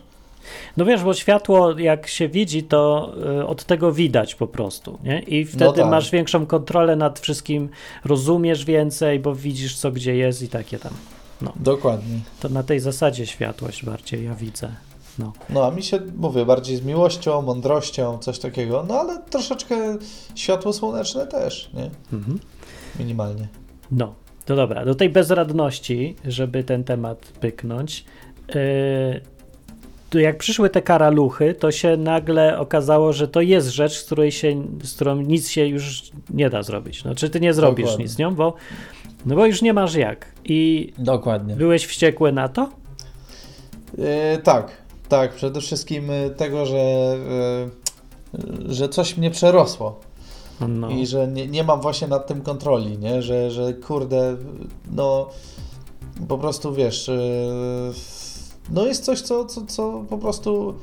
No 0.78 0.86
wiesz, 0.86 1.04
bo 1.04 1.14
światło 1.14 1.80
jak 1.80 2.08
się 2.08 2.30
widzi, 2.30 2.64
to 2.64 3.14
y, 3.42 3.48
od 3.48 3.64
tego 3.64 3.92
widać 3.92 4.36
po 4.36 4.48
prostu, 4.48 5.00
nie? 5.04 5.20
I 5.20 5.46
wtedy 5.46 5.82
tak. 5.82 5.90
masz 5.90 6.12
większą 6.12 6.46
kontrolę 6.46 6.96
nad 6.96 7.20
wszystkim, 7.20 7.70
rozumiesz 8.06 8.66
więcej, 8.66 9.20
bo 9.20 9.36
widzisz 9.36 9.78
co 9.78 9.92
gdzie 9.92 10.16
jest 10.16 10.42
i 10.42 10.50
takie 10.50 10.80
tam. 10.80 10.94
Dokładnie. 11.56 12.20
To 12.40 12.50
na 12.50 12.64
tej 12.64 12.80
zasadzie 12.80 13.26
światłość 13.26 13.86
bardziej 13.86 14.26
ja 14.26 14.36
widzę. 14.36 14.70
No. 15.20 15.34
No 15.50 15.66
a 15.66 15.72
mi 15.72 15.84
się, 15.84 16.00
mówię, 16.16 16.46
bardziej 16.46 16.78
z 16.78 16.86
miłością, 16.86 17.42
mądrością, 17.42 18.18
coś 18.18 18.40
takiego. 18.40 18.86
No 18.88 19.00
ale 19.00 19.22
troszeczkę 19.30 19.98
światło 20.36 20.74
słoneczne 20.74 21.28
też, 21.28 21.70
nie? 21.74 21.90
Mhm. 22.14 22.40
Minimalnie. 23.00 23.48
No, 23.92 24.14
to 24.46 24.56
dobra. 24.56 24.86
Do 24.86 24.96
tej 24.96 25.10
bezradności, 25.10 26.16
żeby 26.26 26.64
ten 26.64 26.84
temat 26.84 27.18
pyknąć, 27.40 28.06
yy, 28.56 28.56
to 30.10 30.20
jak 30.20 30.38
przyszły 30.38 30.70
te 30.70 30.82
karaluchy, 30.82 31.54
to 31.54 31.72
się 31.72 31.98
nagle 31.98 32.60
okazało, 32.60 33.14
że 33.14 33.28
to 33.28 33.42
jest 33.42 33.68
rzecz, 33.68 33.94
z 33.94 34.04
której 34.04 34.32
się, 34.32 34.64
z 34.84 34.96
którą 34.96 35.16
nic 35.16 35.50
się 35.50 35.66
już 35.66 36.04
nie 36.30 36.50
da 36.50 36.64
zrobić. 36.64 37.04
No, 37.04 37.16
czy 37.16 37.30
ty 37.30 37.40
nie 37.40 37.54
zrobisz 37.54 37.86
Dokładnie. 37.86 38.06
nic 38.06 38.14
z 38.14 38.18
nią, 38.18 38.36
bo, 38.36 38.54
no 39.26 39.36
bo 39.36 39.46
już 39.46 39.62
nie 39.62 39.74
masz 39.74 39.96
jak. 39.96 40.32
I 40.44 40.94
Dokładnie. 40.98 41.56
byłeś 41.56 41.86
wściekły 41.86 42.32
na 42.32 42.50
to? 42.50 42.70
E, 43.98 44.38
tak, 44.38 44.72
tak. 45.10 45.36
Przede 45.36 45.62
wszystkim 45.62 46.12
e, 46.12 46.30
tego, 46.30 46.66
że, 46.66 46.78
e, 46.78 48.74
że 48.74 48.90
coś 48.90 49.18
mnie 49.18 49.32
przerosło. 49.32 50.00
No. 50.68 50.90
I 50.90 51.08
że 51.08 51.28
nie, 51.28 51.48
nie 51.48 51.64
mam 51.64 51.82
właśnie 51.82 52.08
nad 52.08 52.28
tym 52.28 52.42
kontroli, 52.42 52.98
nie? 52.98 53.22
Że, 53.22 53.52
że 53.52 53.74
kurde, 53.74 54.38
no 54.92 55.30
po 56.28 56.38
prostu 56.38 56.74
wiesz, 56.74 57.12
no 58.70 58.86
jest 58.86 59.06
coś, 59.06 59.22
co, 59.22 59.46
co, 59.46 59.66
co 59.66 60.06
po 60.10 60.18
prostu 60.18 60.74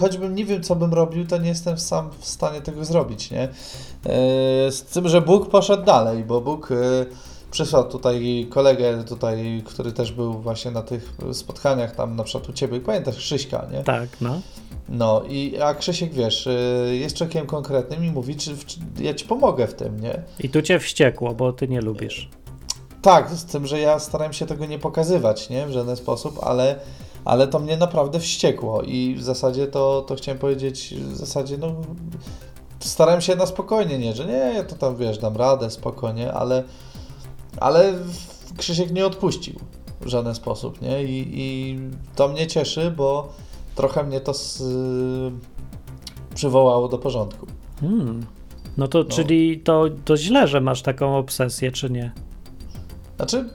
choćbym 0.00 0.34
nie 0.34 0.44
wiem, 0.44 0.62
co 0.62 0.76
bym 0.76 0.94
robił, 0.94 1.26
to 1.26 1.38
nie 1.38 1.48
jestem 1.48 1.78
sam 1.78 2.10
w 2.18 2.26
stanie 2.26 2.60
tego 2.60 2.84
zrobić, 2.84 3.30
nie? 3.30 3.48
Z 4.70 4.82
tym, 4.82 5.08
że 5.08 5.20
Bóg 5.20 5.50
poszedł 5.50 5.84
dalej, 5.84 6.24
bo 6.24 6.40
Bóg 6.40 6.68
przysłał 7.52 7.88
tutaj 7.88 8.46
kolegę 8.50 9.04
tutaj, 9.04 9.62
który 9.66 9.92
też 9.92 10.12
był 10.12 10.32
właśnie 10.32 10.70
na 10.70 10.82
tych 10.82 11.14
spotkaniach 11.32 11.96
tam 11.96 12.16
na 12.16 12.24
przykład 12.24 12.48
u 12.48 12.52
Ciebie, 12.52 12.80
pamiętasz 12.80 13.16
Krzyśka, 13.16 13.66
nie? 13.72 13.84
Tak, 13.84 14.08
no. 14.20 14.40
No 14.88 15.22
i 15.28 15.60
a 15.60 15.74
Krzysiek, 15.74 16.14
wiesz, 16.14 16.46
y, 16.46 16.96
jest 17.00 17.16
człowiekiem 17.16 17.46
konkretnym 17.46 18.04
i 18.04 18.10
mówi, 18.10 18.36
czy, 18.36 18.56
czy 18.58 18.80
ja 19.00 19.14
ci 19.14 19.24
pomogę 19.24 19.66
w 19.66 19.74
tym, 19.74 20.00
nie? 20.00 20.22
I 20.40 20.48
tu 20.48 20.62
cię 20.62 20.78
wściekło, 20.78 21.34
bo 21.34 21.52
ty 21.52 21.68
nie 21.68 21.80
lubisz. 21.80 22.30
Tak, 23.02 23.30
z 23.30 23.44
tym, 23.44 23.66
że 23.66 23.80
ja 23.80 23.98
staram 23.98 24.32
się 24.32 24.46
tego 24.46 24.66
nie 24.66 24.78
pokazywać, 24.78 25.50
nie? 25.50 25.66
W 25.66 25.70
żaden 25.70 25.96
sposób, 25.96 26.38
ale, 26.42 26.76
ale 27.24 27.48
to 27.48 27.58
mnie 27.58 27.76
naprawdę 27.76 28.20
wściekło 28.20 28.82
i 28.82 29.14
w 29.14 29.22
zasadzie 29.22 29.66
to, 29.66 30.02
to 30.02 30.14
chciałem 30.14 30.38
powiedzieć, 30.38 30.94
w 30.94 31.16
zasadzie 31.16 31.58
no 31.58 31.74
starałem 32.80 33.20
się 33.20 33.36
na 33.36 33.46
spokojnie, 33.46 33.98
nie? 33.98 34.12
Że 34.12 34.26
nie, 34.26 34.52
ja 34.56 34.64
to 34.64 34.76
tam, 34.76 34.96
wiesz, 34.96 35.18
dam 35.18 35.36
radę, 35.36 35.70
spokojnie, 35.70 36.32
ale, 36.32 36.64
ale 37.60 37.94
Krzysiek 38.56 38.92
nie 38.92 39.06
odpuścił 39.06 39.54
w 40.00 40.06
żaden 40.06 40.34
sposób, 40.34 40.82
nie? 40.82 41.04
I, 41.04 41.28
i 41.32 41.78
to 42.16 42.28
mnie 42.28 42.46
cieszy, 42.46 42.90
bo 42.96 43.28
trochę 43.74 44.04
mnie 44.04 44.20
to 44.20 44.34
z, 44.34 44.62
przywołało 46.34 46.88
do 46.88 46.98
porządku. 46.98 47.46
Hmm. 47.80 48.26
No 48.76 48.88
to, 48.88 49.04
czyli 49.04 49.60
to, 49.60 49.84
to 50.04 50.16
źle, 50.16 50.48
że 50.48 50.60
masz 50.60 50.82
taką 50.82 51.18
obsesję, 51.18 51.72
czy 51.72 51.90
nie? 51.90 52.12
Znaczy, 53.16 53.48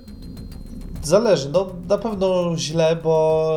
zależy. 1.03 1.49
No 1.49 1.67
na 1.87 1.97
pewno 1.97 2.57
źle, 2.57 2.95
bo 3.03 3.51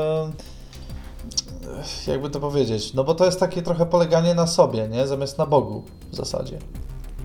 jakby 2.06 2.30
to 2.30 2.40
powiedzieć, 2.40 2.94
no 2.94 3.04
bo 3.04 3.14
to 3.14 3.24
jest 3.24 3.40
takie 3.40 3.62
trochę 3.62 3.86
poleganie 3.86 4.34
na 4.34 4.46
sobie, 4.46 4.88
nie? 4.88 5.06
Zamiast 5.06 5.38
na 5.38 5.46
Bogu 5.46 5.82
w 6.12 6.16
zasadzie. 6.16 6.58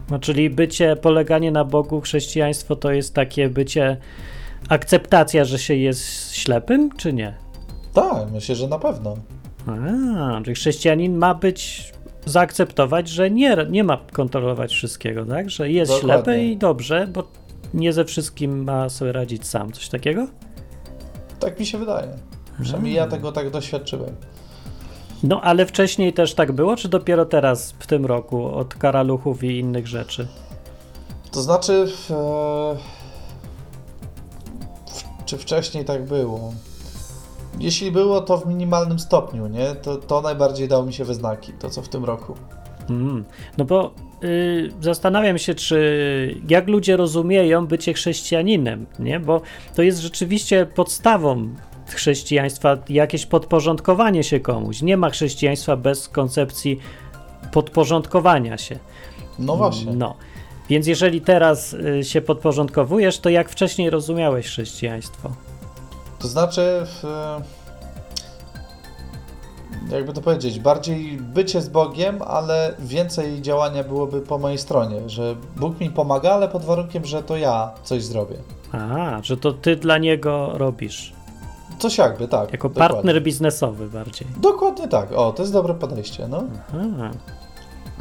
No, 0.10 0.20
czyli 0.20 0.50
bycie, 0.50 0.96
poleganie 0.96 1.52
na 1.52 1.66
Bogu, 1.66 2.02
chrześcijaństwo 2.02 2.76
to 2.76 2.92
jest 2.92 3.14
takie 3.14 3.50
bycie, 3.50 3.98
akceptacja, 4.70 5.46
że 5.46 5.60
się 5.60 5.76
jest 5.76 6.34
ślepym, 6.36 6.92
czy 6.98 7.14
nie? 7.14 7.34
Tak, 7.94 8.32
myślę, 8.32 8.56
że 8.56 8.68
na 8.68 8.80
pewno. 8.80 9.16
A, 9.68 10.42
czyli 10.44 10.56
chrześcijanin 10.56 11.18
ma 11.18 11.34
być, 11.34 11.94
zaakceptować, 12.26 13.10
że 13.10 13.32
nie, 13.32 13.58
nie 13.70 13.84
ma 13.84 13.98
kontrolować 14.12 14.74
wszystkiego, 14.74 15.26
tak? 15.26 15.50
Że 15.50 15.72
jest 15.72 15.92
Dokładnie. 15.92 16.14
ślepy 16.14 16.44
i 16.44 16.58
dobrze, 16.58 17.08
bo 17.08 17.24
nie 17.74 17.94
ze 17.94 18.06
wszystkim 18.06 18.64
ma 18.64 18.90
sobie 18.90 19.12
radzić 19.12 19.48
sam. 19.48 19.72
Coś 19.72 19.90
takiego? 19.90 20.28
Tak 21.40 21.60
mi 21.60 21.66
się 21.66 21.78
wydaje. 21.78 22.08
Przynajmniej 22.62 22.94
ja 22.94 23.08
tego 23.08 23.32
tak 23.32 23.50
doświadczyłem. 23.50 24.16
No, 25.24 25.42
ale 25.42 25.66
wcześniej 25.66 26.14
też 26.14 26.34
tak 26.34 26.52
było, 26.52 26.76
czy 26.76 26.90
dopiero 26.90 27.26
teraz, 27.26 27.72
w 27.80 27.88
tym 27.88 28.06
roku, 28.06 28.46
od 28.46 28.76
karaluchów 28.76 29.44
i 29.44 29.60
innych 29.60 29.88
rzeczy? 29.88 30.28
To 31.32 31.42
znaczy, 31.42 31.88
w, 31.88 32.12
e, 32.12 32.78
w, 34.94 35.26
czy 35.26 35.38
wcześniej 35.38 35.86
tak 35.86 36.06
było? 36.06 36.54
Jeśli 37.60 37.92
było, 37.92 38.22
to 38.22 38.38
w 38.38 38.46
minimalnym 38.46 39.00
stopniu, 39.00 39.48
nie? 39.48 39.76
To, 39.76 39.98
to 39.98 40.22
najbardziej 40.22 40.68
dało 40.68 40.86
mi 40.86 40.94
się 40.94 41.06
we 41.06 41.14
znaki, 41.14 41.54
to 41.54 41.70
co 41.70 41.82
w 41.82 41.90
tym 41.90 42.06
roku. 42.06 42.36
Mm. 42.90 43.26
No 43.58 43.66
bo 43.66 43.92
y, 44.24 44.72
zastanawiam 44.82 45.38
się, 45.38 45.56
czy 45.56 46.42
jak 46.50 46.68
ludzie 46.68 46.98
rozumieją 46.98 47.68
bycie 47.68 47.94
chrześcijaninem, 47.94 48.86
nie? 49.00 49.20
Bo 49.20 49.42
to 49.76 49.82
jest 49.82 50.00
rzeczywiście 50.00 50.66
podstawą 50.66 51.50
chrześcijaństwa, 51.94 52.78
jakieś 52.90 53.26
podporządkowanie 53.26 54.24
się 54.24 54.40
komuś. 54.40 54.82
Nie 54.82 54.98
ma 54.98 55.10
chrześcijaństwa 55.10 55.78
bez 55.78 56.10
koncepcji 56.10 56.80
podporządkowania 57.52 58.58
się. 58.58 58.80
No 59.40 59.56
właśnie. 59.56 59.94
No. 59.94 60.16
Więc 60.70 60.88
jeżeli 60.88 61.22
teraz 61.22 61.74
y, 61.74 62.04
się 62.04 62.22
podporządkowujesz, 62.22 63.20
to 63.20 63.30
jak 63.30 63.50
wcześniej 63.50 63.90
rozumiałeś 63.90 64.46
chrześcijaństwo? 64.48 65.32
To 66.20 66.28
znaczy, 66.28 66.86
jakby 69.92 70.14
to 70.14 70.22
powiedzieć, 70.22 70.60
bardziej 70.60 71.18
bycie 71.18 71.62
z 71.62 71.70
Bogiem, 71.70 72.22
ale 72.22 72.76
więcej 72.80 73.42
działania 73.42 73.84
byłoby 73.84 74.22
po 74.22 74.38
mojej 74.38 74.58
stronie, 74.58 75.10
że 75.10 75.36
Bóg 75.56 75.80
mi 75.80 75.90
pomaga, 75.90 76.32
ale 76.32 76.48
pod 76.48 76.66
warunkiem, 76.66 77.06
że 77.06 77.24
to 77.24 77.38
ja 77.38 77.72
coś 77.84 78.04
zrobię. 78.04 78.36
A, 78.72 79.20
że 79.24 79.38
to 79.38 79.54
ty 79.54 79.76
dla 79.76 79.98
niego 79.98 80.52
robisz. 80.54 81.14
Coś 81.80 81.98
jakby, 81.98 82.28
tak. 82.28 82.52
Jako 82.52 82.70
dokładnie. 82.70 82.96
partner 82.96 83.24
biznesowy 83.24 83.88
bardziej. 83.90 84.28
Dokładnie 84.42 84.88
tak. 84.88 85.12
O, 85.12 85.32
to 85.32 85.44
jest 85.44 85.54
dobre 85.54 85.74
podejście, 85.74 86.28
no. 86.28 86.44
Aha. 86.70 87.12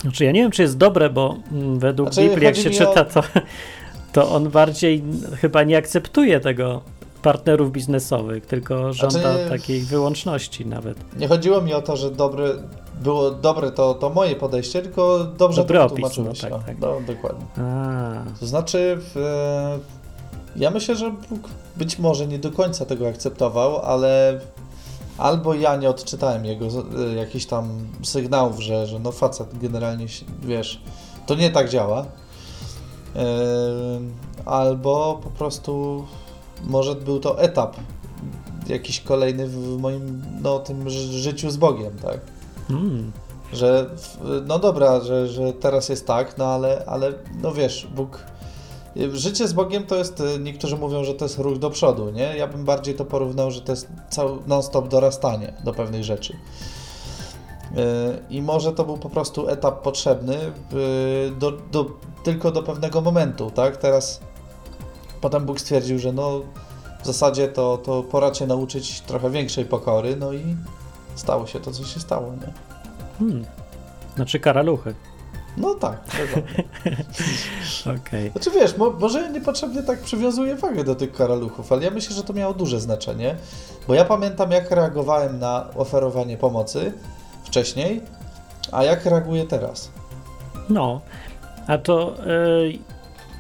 Znaczy 0.03 0.25
ja 0.25 0.33
nie 0.33 0.43
wiem, 0.43 0.51
czy 0.51 0.63
jest 0.63 0.77
dobre, 0.77 1.11
bo 1.11 1.37
mm, 1.53 1.79
według 1.79 2.13
Znaczy, 2.13 2.29
Biblii, 2.29 2.45
jak 2.47 2.57
się 2.57 2.71
mi 2.71 2.77
czyta, 2.77 3.01
o- 3.01 3.05
to, 3.05 3.23
to 4.13 4.31
on 4.31 4.51
bardziej 4.51 5.05
chyba 5.41 5.63
nie 5.63 5.77
akceptuje 5.77 6.41
tego 6.41 6.81
partnerów 7.23 7.73
biznesowych, 7.73 8.47
tylko 8.47 8.93
żąda 8.93 9.21
Znaczy- 9.21 9.49
takiej 9.49 9.81
wyłączności 9.81 10.67
nawet. 10.67 11.17
Nie 11.17 11.29
chodziło 11.29 11.61
mi 11.61 11.75
o 11.75 11.83
to, 11.83 11.97
że 11.97 12.11
dobre, 12.11 12.49
było 13.03 13.31
dobre 13.31 13.71
to, 13.71 13.95
to 13.95 14.11
moje 14.11 14.37
podejście, 14.37 14.83
tylko 14.83 15.25
dobrze 15.39 15.61
Dobry 15.63 15.79
to 15.79 15.89
tłumaczyłeś. 15.91 16.43
no 16.43 16.49
tak, 16.49 16.59
o. 16.61 16.63
tak. 16.67 16.79
No, 16.81 16.95
dokładnie. 17.07 17.45
A, 17.59 18.41
To 18.41 18.47
znaczy, 18.47 18.97
w, 19.01 19.15
ja 20.57 20.71
myślę, 20.71 20.97
że 20.97 21.11
Bóg 21.11 21.49
być 21.77 21.99
może 21.99 22.27
nie 22.27 22.39
do 22.39 22.53
końca 22.53 22.85
tego 22.87 23.09
akceptował, 23.09 23.81
ale 23.81 24.41
albo 25.19 25.55
ja 25.55 25.77
nie 25.77 25.91
odczytałem 25.91 26.45
jego 26.45 26.67
e, 26.67 27.15
jakichś 27.15 27.45
tam 27.47 27.87
sygnałów, 28.03 28.61
że, 28.61 28.87
że 28.87 28.99
no 28.99 29.13
facet 29.13 29.59
generalnie, 29.59 30.07
wiesz, 30.43 30.81
to 31.27 31.35
nie 31.35 31.51
tak 31.51 31.69
działa. 31.69 32.05
E, 33.17 33.25
albo 34.45 35.21
po 35.25 35.31
prostu 35.31 36.05
może 36.65 36.95
był 36.95 37.21
to 37.21 37.41
etap 37.41 37.77
jakiś 38.67 39.01
kolejny 39.01 39.49
w 39.49 39.79
moim, 39.79 40.23
no, 40.43 40.59
tym 40.59 40.91
ży- 40.91 41.13
życiu 41.23 41.51
z 41.51 41.57
Bogiem, 41.57 41.93
tak? 42.03 42.21
mm, 42.71 43.13
Że 43.53 43.91
no 44.47 44.59
dobra, 44.59 45.01
że, 45.01 45.29
że 45.29 45.53
teraz 45.53 45.89
jest 45.89 46.07
tak, 46.07 46.39
no 46.39 46.47
ale, 46.47 46.85
ale 46.87 47.13
no 47.43 47.53
wiesz, 47.53 47.87
Bóg. 47.97 48.19
Życie 49.13 49.49
z 49.49 49.53
Bogiem 49.53 49.87
to 49.87 49.97
jest, 49.97 50.21
y, 50.21 50.39
niektórzy 50.39 50.77
mówią, 50.77 51.05
że 51.05 51.15
to 51.15 51.25
jest 51.25 51.39
ruch 51.39 51.59
do 51.59 51.71
przodu, 51.71 52.11
nie? 52.11 52.37
Ja 52.37 52.47
bym 52.47 52.65
bardziej 52.65 52.95
to 52.95 53.05
porównał, 53.05 53.51
że 53.51 53.61
to 53.61 53.73
jest 53.73 53.89
cały 54.11 54.39
non-stop 54.47 54.89
dorastanie 54.89 55.53
do 55.65 55.73
pewnych 55.73 56.05
rzeczy. 56.05 56.33
Yy, 56.33 57.81
I 58.31 58.43
może 58.43 58.73
to 58.73 58.85
był 58.85 58.97
po 58.97 59.11
prostu 59.11 59.49
etap 59.49 59.83
potrzebny 59.83 60.35
yy, 60.35 61.33
do, 61.39 61.53
do, 61.53 61.87
tylko 62.25 62.51
do 62.51 62.63
pewnego 62.63 63.01
momentu, 63.01 63.51
tak? 63.51 63.77
Teraz 63.77 64.21
potem 65.21 65.47
Bóg 65.47 65.61
stwierdził, 65.61 65.99
że 65.99 66.13
no 66.13 66.41
w 67.03 67.07
zasadzie 67.07 67.49
to, 67.49 67.79
to 67.79 68.03
pora 68.03 68.31
cię 68.31 68.47
nauczyć 68.47 69.01
trochę 69.01 69.31
większej 69.31 69.65
pokory, 69.65 70.17
no 70.17 70.33
i 70.33 70.57
stało 71.15 71.47
się 71.47 71.61
to, 71.61 71.71
co 71.71 71.85
się 71.85 72.01
stało, 72.01 72.33
nie? 72.33 72.53
hmm. 73.19 73.45
Znaczy 74.17 74.41
karaluchy. 74.41 74.95
No 75.57 75.75
tak, 75.75 75.99
dokładnie. 76.27 76.65
Okej. 78.01 78.31
Znaczy 78.31 78.51
wiesz, 78.51 78.77
mo, 78.77 78.91
może 78.91 79.23
ja 79.23 79.29
niepotrzebnie 79.29 79.83
tak 79.83 80.01
przywiązuję 80.01 80.57
wagę 80.57 80.85
do 80.85 80.95
tych 80.95 81.13
karaluchów, 81.13 81.73
ale 81.73 81.85
ja 81.85 81.91
myślę, 81.91 82.17
że 82.17 82.23
to 82.23 82.33
miało 82.33 82.55
duże 82.55 82.81
znaczenie, 82.81 83.37
bo 83.89 83.95
ja 83.95 84.05
pamiętam 84.05 84.51
jak 84.51 84.71
reagowałem 84.71 85.39
na 85.39 85.67
oferowanie 85.75 86.37
pomocy 86.37 86.93
wcześniej, 87.45 88.01
a 88.73 88.85
jak 88.85 89.07
reaguję 89.07 89.45
teraz. 89.45 89.91
No, 90.69 91.01
a 91.67 91.79
to 91.79 92.15
yy, 92.27 92.79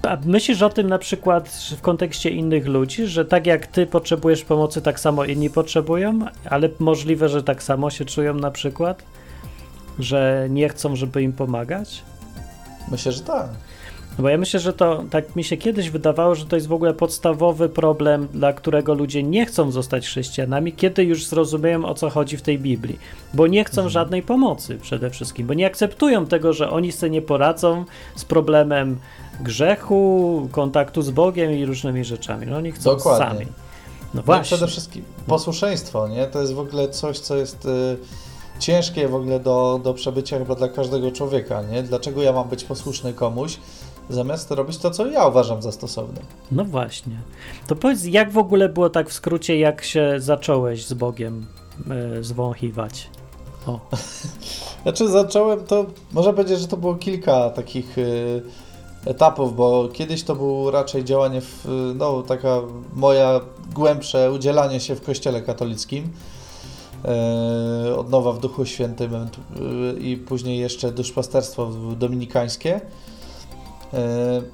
a 0.09 0.19
myślisz 0.25 0.62
o 0.62 0.71
tym 0.71 0.89
na 0.89 0.99
przykład 0.99 1.49
w 1.49 1.81
kontekście 1.81 2.31
innych 2.31 2.67
ludzi, 2.67 3.07
że 3.07 3.25
tak 3.25 3.47
jak 3.47 3.67
ty 3.67 3.87
potrzebujesz 3.87 4.45
pomocy, 4.45 4.83
tak 4.83 5.01
samo 5.01 5.25
inni 5.25 5.51
potrzebują, 5.51 6.19
ale 6.51 6.69
możliwe, 6.79 7.29
że 7.29 7.43
tak 7.43 7.62
samo 7.62 7.91
się 7.91 8.05
czują 8.05 8.35
na 8.35 8.51
przykład, 8.51 9.03
że 9.99 10.47
nie 10.51 10.68
chcą, 10.68 10.97
żeby 10.97 11.22
im 11.22 11.32
pomagać? 11.32 12.03
Myślę, 12.90 13.12
że 13.12 13.20
tak. 13.20 13.49
No 14.18 14.22
bo 14.22 14.28
ja 14.28 14.38
myślę, 14.38 14.61
że 14.61 14.72
to 14.72 15.05
tak 15.11 15.36
mi 15.36 15.45
się 15.45 15.57
kiedyś 15.57 15.90
wydawało, 15.90 16.34
że 16.34 16.47
to 16.47 16.57
jest 16.57 16.68
w 16.68 16.72
ogóle 16.72 16.95
podstawowy 16.95 17.68
problem, 17.68 18.28
dla 18.32 18.53
którego 18.53 18.95
ludzie 18.95 19.22
nie 19.22 19.47
chcą 19.47 19.70
zostać 19.70 20.07
chrześcijanami, 20.07 20.72
kiedy 20.72 21.05
już 21.05 21.26
zrozumieją 21.26 21.84
o 21.84 21.95
co 21.95 22.11
chodzi 22.11 22.36
w 22.36 22.42
tej 22.42 22.59
Biblii. 22.59 22.99
Bo 23.34 23.47
nie 23.47 23.64
chcą 23.64 23.80
Mhm. 23.80 23.90
żadnej 23.90 24.22
pomocy 24.22 24.78
przede 24.82 25.11
wszystkim, 25.11 25.47
bo 25.47 25.55
nie 25.55 25.66
akceptują 25.66 26.26
tego, 26.26 26.53
że 26.53 26.70
oni 26.70 26.92
sobie 26.92 27.11
nie 27.11 27.22
poradzą 27.22 27.84
z 28.16 28.24
problemem 28.24 28.99
grzechu, 29.40 30.49
kontaktu 30.53 31.03
z 31.03 31.11
Bogiem 31.11 31.53
i 31.53 31.64
różnymi 31.66 32.05
rzeczami. 32.05 32.47
No 32.47 32.57
oni 32.57 32.72
chcą 32.72 32.90
Dokładnie. 32.97 33.26
sami. 33.26 33.47
No 33.47 33.53
No 34.14 34.22
właśnie. 34.22 34.45
przede 34.45 34.66
wszystkim 34.66 35.05
posłuszeństwo, 35.26 36.09
nie? 36.09 36.26
To 36.26 36.40
jest 36.40 36.53
w 36.55 36.59
ogóle 36.59 36.88
coś, 36.88 37.18
co 37.18 37.36
jest 37.36 37.66
y, 37.66 37.97
ciężkie 38.59 39.09
w 39.09 39.15
ogóle 39.15 39.41
do, 39.41 39.81
do 39.85 39.95
przebycia 39.95 40.39
chyba 40.39 40.55
dla 40.55 40.69
każdego 40.69 41.11
człowieka, 41.13 41.63
nie? 41.63 41.83
Dlaczego 41.83 42.23
ja 42.23 42.33
mam 42.33 42.49
być 42.49 42.65
posłuszny 42.65 43.13
komuś, 43.13 43.59
zamiast 44.11 44.51
robić 44.51 44.79
to, 44.79 44.91
co 44.91 45.07
ja 45.07 45.27
uważam 45.27 45.63
za 45.63 45.73
stosowne? 45.73 46.21
No 46.53 46.65
właśnie. 46.65 47.21
To 47.67 47.77
powiedz, 47.77 48.05
jak 48.05 48.33
w 48.33 48.39
ogóle 48.39 48.69
było 48.69 48.91
tak 48.91 49.11
w 49.11 49.13
skrócie, 49.13 49.59
jak 49.59 49.85
się 49.85 50.15
zacząłeś 50.19 50.87
z 50.87 50.95
Bogiem 50.95 51.47
e, 51.91 52.23
zwąchiwać? 52.23 53.11
O. 53.67 53.81
Znaczy 54.83 55.09
zacząłem 55.09 55.65
to, 55.65 55.87
można 56.13 56.33
powiedzieć, 56.33 56.61
że 56.61 56.69
to 56.69 56.77
było 56.77 56.95
kilka 56.95 57.51
takich 57.51 57.99
y, 57.99 58.43
etapów, 59.05 59.57
bo 59.57 59.89
kiedyś 59.93 60.23
to 60.23 60.35
było 60.35 60.71
raczej 60.71 61.05
działanie, 61.05 61.41
w, 61.41 61.67
no 61.95 62.23
taka 62.23 62.61
moja 62.95 63.41
głębsze 63.75 64.33
udzielanie 64.33 64.81
się 64.81 64.95
w 64.95 65.03
kościele 65.03 65.43
katolickim, 65.43 66.13
y, 67.89 67.97
od 67.97 68.11
nowa 68.11 68.33
w 68.33 68.39
Duchu 68.39 68.67
Świętym 68.67 69.15
y, 69.15 69.29
i 70.01 70.17
później 70.17 70.59
jeszcze 70.59 70.93
duszpasterstwo 70.93 71.71
dominikańskie. 71.99 72.81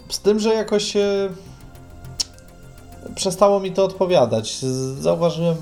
Z 0.09 0.21
tym, 0.21 0.41
że 0.41 0.55
jakoś 0.55 0.97
przestało 3.15 3.61
mi 3.61 3.73
to 3.73 3.85
odpowiadać. 3.85 4.59
Zauważyłem 5.01 5.57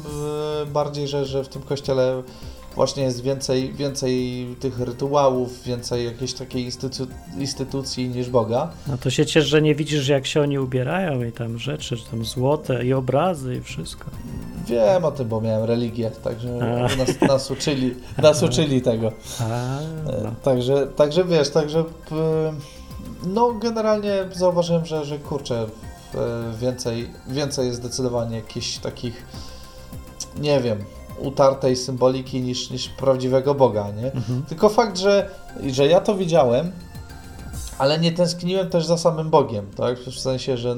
bardziej, 0.72 1.08
że, 1.08 1.24
że 1.24 1.44
w 1.44 1.48
tym 1.48 1.62
kościele 1.62 2.22
właśnie 2.78 3.02
jest 3.02 3.22
więcej, 3.22 3.72
więcej 3.72 4.46
tych 4.60 4.78
rytuałów, 4.80 5.62
więcej 5.62 6.04
jakiejś 6.04 6.32
takiej 6.34 6.70
instytu- 6.70 7.06
instytucji 7.38 8.08
niż 8.08 8.30
Boga. 8.30 8.70
No 8.86 8.98
to 8.98 9.10
się 9.10 9.26
ciesz, 9.26 9.46
że 9.46 9.62
nie 9.62 9.74
widzisz, 9.74 10.08
jak 10.08 10.26
się 10.26 10.40
oni 10.40 10.58
ubierają 10.58 11.22
i 11.24 11.32
tam 11.32 11.58
rzeczy, 11.58 11.96
że 11.96 12.04
tam 12.04 12.24
złote 12.24 12.84
i 12.84 12.92
obrazy 12.92 13.56
i 13.56 13.60
wszystko. 13.60 14.04
Wiem 14.66 15.04
o 15.04 15.10
tym, 15.10 15.28
bo 15.28 15.40
miałem 15.40 15.64
religię, 15.64 16.10
także 16.10 16.48
nas, 16.98 17.20
nas, 17.20 17.50
uczyli, 17.50 17.94
nas 18.22 18.42
uczyli 18.42 18.82
tego. 18.82 19.12
A, 19.40 19.44
E, 20.10 20.22
no. 20.24 20.30
Także, 20.42 20.86
także 20.86 21.24
wiesz, 21.24 21.50
także 21.50 21.84
no 23.26 23.52
generalnie 23.54 24.12
zauważyłem, 24.34 24.86
że, 24.86 25.04
że 25.04 25.18
kurczę, 25.18 25.66
e, 26.14 26.18
więcej, 26.60 27.08
więcej 27.28 27.66
jest 27.66 27.78
zdecydowanie 27.78 28.36
jakichś 28.36 28.78
takich, 28.78 29.24
nie 30.40 30.60
wiem, 30.60 30.78
utartej 31.20 31.76
symboliki 31.76 32.40
niż, 32.40 32.70
niż 32.70 32.88
prawdziwego 32.88 33.54
Boga, 33.54 33.90
nie? 33.90 34.12
Mhm. 34.12 34.42
Tylko 34.42 34.68
fakt, 34.68 34.98
że, 34.98 35.30
że 35.66 35.86
ja 35.86 36.00
to 36.00 36.14
widziałem, 36.14 36.72
ale 37.78 37.98
nie 37.98 38.12
tęskniłem 38.12 38.70
też 38.70 38.86
za 38.86 38.98
samym 38.98 39.30
Bogiem, 39.30 39.66
tak? 39.76 39.98
W 39.98 40.20
sensie, 40.20 40.56
że 40.56 40.76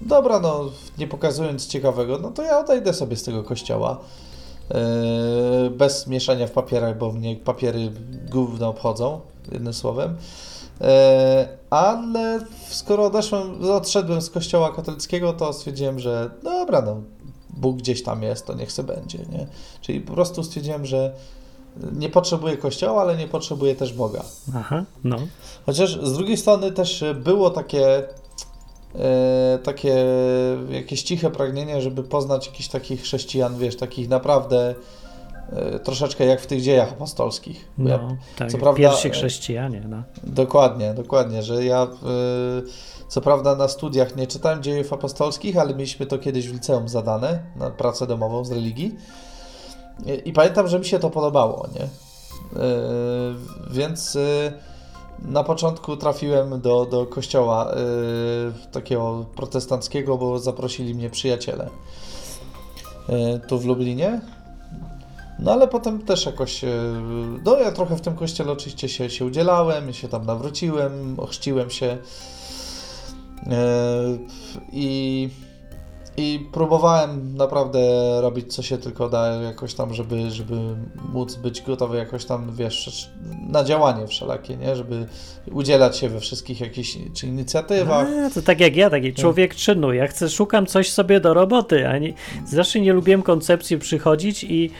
dobra, 0.00 0.40
no 0.40 0.64
nie 0.98 1.06
pokazując 1.06 1.66
ciekawego, 1.66 2.18
no 2.18 2.30
to 2.30 2.42
ja 2.42 2.58
odejdę 2.58 2.94
sobie 2.94 3.16
z 3.16 3.22
tego 3.22 3.44
kościoła. 3.44 3.98
Yy, 5.62 5.70
bez 5.70 6.06
mieszania 6.06 6.46
w 6.46 6.50
papierach, 6.50 6.98
bo 6.98 7.12
mnie 7.12 7.36
papiery 7.36 7.90
gówno 8.30 8.68
obchodzą, 8.68 9.20
jednym 9.52 9.74
słowem. 9.74 10.16
Yy, 10.80 10.86
ale 11.70 12.40
skoro 12.68 13.04
odeszłem, 13.04 13.70
odszedłem 13.70 14.22
z 14.22 14.30
kościoła 14.30 14.72
katolickiego, 14.72 15.32
to 15.32 15.52
stwierdziłem, 15.52 15.98
że 15.98 16.30
dobra, 16.42 16.82
no 16.82 16.96
Bóg 17.58 17.76
gdzieś 17.76 18.02
tam 18.02 18.22
jest, 18.22 18.46
to 18.46 18.54
niech 18.54 18.72
se 18.72 18.82
będzie, 18.82 19.18
nie? 19.18 19.46
Czyli 19.80 20.00
po 20.00 20.12
prostu 20.12 20.44
stwierdziłem, 20.44 20.86
że 20.86 21.12
nie 21.92 22.08
potrzebuję 22.08 22.56
kościoła, 22.56 23.02
ale 23.02 23.16
nie 23.16 23.28
potrzebuję 23.28 23.74
też 23.74 23.92
Boga. 23.92 24.24
Aha, 24.56 24.84
no. 25.04 25.16
Chociaż 25.66 25.98
z 26.02 26.12
drugiej 26.12 26.36
strony 26.36 26.72
też 26.72 27.04
było 27.14 27.50
takie, 27.50 28.02
e, 28.94 29.58
takie 29.62 30.04
jakieś 30.70 31.02
ciche 31.02 31.30
pragnienie, 31.30 31.80
żeby 31.80 32.02
poznać 32.02 32.46
jakichś 32.46 32.68
takich 32.68 33.02
chrześcijan, 33.02 33.58
wiesz, 33.58 33.76
takich 33.76 34.08
naprawdę 34.08 34.74
e, 35.52 35.78
troszeczkę 35.78 36.26
jak 36.26 36.40
w 36.40 36.46
tych 36.46 36.62
dziejach 36.62 36.92
apostolskich. 36.92 37.68
No 37.78 37.90
ja, 37.90 38.16
tak, 38.36 38.52
co 38.52 38.58
prawda, 38.58 38.78
pierwsi 38.78 39.10
chrześcijanie, 39.10 39.82
no. 39.88 40.02
dokładnie, 40.24 40.94
dokładnie, 40.94 41.42
że 41.42 41.64
ja 41.64 41.82
e, 41.82 41.88
co 43.08 43.20
prawda 43.20 43.56
na 43.56 43.68
studiach 43.68 44.16
nie 44.16 44.26
czytałem 44.26 44.62
dziejów 44.62 44.92
apostolskich, 44.92 45.56
ale 45.56 45.74
mieliśmy 45.74 46.06
to 46.06 46.18
kiedyś 46.18 46.48
w 46.48 46.52
liceum 46.52 46.88
zadane 46.88 47.42
na 47.56 47.70
pracę 47.70 48.06
domową 48.06 48.44
z 48.44 48.52
religii. 48.52 48.96
I, 50.24 50.32
pamiętam, 50.32 50.68
że 50.68 50.78
mi 50.78 50.84
się 50.84 50.98
to 50.98 51.10
podobało, 51.10 51.66
nie? 51.74 51.82
E, 51.82 51.88
więc 53.70 54.16
e, 54.16 54.52
na 55.22 55.44
początku 55.44 55.96
trafiłem 55.96 56.60
do, 56.60 56.86
do 56.86 57.06
kościoła 57.06 57.70
e, 57.70 57.76
takiego 58.72 59.26
protestanckiego, 59.36 60.18
bo 60.18 60.38
zaprosili 60.38 60.94
mnie 60.94 61.10
przyjaciele. 61.10 61.70
tu 63.48 63.58
w 63.58 63.64
Lublinie. 63.64 64.20
No 65.38 65.52
ale 65.52 65.68
potem 65.68 66.02
też 66.02 66.26
jakoś, 66.26 66.64
no 67.44 67.58
ja 67.58 67.72
trochę 67.72 67.96
w 67.96 68.00
tym 68.00 68.16
kościele 68.16 68.52
oczywiście 68.52 68.88
się, 68.88 69.10
się 69.10 69.24
udzielałem, 69.24 69.92
się 69.92 70.08
tam 70.08 70.26
nawróciłem, 70.26 71.14
ochrzciłem 71.20 71.70
się 71.70 71.98
i, 74.72 75.28
i 76.16 76.46
próbowałem 76.52 77.36
naprawdę 77.36 77.80
robić 78.20 78.54
co 78.54 78.62
się 78.62 78.78
tylko 78.78 79.08
da 79.08 79.26
jakoś 79.26 79.74
tam, 79.74 79.94
żeby, 79.94 80.30
żeby 80.30 80.54
móc 81.12 81.34
być 81.34 81.62
gotowy 81.62 81.96
jakoś 81.96 82.24
tam, 82.24 82.54
wiesz, 82.54 83.10
na 83.48 83.64
działanie 83.64 84.06
wszelakie, 84.06 84.56
nie? 84.56 84.76
Żeby 84.76 85.06
udzielać 85.52 85.96
się 85.96 86.08
we 86.08 86.20
wszystkich 86.20 86.60
jakichś 86.60 86.98
czy 87.14 87.26
inicjatywach. 87.26 88.06
A, 88.26 88.30
to 88.30 88.42
tak 88.42 88.60
jak 88.60 88.76
ja, 88.76 88.90
taki 88.90 89.14
człowiek 89.14 89.54
czynu. 89.54 89.92
Ja 89.92 90.06
chcę, 90.06 90.28
szukam 90.28 90.66
coś 90.66 90.90
sobie 90.90 91.20
do 91.20 91.34
roboty, 91.34 91.88
a 91.88 91.98
nie, 91.98 92.12
zawsze 92.46 92.80
nie 92.80 92.92
lubiłem 92.92 93.22
koncepcji 93.22 93.78
przychodzić 93.78 94.44
i 94.44 94.70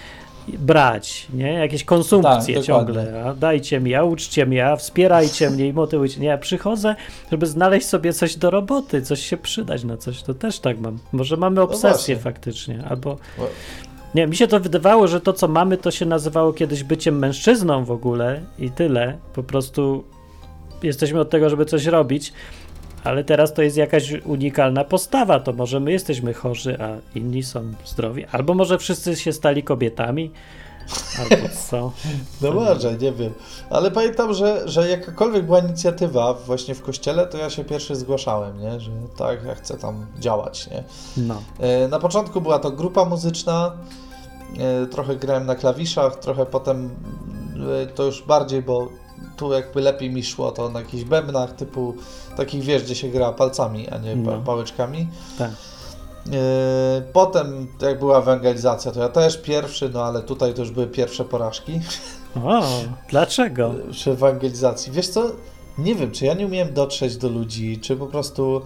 brać, 0.58 1.26
nie? 1.34 1.52
Jakieś 1.52 1.84
konsumpcje 1.84 2.54
Tak, 2.54 2.64
ciągle. 2.64 3.24
A 3.26 3.34
dajcie 3.34 3.80
mi, 3.80 3.94
a 3.94 4.04
uczcie 4.04 4.46
mnie, 4.46 4.66
a 4.66 4.76
wspierajcie 4.76 5.50
mnie 5.50 5.66
i 5.66 5.72
motywujcie. 5.72 6.20
Nie, 6.20 6.26
ja 6.26 6.38
przychodzę, 6.38 6.96
żeby 7.30 7.46
znaleźć 7.46 7.86
sobie 7.86 8.12
coś 8.12 8.36
do 8.36 8.50
roboty, 8.50 9.02
coś 9.02 9.20
się 9.26 9.36
przydać 9.36 9.84
na 9.84 9.96
coś. 9.96 10.22
To 10.22 10.34
też 10.34 10.58
tak 10.60 10.80
mam. 10.80 10.98
Może 11.12 11.36
mamy 11.36 11.60
obsesję 11.60 11.90
właśnie. 11.90 12.16
faktycznie, 12.16 12.84
albo... 12.88 13.16
Bo- 13.38 13.48
Nie, 14.14 14.26
mi 14.26 14.36
się 14.36 14.46
to 14.46 14.60
wydawało, 14.60 15.08
że 15.08 15.20
to, 15.20 15.32
co 15.32 15.48
mamy, 15.48 15.76
to 15.76 15.90
się 15.90 16.06
nazywało 16.06 16.52
kiedyś 16.52 16.82
byciem 16.84 17.18
mężczyzną 17.18 17.84
w 17.84 17.90
ogóle 17.90 18.40
i 18.58 18.70
tyle. 18.70 19.18
Po 19.34 19.42
prostu 19.42 20.04
jesteśmy 20.82 21.20
od 21.20 21.30
tego, 21.30 21.50
żeby 21.50 21.64
coś 21.64 21.86
robić, 21.86 22.32
ale 23.04 23.24
teraz 23.24 23.54
to 23.54 23.62
jest 23.62 23.76
jakaś 23.76 24.12
unikalna 24.24 24.84
postawa. 24.84 25.40
To 25.40 25.52
może 25.52 25.80
my 25.80 25.92
jesteśmy 25.92 26.34
chorzy, 26.34 26.78
a 26.82 27.18
inni 27.18 27.42
są 27.42 27.72
zdrowi. 27.84 28.26
Albo 28.32 28.54
może 28.54 28.78
wszyscy 28.78 29.16
się 29.16 29.32
stali 29.32 29.62
kobietami, 29.62 30.30
albo 31.18 31.48
co. 31.70 31.92
No 32.42 32.52
może, 32.52 32.92
nie 32.96 33.12
wiem. 33.12 33.32
Ale 33.70 33.90
pamiętam, 33.90 34.34
że, 34.34 34.68
że 34.68 34.88
jakakolwiek 34.88 35.46
była 35.46 35.58
inicjatywa 35.58 36.34
właśnie 36.34 36.74
w 36.74 36.82
kościele, 36.82 37.26
to 37.26 37.38
ja 37.38 37.50
się 37.50 37.64
pierwszy 37.64 37.96
zgłaszałem, 37.96 38.60
nie? 38.60 38.80
Że 38.80 38.90
tak, 39.18 39.44
ja 39.44 39.54
chcę 39.54 39.78
tam 39.78 40.06
działać, 40.18 40.70
nie? 40.70 40.84
No. 41.16 41.42
E, 41.60 41.88
Na 41.88 41.98
początku 41.98 42.40
była 42.40 42.58
to 42.58 42.70
grupa 42.70 43.04
muzyczna, 43.04 43.72
e, 44.58 44.86
trochę 44.86 45.16
grałem 45.16 45.46
na 45.46 45.54
klawiszach, 45.54 46.16
trochę 46.16 46.46
potem 46.46 46.90
e, 47.82 47.86
to 47.86 48.04
już 48.04 48.22
bardziej, 48.22 48.62
bo 48.62 48.88
tu 49.36 49.52
jakby 49.52 49.80
lepiej 49.80 50.10
mi 50.10 50.24
szło 50.24 50.52
to 50.52 50.68
na 50.70 50.80
jakichś 50.80 51.04
bębnach 51.04 51.52
typu 51.52 51.94
takich, 52.36 52.62
wiesz, 52.64 52.82
gdzie 52.82 52.94
się 52.94 53.08
gra 53.08 53.32
palcami, 53.32 53.88
a 53.88 53.98
nie 53.98 54.16
No. 54.16 54.38
pałeczkami. 54.42 55.08
Tak. 55.38 55.50
E, 56.32 57.02
Potem 57.12 57.66
jak 57.82 57.98
była 57.98 58.18
ewangelizacja, 58.18 58.92
to 58.92 59.00
ja 59.00 59.08
też 59.08 59.38
pierwszy, 59.42 59.88
no 59.94 60.04
ale 60.04 60.22
tutaj 60.22 60.54
to 60.54 60.60
już 60.62 60.70
były 60.70 60.86
pierwsze 60.86 61.24
porażki 61.24 61.80
O, 62.44 62.62
dlaczego? 63.10 63.74
przy 63.90 64.10
ewangelizacji. 64.10 64.92
Wiesz 64.92 65.08
co, 65.08 65.30
nie 65.78 65.94
wiem, 65.94 66.10
czy 66.10 66.24
ja 66.24 66.34
nie 66.34 66.46
umiałem 66.46 66.74
dotrzeć 66.74 67.16
do 67.16 67.28
ludzi, 67.28 67.78
czy 67.78 67.96
po 67.96 68.06
prostu... 68.06 68.60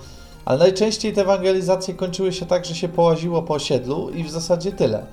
Ale 0.45 0.59
najczęściej 0.59 1.13
te 1.13 1.21
ewangelizacje 1.21 1.95
kończyły 1.95 2.33
się 2.33 2.47
tak, 2.47 2.65
że 2.65 2.75
się 2.75 2.89
połaziło 2.89 3.43
po 3.43 3.55
osiedlu 3.55 4.11
i 4.11 4.25
w 4.25 4.31
zasadzie 4.31 4.73
tyle. 4.73 5.07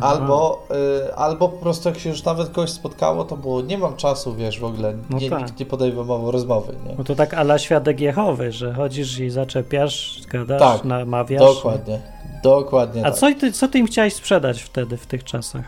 Albo, 0.00 0.66
y, 1.08 1.14
albo 1.14 1.48
po 1.48 1.58
prostu 1.58 1.88
jak 1.88 1.98
się 1.98 2.08
już 2.10 2.24
nawet 2.24 2.48
kogoś 2.48 2.70
spotkało, 2.70 3.24
to 3.24 3.36
było 3.36 3.60
nie 3.60 3.78
mam 3.78 3.96
czasu, 3.96 4.34
wiesz, 4.34 4.60
w 4.60 4.64
ogóle, 4.64 4.94
No 5.10 5.18
nie, 5.18 5.30
tak. 5.30 5.40
nikt 5.46 5.60
nie 5.60 5.66
podejmował 5.66 6.30
rozmowy, 6.30 6.74
nie? 6.86 6.94
No 6.98 7.04
to 7.04 7.14
tak 7.14 7.34
ala 7.34 7.58
świadek 7.58 8.00
Jehowy, 8.00 8.52
że 8.52 8.74
chodzisz 8.74 9.18
i 9.18 9.30
zaczepiasz, 9.30 10.20
gadasz, 10.28 10.58
Tak, 10.60 10.84
namawiasz. 10.84 11.40
Dokładnie, 11.40 12.00
dokładnie 12.42 13.06
A 13.06 13.10
tak. 13.10 13.20
co 13.20 13.34
ty, 13.34 13.52
co 13.52 13.68
ty 13.68 13.78
im 13.78 13.86
chciałeś 13.86 14.14
sprzedać 14.14 14.62
wtedy, 14.62 14.96
w 14.96 15.06
tych 15.06 15.24
czasach? 15.24 15.64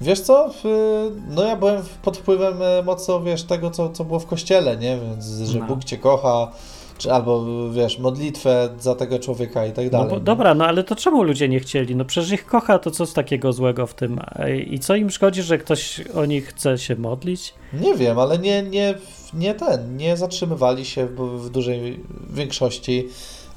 Wiesz 0.00 0.20
co, 0.20 0.50
no 1.28 1.42
ja 1.44 1.56
byłem 1.56 1.82
pod 2.02 2.16
wpływem 2.16 2.62
e, 2.62 2.82
mocno, 2.82 3.20
wiesz, 3.20 3.42
tego, 3.42 3.70
co, 3.70 3.90
co 3.90 4.04
było 4.04 4.18
w 4.18 4.26
kościele, 4.26 4.76
nie? 4.76 4.98
Więc, 5.00 5.24
że 5.26 5.58
No. 5.58 5.66
Bóg 5.66 5.84
cię 5.84 5.98
kocha, 5.98 6.48
czy 6.98 7.12
albo, 7.12 7.44
wiesz, 7.70 7.98
modlitwę 7.98 8.68
za 8.80 8.94
tego 8.94 9.18
człowieka 9.18 9.66
i 9.66 9.72
tak 9.72 9.84
No 9.84 9.90
dalej. 9.90 10.08
bo, 10.10 10.16
nie? 10.16 10.22
dobra, 10.22 10.54
no 10.54 10.66
ale 10.66 10.84
to 10.84 10.96
czemu 10.96 11.22
ludzie 11.22 11.48
nie 11.48 11.60
chcieli? 11.60 11.96
No 11.96 12.04
przecież 12.04 12.32
ich 12.32 12.46
kocha, 12.46 12.78
to 12.78 12.90
co 12.90 13.06
z 13.06 13.12
takiego 13.12 13.52
złego 13.52 13.86
w 13.86 13.94
tym? 13.94 14.20
I 14.66 14.78
co 14.78 14.96
im 14.96 15.10
szkodzi, 15.10 15.42
że 15.42 15.58
ktoś 15.58 16.00
o 16.14 16.24
nich 16.24 16.46
chce 16.48 16.78
się 16.78 16.96
modlić? 16.96 17.54
Nie 17.72 17.94
wiem, 17.94 18.18
ale 18.18 18.38
nie, 18.38 18.62
nie, 18.62 18.94
nie 19.34 19.54
ten, 19.54 19.96
nie 19.96 20.16
zatrzymywali 20.16 20.84
się 20.84 21.06
w, 21.06 21.16
w 21.16 21.50
dużej 21.50 22.00
większości, 22.30 23.08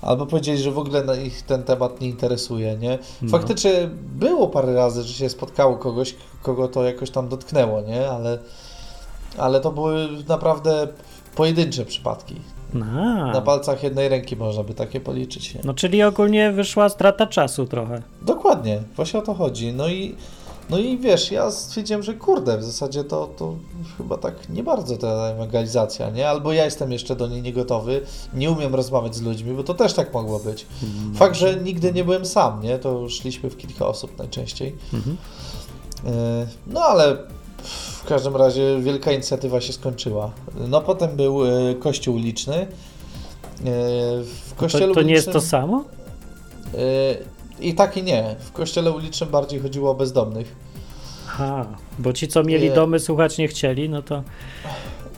albo 0.01 0.25
powiedzieli, 0.25 0.57
że 0.57 0.71
w 0.71 0.77
ogóle 0.79 1.03
na 1.03 1.15
ich 1.15 1.41
ten 1.41 1.63
temat 1.63 2.01
nie 2.01 2.07
interesuje, 2.09 2.77
nie? 2.77 2.99
No. 3.21 3.29
Faktycznie 3.29 3.71
było 4.15 4.47
parę 4.47 4.73
razy, 4.73 5.03
że 5.03 5.13
się 5.13 5.29
spotkało 5.29 5.77
kogoś, 5.77 6.15
kogo 6.41 6.67
to 6.67 6.83
jakoś 6.83 7.09
tam 7.11 7.29
dotknęło, 7.29 7.81
nie? 7.81 8.09
Ale, 8.09 8.39
ale 9.37 9.59
to 9.61 9.71
były 9.71 10.07
naprawdę 10.27 10.87
pojedyncze 11.35 11.85
przypadki. 11.85 12.35
A, 12.75 13.31
Na 13.33 13.41
palcach 13.41 13.83
jednej 13.83 14.09
ręki 14.09 14.35
można 14.35 14.63
by 14.63 14.73
takie 14.73 14.99
policzyć. 14.99 15.53
Nie? 15.55 15.61
no 15.63 15.73
czyli 15.73 16.03
ogólnie 16.03 16.51
wyszła 16.51 16.89
strata 16.89 17.27
czasu 17.27 17.65
trochę. 17.65 18.01
Dokładnie, 18.21 18.81
właśnie 18.95 19.19
o 19.19 19.21
to 19.23 19.33
chodzi. 19.33 19.73
No 19.73 19.87
i, 19.89 20.15
no 20.69 20.77
i 20.77 20.97
wiesz, 20.97 21.31
ja 21.31 21.51
stwierdziłem, 21.51 22.03
że 22.03 22.13
kurde, 22.13 22.57
w 22.57 22.63
zasadzie 22.63 23.03
to, 23.03 23.29
to 23.37 23.53
chyba 23.97 24.17
tak 24.17 24.49
nie 24.49 24.63
bardzo 24.63 24.97
ta 24.97 25.07
ewangelizacja, 25.07 26.09
nie? 26.09 26.29
Albo 26.29 26.53
ja 26.53 26.65
jestem 26.65 26.91
jeszcze 26.91 27.15
do 27.15 27.27
niej 27.27 27.41
niegotowy, 27.41 28.01
nie 28.33 28.51
umiem 28.51 28.75
rozmawiać 28.75 29.15
z 29.15 29.21
ludźmi, 29.21 29.53
bo 29.53 29.63
to 29.63 29.73
też 29.73 29.93
tak 29.93 30.13
mogło 30.13 30.39
być. 30.39 30.65
Fakt, 31.15 31.35
że 31.35 31.55
nigdy 31.55 31.93
nie 31.93 32.03
byłem 32.03 32.25
sam, 32.25 32.61
nie? 32.63 32.79
To 32.79 33.09
szliśmy 33.09 33.49
w 33.49 33.57
kilka 33.57 33.87
osób 33.87 34.17
najczęściej. 34.17 34.75
Mhm. 34.93 35.17
E, 36.07 36.47
No 36.67 36.81
ale 36.81 37.17
w 37.63 38.03
każdym 38.07 38.35
razie 38.35 38.79
wielka 38.81 39.11
inicjatywa 39.11 39.61
się 39.61 39.73
skończyła. 39.73 40.31
No 40.67 40.81
potem 40.81 41.15
był 41.15 41.45
e, 41.45 41.75
kościół 41.75 42.17
liczny. 42.17 42.55
E, 42.55 42.67
W 44.23 44.53
kościele 44.55 44.87
To, 44.87 44.93
to 44.93 45.01
nie 45.01 45.13
jest 45.13 45.31
to 45.31 45.41
samo? 45.41 45.83
E, 46.73 46.79
I 47.59 47.73
tak 47.73 47.97
i 47.97 48.03
nie. 48.03 48.35
W 48.39 48.51
kościele 48.51 48.91
ulicznym 48.91 49.29
bardziej 49.29 49.59
chodziło 49.59 49.91
o 49.91 49.95
bezdomnych. 49.95 50.55
Aha, 51.27 51.65
bo 51.99 52.13
ci, 52.13 52.27
co 52.27 52.43
mieli 52.43 52.71
domy 52.71 52.99
słuchać 52.99 53.37
nie 53.37 53.47
chcieli, 53.47 53.89
no 53.89 54.01
to 54.01 54.23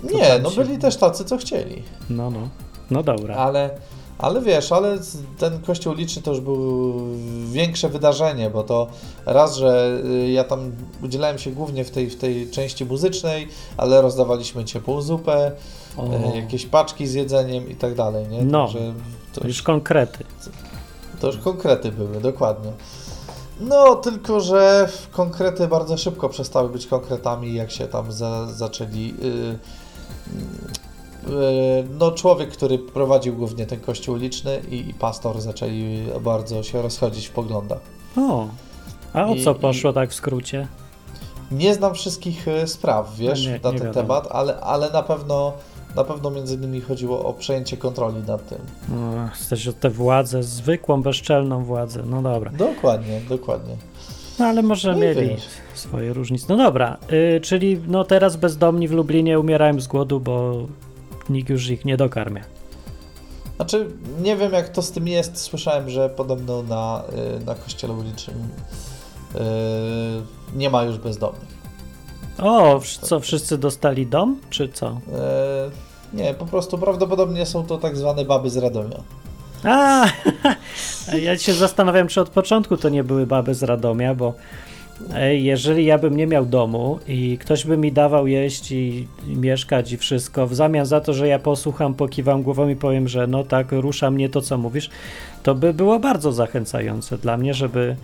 To 0.10 0.18
Nie, 0.18 0.40
no 0.44 0.50
się- 0.52 0.64
byli 0.64 0.78
też 0.78 0.98
tacy, 0.98 1.26
co 1.26 1.38
chcieli. 1.38 1.84
no, 2.10 2.30
no. 2.32 2.50
No 2.92 3.04
dobra. 3.04 3.36
Ale, 3.36 3.70
ale 4.22 4.42
wiesz, 4.42 4.72
ale 4.72 4.98
ten 5.38 5.62
kościół 5.62 5.94
liczny 5.94 6.22
to 6.22 6.32
już 6.32 6.40
był 6.40 6.94
większe 7.46 7.90
wydarzenie, 7.90 8.50
bo 8.50 8.64
to 8.64 8.88
raz, 9.26 9.56
że 9.56 10.02
y, 10.06 10.32
ja 10.32 10.44
tam 10.44 10.72
udzielałem 11.04 11.38
się 11.38 11.52
głównie 11.52 11.84
w 11.86 11.92
tej, 11.92 12.10
w 12.10 12.18
tej 12.18 12.50
części 12.50 12.86
muzycznej, 12.86 13.48
ale 13.78 14.02
rozdawaliśmy 14.02 14.66
ciepłą 14.66 15.02
zupę, 15.02 15.52
O, 15.98 16.06
y, 16.34 16.38
jakieś 16.38 16.66
paczki 16.66 17.08
z 17.08 17.14
jedzeniem 17.14 17.70
i 17.70 17.76
tak 17.76 17.96
dalej, 17.96 18.28
nie? 18.28 18.42
No. 18.42 18.70
To, 19.34 19.48
już 19.48 19.62
konkrety. 19.62 20.24
to 21.20 21.28
już 21.28 21.38
konkrety 21.38 21.92
były, 21.92 22.22
dokładnie. 22.22 22.72
No, 23.60 23.96
tylko 23.96 24.40
że 24.40 24.90
konkrety 25.12 25.68
bardzo 25.68 25.98
szybko 25.98 26.30
przestały 26.30 26.70
być 26.70 26.88
konkretami, 26.88 27.54
jak 27.54 27.72
się 27.72 27.88
tam 27.88 28.12
za, 28.12 28.48
zaczęli. 28.48 29.14
y, 29.24 29.26
y, 29.26 30.91
no, 32.00 32.12
człowiek, 32.12 32.50
który 32.50 32.80
prowadził 32.80 33.34
głównie 33.36 33.66
ten 33.66 33.80
kościół 33.80 34.16
liczny 34.16 34.62
i, 34.72 34.90
i 34.90 34.94
pastor 34.94 35.42
zaczęli 35.42 36.00
bardzo 36.22 36.64
się 36.64 36.82
rozchodzić 36.82 37.28
w 37.28 37.32
poglądach. 37.32 37.80
O, 38.18 38.48
a 39.14 39.26
o 39.26 39.36
I- 39.36 39.44
co 39.44 39.52
i- 39.52 39.56
poszło 39.56 39.94
tak 39.94 40.10
w 40.10 40.14
skrócie? 40.16 40.68
Nie 41.52 41.74
znam 41.74 41.94
wszystkich 41.94 42.48
y, 42.48 42.68
spraw, 42.68 43.16
wiesz, 43.18 43.46
No 43.46 43.52
nie, 43.52 43.60
na 43.64 43.72
nie 43.72 43.78
ten 43.80 43.88
wiadomo. 43.88 43.94
temat, 44.08 44.28
ale, 44.32 44.60
ale 44.60 44.90
na 44.92 45.04
pewno. 45.04 45.54
Na 45.96 46.04
pewno 46.04 46.30
między 46.30 46.56
innymi 46.56 46.82
chodziło 46.82 47.26
o 47.26 47.34
przejęcie 47.34 47.78
kontroli 47.78 48.16
nad 48.28 48.50
tym. 48.50 48.58
Jesteś 49.40 49.68
o 49.68 49.74
tę 49.74 49.90
władzę, 49.90 50.44
zwykłą, 50.44 51.02
bezczelną 51.02 51.64
władzę. 51.64 52.04
No 52.06 52.22
dobra. 52.22 52.52
Dokładnie, 52.52 53.22
dokładnie. 53.30 53.76
No 54.40 54.46
ale 54.46 54.62
może 54.62 54.92
No 54.92 54.98
i 54.98 55.02
mieli 55.02 55.28
wiesz. 55.30 55.44
swoje 55.74 56.14
różnice. 56.14 56.46
No 56.50 56.58
dobra, 56.58 56.98
y, 57.38 57.42
czyli 57.42 57.82
no 57.88 58.04
teraz 58.04 58.36
bezdomni 58.36 58.88
w 58.88 58.92
Lublinie 58.92 59.40
umierają 59.40 59.82
z 59.82 59.88
głodu, 59.88 60.20
bo 60.20 60.54
nikt 61.30 61.50
już 61.50 61.70
ich 61.70 61.86
nie 61.86 61.98
dokarmia. 61.98 62.44
Znaczy, 63.56 63.88
nie 64.22 64.36
wiem 64.36 64.54
jak 64.54 64.70
to 64.70 64.82
z 64.82 64.92
tym 64.92 65.08
jest. 65.08 65.38
Słyszałem, 65.38 65.90
że 65.90 66.10
podobno 66.10 66.64
na, 66.64 67.04
y, 67.42 67.46
na 67.46 67.56
kościele 67.56 67.94
ulicznym 67.94 68.38
y, 69.36 69.40
nie 70.56 70.70
ma 70.70 70.84
już 70.84 70.98
bezdomnych. 70.98 71.62
O, 72.40 72.82
co, 73.02 73.20
wszyscy 73.20 73.58
dostali 73.58 74.08
dom, 74.08 74.40
czy 74.50 74.70
co? 74.70 74.88
Y, 74.88 76.18
nie, 76.18 76.34
po 76.34 76.46
prostu 76.46 76.78
prawdopodobnie 76.78 77.46
są 77.46 77.66
to 77.66 77.78
tak 77.78 77.98
zwane 77.98 78.26
baby 78.26 78.50
z 78.50 78.58
Radomia. 78.58 78.98
A, 79.64 80.06
ja 81.28 81.38
się 81.38 81.54
zastanawiam, 81.54 82.08
czy 82.08 82.22
od 82.22 82.30
początku 82.30 82.78
to 82.78 82.90
nie 82.90 83.04
były 83.04 83.28
baby 83.28 83.56
z 83.56 83.64
Radomia, 83.64 84.16
bo 84.16 84.34
jeżeli 85.32 85.86
ja 85.86 85.98
bym 85.98 86.18
nie 86.18 86.28
miał 86.28 86.46
domu 86.46 87.00
i 87.08 87.38
ktoś 87.38 87.66
by 87.66 87.78
mi 87.78 87.92
dawał 87.92 88.28
jeść 88.28 88.72
i, 88.72 89.08
i 89.28 89.36
mieszkać 89.36 89.92
i 89.92 89.98
wszystko, 89.98 90.48
w 90.48 90.56
zamian 90.56 90.86
za 90.86 91.02
to, 91.02 91.14
że 91.14 91.28
ja 91.28 91.40
posłucham, 91.40 91.94
pokiwam 91.94 92.44
głową 92.44 92.70
i 92.70 92.76
powiem, 92.76 93.08
że 93.08 93.28
no 93.28 93.44
tak, 93.44 93.72
rusza 93.72 94.12
mnie 94.12 94.30
to, 94.30 94.42
co 94.42 94.58
mówisz, 94.58 94.90
to 95.44 95.56
by 95.56 95.74
było 95.74 96.00
bardzo 96.00 96.32
zachęcające 96.32 97.18
dla 97.18 97.38
mnie, 97.38 97.54
żeby 97.54 97.96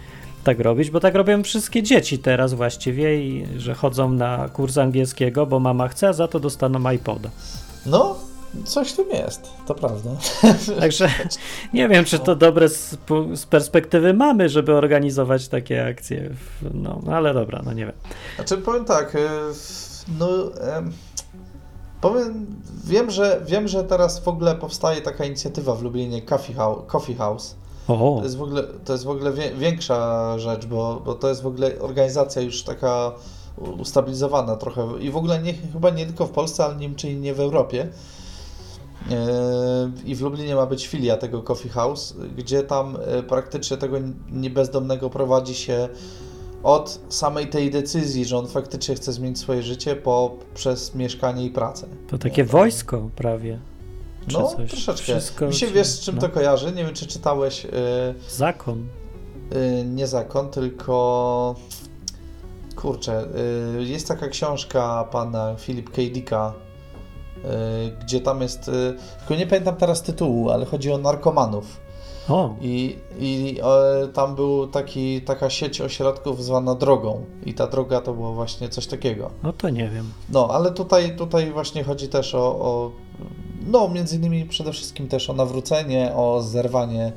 tak 0.44 0.60
robić, 0.60 0.90
bo 0.92 1.00
tak 1.00 1.16
robią 1.16 1.44
wszystkie 1.44 1.84
dzieci 1.84 2.20
teraz 2.20 2.54
właściwie 2.54 3.22
i 3.24 3.48
że 3.58 3.74
chodzą 3.74 4.12
na 4.12 4.50
kurs 4.50 4.78
angielskiego, 4.78 5.46
bo 5.46 5.60
mama 5.60 5.88
chce, 5.88 6.08
a 6.08 6.14
za 6.14 6.28
to 6.28 6.40
dostaną 6.40 6.92
iPoda. 6.92 7.30
No, 7.86 8.16
coś 8.66 8.94
tu 8.94 9.08
jest, 9.08 9.50
to 9.68 9.76
prawda. 9.76 10.10
Także 10.80 11.10
nie 11.74 11.88
wiem, 11.88 12.06
czy 12.06 12.20
to 12.20 12.36
dobre 12.36 12.70
z, 12.70 12.98
z, 13.34 13.46
perspektywy 13.46 14.14
mamy, 14.14 14.50
żeby 14.50 14.76
organizować 14.76 15.48
takie 15.48 15.88
akcje. 15.88 16.30
No, 16.74 17.02
ale 17.12 17.34
dobra, 17.34 17.62
no 17.66 17.74
nie 17.74 17.86
wiem. 17.86 17.96
Znaczy 18.36 18.58
powiem 18.58 18.86
tak, 18.86 19.16
y, 19.16 19.20
no 20.20 20.28
powiem, 22.02 22.46
wiem, 22.84 23.12
że 23.12 23.42
wiem, 23.46 23.68
że 23.68 23.84
teraz 23.84 24.20
w 24.20 24.28
ogóle 24.28 24.56
powstaje 24.56 25.02
taka 25.02 25.26
inicjatywa 25.26 25.76
w 25.76 25.84
Lublinie 25.84 26.22
Coffee 26.22 26.54
House. 26.54 26.80
Coffee 26.88 27.16
House. 27.16 27.56
To 27.88 28.22
jest 28.24 28.38
w 28.38 28.42
ogóle, 28.42 28.64
to 28.64 28.94
jest 28.94 29.06
w 29.06 29.10
ogóle 29.10 29.32
większa 29.58 30.40
rzecz, 30.40 30.66
bo, 30.66 31.02
bo 31.06 31.16
to 31.16 31.30
jest 31.30 31.42
w 31.42 31.48
ogóle 31.48 31.80
organizacja 31.80 32.42
już 32.42 32.64
taka 32.64 33.12
ustabilizowana 33.80 34.56
trochę 34.56 34.88
i 35.00 35.12
w 35.12 35.18
ogóle 35.18 35.42
nie, 35.42 35.54
chyba 35.54 35.90
nie 35.90 36.06
tylko 36.06 36.26
w 36.26 36.32
Polsce, 36.32 36.66
ale 36.66 36.76
nie, 36.76 36.96
czyli 36.96 37.16
nie 37.16 37.34
w 37.34 37.40
Europie. 37.40 37.88
I 40.06 40.16
w 40.16 40.22
Lublinie 40.22 40.56
ma 40.56 40.66
być 40.66 40.88
filia 40.88 41.18
tego 41.18 41.44
Coffee 41.44 41.70
House, 41.70 42.16
gdzie 42.38 42.64
tam 42.64 42.98
e, 43.06 43.24
praktycznie 43.24 43.78
tego 43.78 43.98
niebezdomnego 44.32 45.10
prowadzi 45.10 45.56
się 45.56 45.90
od 46.64 47.00
samej 47.10 47.48
tej 47.48 47.72
decyzji, 47.72 48.26
że 48.26 48.38
on 48.38 48.48
faktycznie 48.48 48.96
chce 48.96 49.14
zmienić 49.14 49.40
swoje 49.40 49.64
życie, 49.64 49.96
po, 49.96 50.38
przez 50.54 50.96
mieszkanie 50.96 51.46
i 51.46 51.50
pracę. 51.50 51.88
To 52.08 52.18
takie 52.18 52.42
nie, 52.42 52.48
wojsko 52.48 53.10
prawie. 53.16 53.60
No, 54.34 54.48
coś. 54.48 54.70
troszeczkę. 54.70 55.04
Wszystko, 55.04 55.48
Mi 55.48 55.54
się 55.54 55.68
wiesz, 55.68 55.88
z 55.88 56.00
czym 56.00 56.16
no. 56.16 56.22
to 56.22 56.30
kojarzy? 56.30 56.72
Nie 56.72 56.86
wiem, 56.86 56.94
czy 56.94 57.08
czytałeś... 57.08 57.64
Yy, 57.64 57.72
zakon. 58.30 58.88
Yy, 59.52 59.86
nie 59.86 60.08
zakon, 60.08 60.50
tylko... 60.50 61.56
Kurczę, 62.76 63.28
yy, 63.78 63.84
jest 63.84 64.08
taka 64.08 64.28
książka 64.28 65.08
pana 65.12 65.56
Philip 65.56 65.90
K. 65.90 65.96
Dicka, 65.96 66.54
gdzie 68.02 68.22
tam 68.22 68.42
jest, 68.42 68.72
tylko 69.20 69.36
nie 69.36 69.48
pamiętam 69.48 69.76
teraz 69.76 70.02
tytułu, 70.02 70.50
ale 70.50 70.66
chodzi 70.66 70.92
o 70.92 70.98
narkomanów. 70.98 71.88
O. 72.30 72.56
I, 72.62 72.98
i 73.20 73.60
e, 74.04 74.08
tam 74.08 74.36
był 74.36 74.68
taki, 74.68 75.22
taka 75.22 75.50
sieć 75.50 75.82
ośrodków 75.82 76.44
zwana 76.44 76.76
drogą. 76.76 77.26
I 77.46 77.54
ta 77.54 77.68
droga 77.68 78.02
to 78.02 78.14
było 78.14 78.34
właśnie 78.34 78.70
coś 78.70 78.88
takiego. 78.88 79.30
No 79.44 79.54
to 79.54 79.70
nie 79.70 79.90
wiem. 79.90 80.12
No, 80.30 80.48
ale 80.52 80.72
tutaj, 80.72 81.16
tutaj 81.18 81.52
właśnie 81.52 81.84
chodzi 81.84 82.08
też 82.08 82.36
o, 82.36 82.40
o 82.40 82.92
no, 83.68 83.90
między 83.90 84.16
innymi 84.16 84.46
przede 84.46 84.72
wszystkim 84.72 85.08
też 85.08 85.30
o 85.30 85.34
nawrócenie, 85.34 86.12
o 86.16 86.42
zerwanie 86.42 87.12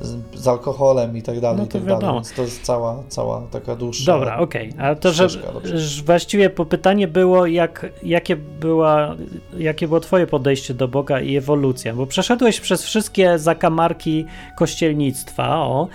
z, 0.00 0.16
z 0.34 0.48
alkoholem 0.48 1.16
i 1.16 1.22
tak 1.22 1.40
dalej, 1.40 1.60
no 1.60 1.66
to 1.66 1.78
i 1.78 1.80
tak 1.80 1.82
wiadomo. 1.82 2.00
dalej. 2.00 2.14
Więc 2.14 2.32
to 2.32 2.42
jest 2.42 2.62
cała, 2.62 3.02
cała 3.08 3.42
taka 3.50 3.76
dłuższa. 3.76 4.12
Dobra, 4.12 4.38
okej. 4.38 4.70
Okay. 4.70 4.86
A 4.86 4.94
to, 4.94 5.12
że, 5.12 5.28
że 5.28 6.02
właściwie 6.04 6.50
pytanie 6.50 7.08
było, 7.08 7.46
jak, 7.46 7.92
jakie, 8.02 8.36
była, 8.36 9.16
jakie 9.58 9.88
było 9.88 10.00
Twoje 10.00 10.26
podejście 10.26 10.74
do 10.74 10.88
Boga 10.88 11.20
i 11.20 11.36
ewolucja, 11.36 11.94
bo 11.94 12.06
przeszedłeś 12.06 12.60
przez 12.60 12.84
wszystkie 12.84 13.38
zakamarki 13.38 14.24
kościelnictwa, 14.56 15.56
o, 15.56 15.88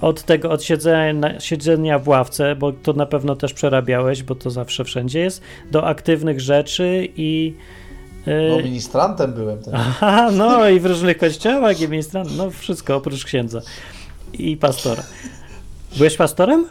od 0.00 0.22
tego, 0.22 0.50
od 0.50 0.62
siedzenia, 0.62 1.40
siedzenia 1.40 1.98
w 1.98 2.08
ławce, 2.08 2.56
bo 2.56 2.72
to 2.72 2.92
na 2.92 3.06
pewno 3.06 3.36
też 3.36 3.52
przerabiałeś, 3.54 4.22
bo 4.22 4.34
to 4.34 4.50
zawsze 4.50 4.84
wszędzie 4.84 5.20
jest, 5.20 5.42
do 5.70 5.86
aktywnych 5.86 6.40
rzeczy 6.40 7.08
i 7.16 7.54
no, 8.26 8.56
ministrantem 8.56 9.32
byłem 9.32 9.58
też. 9.58 9.74
Aha, 9.76 10.30
no 10.32 10.68
i 10.68 10.80
w 10.80 10.86
różnych 10.86 11.18
kościołach 11.18 11.80
i 11.80 11.88
ministrantem, 11.88 12.36
no 12.36 12.50
wszystko 12.50 12.96
oprócz 12.96 13.24
księdza 13.24 13.60
i 14.32 14.56
pastora. 14.56 15.02
Byłeś 15.96 16.16
pastorem? 16.16 16.66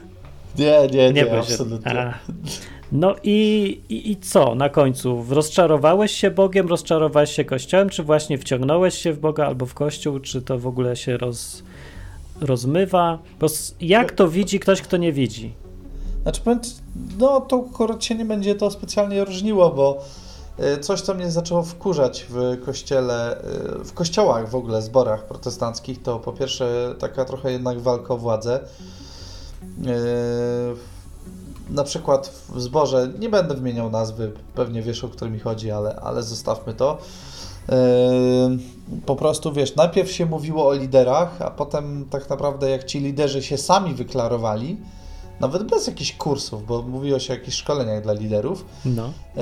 Nie, 0.57 0.87
nie, 0.91 1.13
nie, 1.13 1.23
nie 1.23 1.39
absolutnie. 1.39 2.13
No 2.91 3.15
i, 3.23 3.81
i, 3.89 4.11
i, 4.11 4.17
co 4.17 4.55
na 4.55 4.69
końcu? 4.69 5.25
Rozczarowałeś 5.29 6.11
się 6.11 6.31
Bogiem, 6.31 6.67
rozczarowałeś 6.67 7.31
się 7.31 7.45
Kościołem, 7.45 7.89
czy 7.89 8.03
właśnie 8.03 8.37
wciągnąłeś 8.37 8.95
się 8.95 9.13
w 9.13 9.19
Boga 9.19 9.45
albo 9.45 9.65
w 9.65 9.73
Kościół, 9.73 10.19
czy 10.19 10.41
to 10.41 10.59
w 10.59 10.67
ogóle 10.67 10.95
się 10.95 11.17
roz, 11.17 11.63
rozmywa? 12.41 13.19
Bo 13.39 13.47
jak 13.81 14.11
to 14.11 14.27
widzi 14.27 14.59
ktoś, 14.59 14.81
kto 14.81 14.97
nie 14.97 15.13
widzi? 15.13 15.53
Znaczy, 16.21 16.41
no 17.19 17.41
to 17.41 17.67
akurat 17.71 18.03
się 18.03 18.15
nie 18.15 18.25
będzie 18.25 18.55
to 18.55 18.71
specjalnie 18.71 19.25
różniło, 19.25 19.69
bo 19.69 20.03
coś, 20.81 21.01
co 21.01 21.13
mnie 21.13 21.31
zaczęło 21.31 21.63
wkurzać 21.63 22.25
w 22.29 22.65
kościele, 22.65 23.37
e, 23.37 23.43
w 23.83 23.93
kościołach 23.93 24.49
w 24.49 24.55
ogóle, 24.55 24.81
zborach 24.81 25.25
protestanckich, 25.25 26.01
to 26.03 26.19
po 26.19 26.33
pierwsze 26.33 26.95
taka 26.99 27.25
trochę 27.25 27.51
jednak 27.51 27.79
walka 27.79 28.13
o 28.13 28.17
władzę. 28.17 28.59
E, 28.59 29.91
na 31.69 31.83
przykład 31.83 32.27
w 32.49 32.61
zborze, 32.61 33.09
nie 33.19 33.29
będę 33.29 33.53
wymieniał 33.53 33.89
nazwy, 33.89 34.31
pewnie 34.55 34.81
wiesz 34.81 35.03
o 35.03 35.09
którym 35.09 35.33
mi 35.33 35.39
chodzi, 35.39 35.71
ale, 35.71 35.95
ale 35.95 36.23
zostawmy 36.23 36.73
to. 36.73 36.97
Po 39.05 39.15
prostu 39.15 39.53
wiesz, 39.53 39.75
najpierw 39.75 40.11
się 40.11 40.25
mówiło 40.25 40.67
o 40.67 40.73
liderach, 40.73 41.41
a 41.41 41.51
potem 41.51 42.05
tak 42.09 42.29
naprawdę 42.29 42.69
jak 42.69 42.83
ci 42.83 42.99
liderzy 42.99 43.43
się 43.43 43.57
sami 43.57 43.93
wyklarowali, 43.93 44.77
nawet 45.41 45.63
bez 45.63 45.87
jakichś 45.87 46.13
kursów, 46.13 46.65
bo 46.65 46.81
mówiło 46.81 47.19
się 47.19 47.33
o 47.33 47.37
jakichś 47.37 47.57
szkoleniach 47.57 48.03
dla 48.03 48.13
liderów, 48.13 48.65
no. 48.85 49.13
E, 49.37 49.41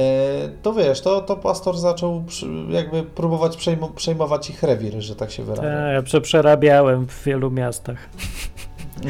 to 0.61 0.73
wiesz, 0.73 1.01
to, 1.01 1.21
to 1.21 1.35
pastor 1.35 1.77
zaczął 1.77 2.23
jakby 2.69 3.03
próbować 3.03 3.57
przejmować 3.95 4.49
ich 4.49 4.63
rewir, 4.63 5.01
że 5.01 5.15
tak 5.15 5.31
się 5.31 5.43
wyraża. 5.43 5.61
Tak, 5.61 6.13
ja 6.13 6.21
przerabiałem 6.21 7.07
w 7.07 7.23
wielu 7.23 7.51
miastach. 7.51 8.09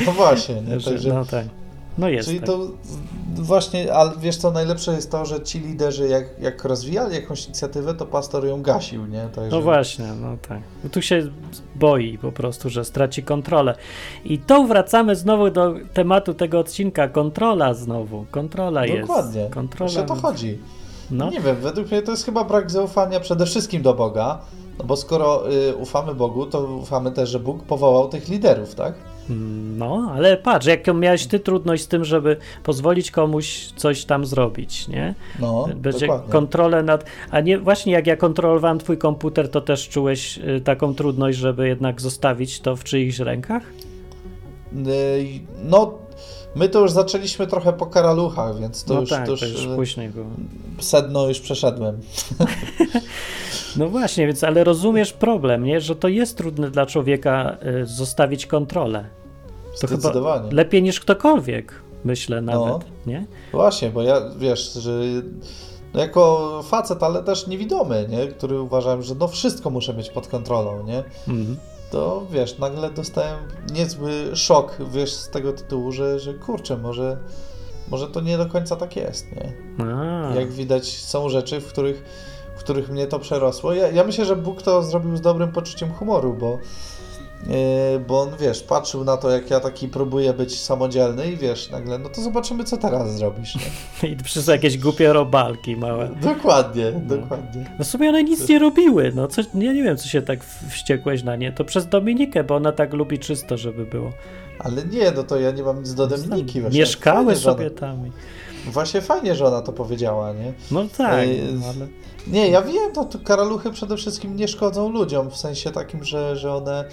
No 0.05 0.11
właśnie, 0.11 0.55
nie? 0.61 0.81
Także, 0.85 1.13
no 1.13 1.25
tak. 1.25 1.45
No 1.99 2.09
jest. 2.09 2.27
Czyli 2.27 2.39
tak. 2.39 2.47
to 2.47 2.59
właśnie, 3.35 3.93
ale 3.93 4.11
wiesz 4.19 4.37
co, 4.37 4.51
najlepsze 4.51 4.93
jest 4.93 5.11
to, 5.11 5.25
że 5.25 5.43
ci 5.43 5.59
liderzy 5.59 6.07
jak, 6.07 6.25
jak 6.41 6.63
rozwijali 6.63 7.15
jakąś 7.15 7.45
inicjatywę, 7.45 7.93
to 7.93 8.05
pastor 8.05 8.45
ją 8.45 8.61
gasił, 8.61 9.05
nie? 9.05 9.29
Także... 9.35 9.57
No 9.57 9.61
właśnie, 9.61 10.05
no 10.21 10.37
tak. 10.47 10.59
Tu 10.91 11.01
się 11.01 11.31
boi 11.75 12.17
po 12.17 12.31
prostu, 12.31 12.69
że 12.69 12.85
straci 12.85 13.23
kontrolę. 13.23 13.75
I 14.25 14.39
to 14.39 14.63
wracamy 14.63 15.15
znowu 15.15 15.51
do 15.51 15.73
tematu 15.93 16.33
tego 16.33 16.59
odcinka, 16.59 17.07
kontrola 17.07 17.73
znowu. 17.73 18.25
Kontrola 18.31 18.81
Dokładnie. 18.81 18.95
jest. 18.95 19.07
Dokładnie. 19.07 19.49
Kontrola. 19.49 20.01
o 20.01 20.03
to 20.03 20.15
chodzi. 20.15 20.59
No. 21.11 21.29
Nie 21.29 21.39
wiem, 21.39 21.55
według 21.55 21.91
mnie 21.91 22.01
to 22.01 22.11
jest 22.11 22.25
chyba 22.25 22.43
brak 22.43 22.71
zaufania 22.71 23.19
przede 23.19 23.45
wszystkim 23.45 23.81
do 23.81 23.93
Boga, 23.93 24.39
no 24.77 24.85
bo 24.85 24.95
skoro 24.95 25.51
y, 25.51 25.75
ufamy 25.75 26.15
Bogu, 26.15 26.45
to 26.45 26.61
ufamy 26.61 27.11
też, 27.11 27.29
że 27.29 27.39
Bóg 27.39 27.63
powołał 27.63 28.09
tych 28.09 28.29
liderów, 28.29 28.75
tak? 28.75 28.93
No, 29.77 30.11
ale 30.15 30.37
patrz, 30.37 30.65
jaką 30.65 30.93
miałeś 30.93 31.27
ty 31.27 31.39
trudność 31.39 31.83
z 31.83 31.87
tym, 31.87 32.05
żeby 32.05 32.37
pozwolić 32.63 33.11
komuś 33.11 33.71
coś 33.75 34.05
tam 34.05 34.25
zrobić, 34.25 34.87
nie? 34.87 35.15
No, 35.39 35.67
Będzie 35.75 36.07
dokładnie. 36.07 36.31
kontrolę 36.31 36.83
nad... 36.83 37.05
A 37.31 37.39
nie, 37.39 37.57
właśnie 37.57 37.93
jak 37.93 38.07
ja 38.07 38.17
kontrolowałem 38.17 38.79
twój 38.79 38.97
komputer, 38.97 39.49
to 39.49 39.61
też 39.61 39.89
czułeś 39.89 40.37
y, 40.37 40.61
taką 40.61 40.95
trudność, 40.95 41.37
żeby 41.37 41.67
jednak 41.67 42.01
zostawić 42.01 42.59
to 42.59 42.75
w 42.75 42.83
czyichś 42.83 43.19
rękach? 43.19 43.63
Y, 44.87 45.25
no, 45.63 45.93
my 46.55 46.69
to 46.69 46.79
już 46.79 46.91
zaczęliśmy 46.91 47.47
trochę 47.47 47.73
po 47.73 47.85
karaluchach, 47.85 48.59
więc 48.59 48.83
to 48.83 48.93
no 48.93 49.01
już, 49.01 49.09
tak, 49.09 49.25
to 49.25 49.31
już, 49.31 49.39
to 49.39 49.45
już 49.45 49.65
y, 49.65 49.75
później 49.75 50.09
było. 50.09 50.27
Sedno 50.79 51.27
już 51.27 51.39
przeszedłem. 51.39 51.99
No 53.77 53.89
właśnie, 53.89 54.27
więc 54.27 54.43
ale 54.43 54.63
rozumiesz 54.63 55.13
problem, 55.13 55.63
nie? 55.63 55.81
że 55.81 55.95
to 55.95 56.07
jest 56.07 56.37
trudne 56.37 56.71
dla 56.71 56.85
człowieka 56.85 57.57
y, 57.81 57.85
zostawić 57.85 58.45
kontrolę. 58.45 59.05
To 59.81 59.87
chyba 59.87 60.43
lepiej 60.51 60.83
niż 60.83 60.99
ktokolwiek, 60.99 61.73
myślę 62.03 62.41
nawet, 62.41 62.67
no, 62.67 62.79
nie? 63.07 63.25
Właśnie, 63.51 63.89
bo 63.89 64.01
ja, 64.01 64.21
wiesz, 64.37 64.73
że 64.73 65.01
no 65.93 65.99
jako 65.99 66.63
facet, 66.63 67.03
ale 67.03 67.23
też 67.23 67.47
niewidomy, 67.47 68.07
nie? 68.09 68.27
który 68.27 68.61
uważałem, 68.61 69.01
że 69.01 69.15
no 69.15 69.27
wszystko 69.27 69.69
muszę 69.69 69.93
mieć 69.93 70.09
pod 70.09 70.27
kontrolą, 70.27 70.83
nie? 70.83 71.03
Mhm. 71.27 71.57
To 71.91 72.25
wiesz, 72.31 72.57
nagle 72.57 72.89
dostałem 72.89 73.37
niezły 73.73 74.11
szok, 74.35 74.77
wiesz, 74.91 75.13
z 75.13 75.29
tego 75.29 75.53
tytułu, 75.53 75.91
że, 75.91 76.19
że 76.19 76.33
kurczę, 76.33 76.77
może, 76.77 77.17
może 77.91 78.07
to 78.07 78.21
nie 78.21 78.37
do 78.37 78.45
końca 78.45 78.75
tak 78.75 78.95
jest, 78.95 79.25
nie? 79.31 79.53
A. 79.85 80.35
Jak 80.35 80.51
widać, 80.51 80.97
są 80.97 81.29
rzeczy, 81.29 81.61
w 81.61 81.67
których 81.67 82.03
w 82.55 82.61
których 82.61 82.89
mnie 82.89 83.07
to 83.07 83.19
przerosło. 83.19 83.73
Ja, 83.73 83.91
ja 83.91 84.03
myślę, 84.03 84.25
że 84.25 84.35
Bóg 84.35 84.61
to 84.61 84.83
zrobił 84.83 85.17
z 85.17 85.21
dobrym 85.21 85.51
poczuciem 85.51 85.93
humoru, 85.93 86.33
bo, 86.33 86.59
bo 88.07 88.21
on, 88.21 88.29
wiesz, 88.39 88.63
patrzył 88.63 89.03
na 89.03 89.17
to, 89.17 89.29
jak 89.29 89.49
ja 89.49 89.59
taki 89.59 89.87
próbuję 89.87 90.33
być 90.33 90.61
samodzielny 90.61 91.31
i 91.31 91.37
wiesz, 91.37 91.69
nagle, 91.69 91.99
no 91.99 92.09
to 92.09 92.21
zobaczymy, 92.21 92.63
co 92.63 92.77
teraz 92.77 93.17
zrobisz. 93.17 93.55
Nie? 93.55 94.09
I 94.09 94.15
przez 94.15 94.47
jakieś 94.47 94.77
głupie 94.77 95.13
robalki 95.13 95.77
małe. 95.77 96.09
Dokładnie, 96.21 96.91
no. 96.93 97.17
dokładnie. 97.17 97.65
No 97.79 97.85
sobie 97.85 98.09
one 98.09 98.23
nic 98.23 98.49
nie 98.49 98.59
robiły, 98.59 99.11
no 99.15 99.27
co, 99.27 99.41
ja 99.41 99.73
nie 99.73 99.83
wiem, 99.83 99.97
co 99.97 100.07
się 100.07 100.21
tak 100.21 100.39
wściekłeś 100.69 101.23
na 101.23 101.35
nie. 101.35 101.51
To 101.51 101.65
przez 101.65 101.87
Dominikę, 101.87 102.43
bo 102.43 102.55
ona 102.55 102.71
tak 102.71 102.93
lubi 102.93 103.19
czysto, 103.19 103.57
żeby 103.57 103.85
było. 103.85 104.11
Ale 104.59 104.85
nie, 104.85 105.11
no 105.11 105.23
to 105.23 105.39
ja 105.39 105.51
nie 105.51 105.63
mam 105.63 105.79
nic 105.79 105.93
do 105.93 106.07
Dominiki. 106.07 106.61
Mieszkały 106.71 107.35
sobie 107.35 107.71
tam. 107.71 108.11
Właśnie 108.65 109.01
fajnie, 109.01 109.35
że 109.35 109.45
ona 109.45 109.61
to 109.61 109.73
powiedziała, 109.73 110.33
nie? 110.33 110.53
No 110.71 110.85
tak, 110.97 111.27
no, 111.53 111.65
ale... 111.65 111.87
Nie, 112.27 112.49
ja 112.49 112.61
wiem, 112.61 112.91
to, 112.93 113.05
to 113.05 113.19
karaluchy 113.19 113.71
przede 113.71 113.97
wszystkim 113.97 114.35
nie 114.35 114.47
szkodzą 114.47 114.89
ludziom, 114.89 115.29
w 115.29 115.37
sensie 115.37 115.71
takim, 115.71 116.03
że, 116.03 116.35
że 116.35 116.53
one 116.53 116.85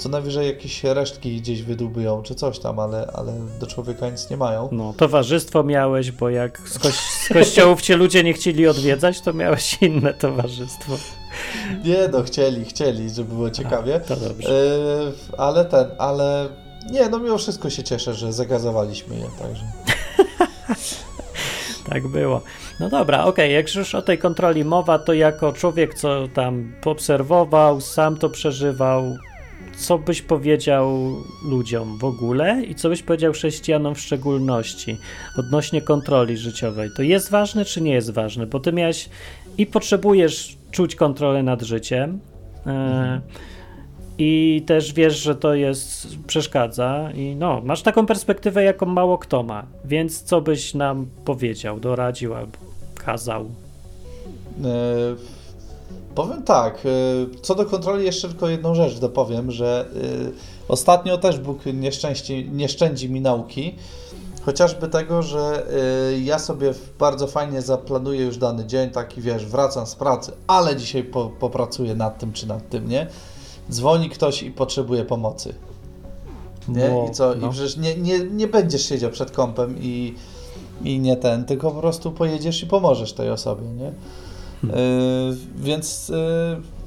co 0.00 0.08
najwyżej 0.08 0.46
jakieś 0.46 0.84
resztki 0.84 1.40
gdzieś 1.40 1.62
wydubują, 1.62 2.22
czy 2.22 2.34
coś 2.34 2.58
tam, 2.58 2.78
ale, 2.78 3.10
ale 3.14 3.32
do 3.60 3.66
człowieka 3.66 4.10
nic 4.10 4.30
nie 4.30 4.36
mają. 4.36 4.68
No, 4.72 4.94
towarzystwo 4.96 5.62
miałeś, 5.62 6.10
bo 6.10 6.30
jak 6.30 6.58
z, 6.68 6.78
koś 6.78 6.94
z 6.94 7.28
kościołów 7.28 7.82
cię 7.82 7.96
ludzie 7.96 8.24
nie 8.24 8.32
chcieli 8.32 8.68
odwiedzać, 8.68 9.20
to 9.20 9.32
miałeś 9.32 9.82
inne 9.82 10.14
towarzystwo. 10.14 10.92
Nie, 11.84 12.08
no 12.12 12.22
chcieli, 12.22 12.64
chcieli, 12.64 13.10
żeby 13.10 13.34
było 13.34 13.50
ciekawie. 13.50 13.94
A, 13.94 14.00
to 14.00 14.16
dobrze. 14.16 14.52
Yy, 14.52 15.12
ale 15.38 15.64
ten, 15.64 15.86
ale 15.98 16.48
nie, 16.90 17.08
no 17.08 17.18
mimo 17.18 17.38
wszystko 17.38 17.70
się 17.70 17.82
cieszę, 17.82 18.14
że 18.14 18.32
zagazowaliśmy 18.32 19.16
je, 19.16 19.26
także. 19.38 19.64
tak 21.90 22.08
było. 22.08 22.40
No 22.80 22.90
dobra, 22.90 23.18
okej, 23.24 23.30
okay. 23.30 23.50
jak 23.50 23.74
już 23.74 23.94
o 23.94 24.02
tej 24.02 24.18
kontroli 24.18 24.64
mowa, 24.64 24.98
to 24.98 25.12
jako 25.12 25.52
człowiek, 25.52 25.94
co 25.94 26.28
tam 26.34 26.72
obserwował, 26.84 27.80
sam 27.80 28.16
to 28.16 28.30
przeżywał, 28.30 29.16
co 29.80 29.98
byś 29.98 30.22
powiedział 30.22 31.16
ludziom 31.44 31.98
w 31.98 32.04
ogóle 32.04 32.62
i 32.62 32.74
co 32.74 32.88
byś 32.88 33.02
powiedział 33.02 33.32
chrześcijanom 33.32 33.94
w 33.94 34.00
szczególności 34.00 34.98
odnośnie 35.38 35.82
kontroli 35.82 36.36
życiowej? 36.36 36.90
To 36.96 37.02
jest 37.02 37.30
ważne, 37.30 37.64
czy 37.64 37.80
nie 37.80 37.92
jest 37.92 38.10
ważne? 38.10 38.46
Bo 38.46 38.60
ty 38.60 38.72
miałeś 38.72 39.08
i 39.58 39.66
potrzebujesz 39.66 40.56
czuć 40.70 40.94
kontrolę 40.94 41.42
nad 41.42 41.62
życiem. 41.62 42.20
Mhm. 42.66 43.20
I 44.18 44.62
też 44.66 44.92
wiesz, 44.92 45.18
że 45.18 45.34
to 45.34 45.54
jest 45.54 46.16
przeszkadza, 46.26 47.10
i 47.14 47.36
no, 47.36 47.60
masz 47.64 47.82
taką 47.82 48.06
perspektywę, 48.06 48.64
jaką 48.64 48.86
mało 48.86 49.18
kto 49.18 49.42
ma. 49.42 49.66
Więc 49.84 50.22
co 50.22 50.40
byś 50.40 50.74
nam 50.74 51.06
powiedział, 51.24 51.80
doradził 51.80 52.34
albo 52.34 52.58
kazał? 52.94 53.50
E, 54.64 55.39
powiem 56.14 56.42
tak, 56.42 56.86
e, 56.86 56.88
co 57.42 57.54
do 57.54 57.66
kontroli 57.66 58.04
jeszcze 58.04 58.28
tylko 58.28 58.48
jedną 58.48 58.74
rzecz 58.74 58.98
dopowiem, 58.98 59.50
że 59.50 59.88
e, 60.28 60.68
ostatnio 60.68 61.18
też 61.18 61.38
Bóg 61.38 61.58
nie 62.52 62.68
szczędzi 62.68 63.10
mi 63.10 63.20
nauki, 63.20 63.74
chociażby 64.42 64.88
tego, 64.88 65.22
że 65.22 65.66
ja 66.22 66.38
sobie 66.38 66.74
bardzo 66.98 67.26
fajnie 67.26 67.62
zaplanuję 67.62 68.24
już 68.24 68.38
dany 68.38 68.66
dzień, 68.66 68.90
taki 68.90 69.20
wiesz, 69.20 69.46
wracam 69.46 69.86
z 69.86 69.94
pracy, 69.94 70.32
ale 70.46 70.76
dzisiaj 70.76 71.04
po, 71.04 71.26
popracuję 71.26 71.94
nad 71.94 72.18
tym 72.18 72.32
czy 72.32 72.48
nad 72.48 72.68
tym, 72.68 72.88
nie? 72.88 73.06
Dzwoni 73.70 74.10
ktoś 74.10 74.42
i 74.42 74.50
potrzebuje 74.50 75.04
pomocy. 75.04 75.54
Nie? 76.68 77.06
I 77.10 77.14
co? 77.14 77.34
No. 77.34 77.48
I 77.48 77.50
przecież 77.50 77.76
nie, 77.76 77.94
nie, 77.96 78.18
nie 78.18 78.46
będziesz 78.46 78.88
siedział 78.88 79.10
przed 79.10 79.30
kąpem 79.30 79.76
i 79.80 80.14
i 80.84 81.00
nie 81.00 81.16
ten, 81.16 81.44
tylko 81.44 81.70
po 81.70 81.80
prostu 81.80 82.12
pojedziesz 82.12 82.62
i 82.62 82.66
pomożesz 82.66 83.12
tej 83.12 83.30
osobie, 83.30 83.66
nie? 83.66 83.92
Y, 84.64 84.68
więc 85.56 86.10
y, 86.10 86.14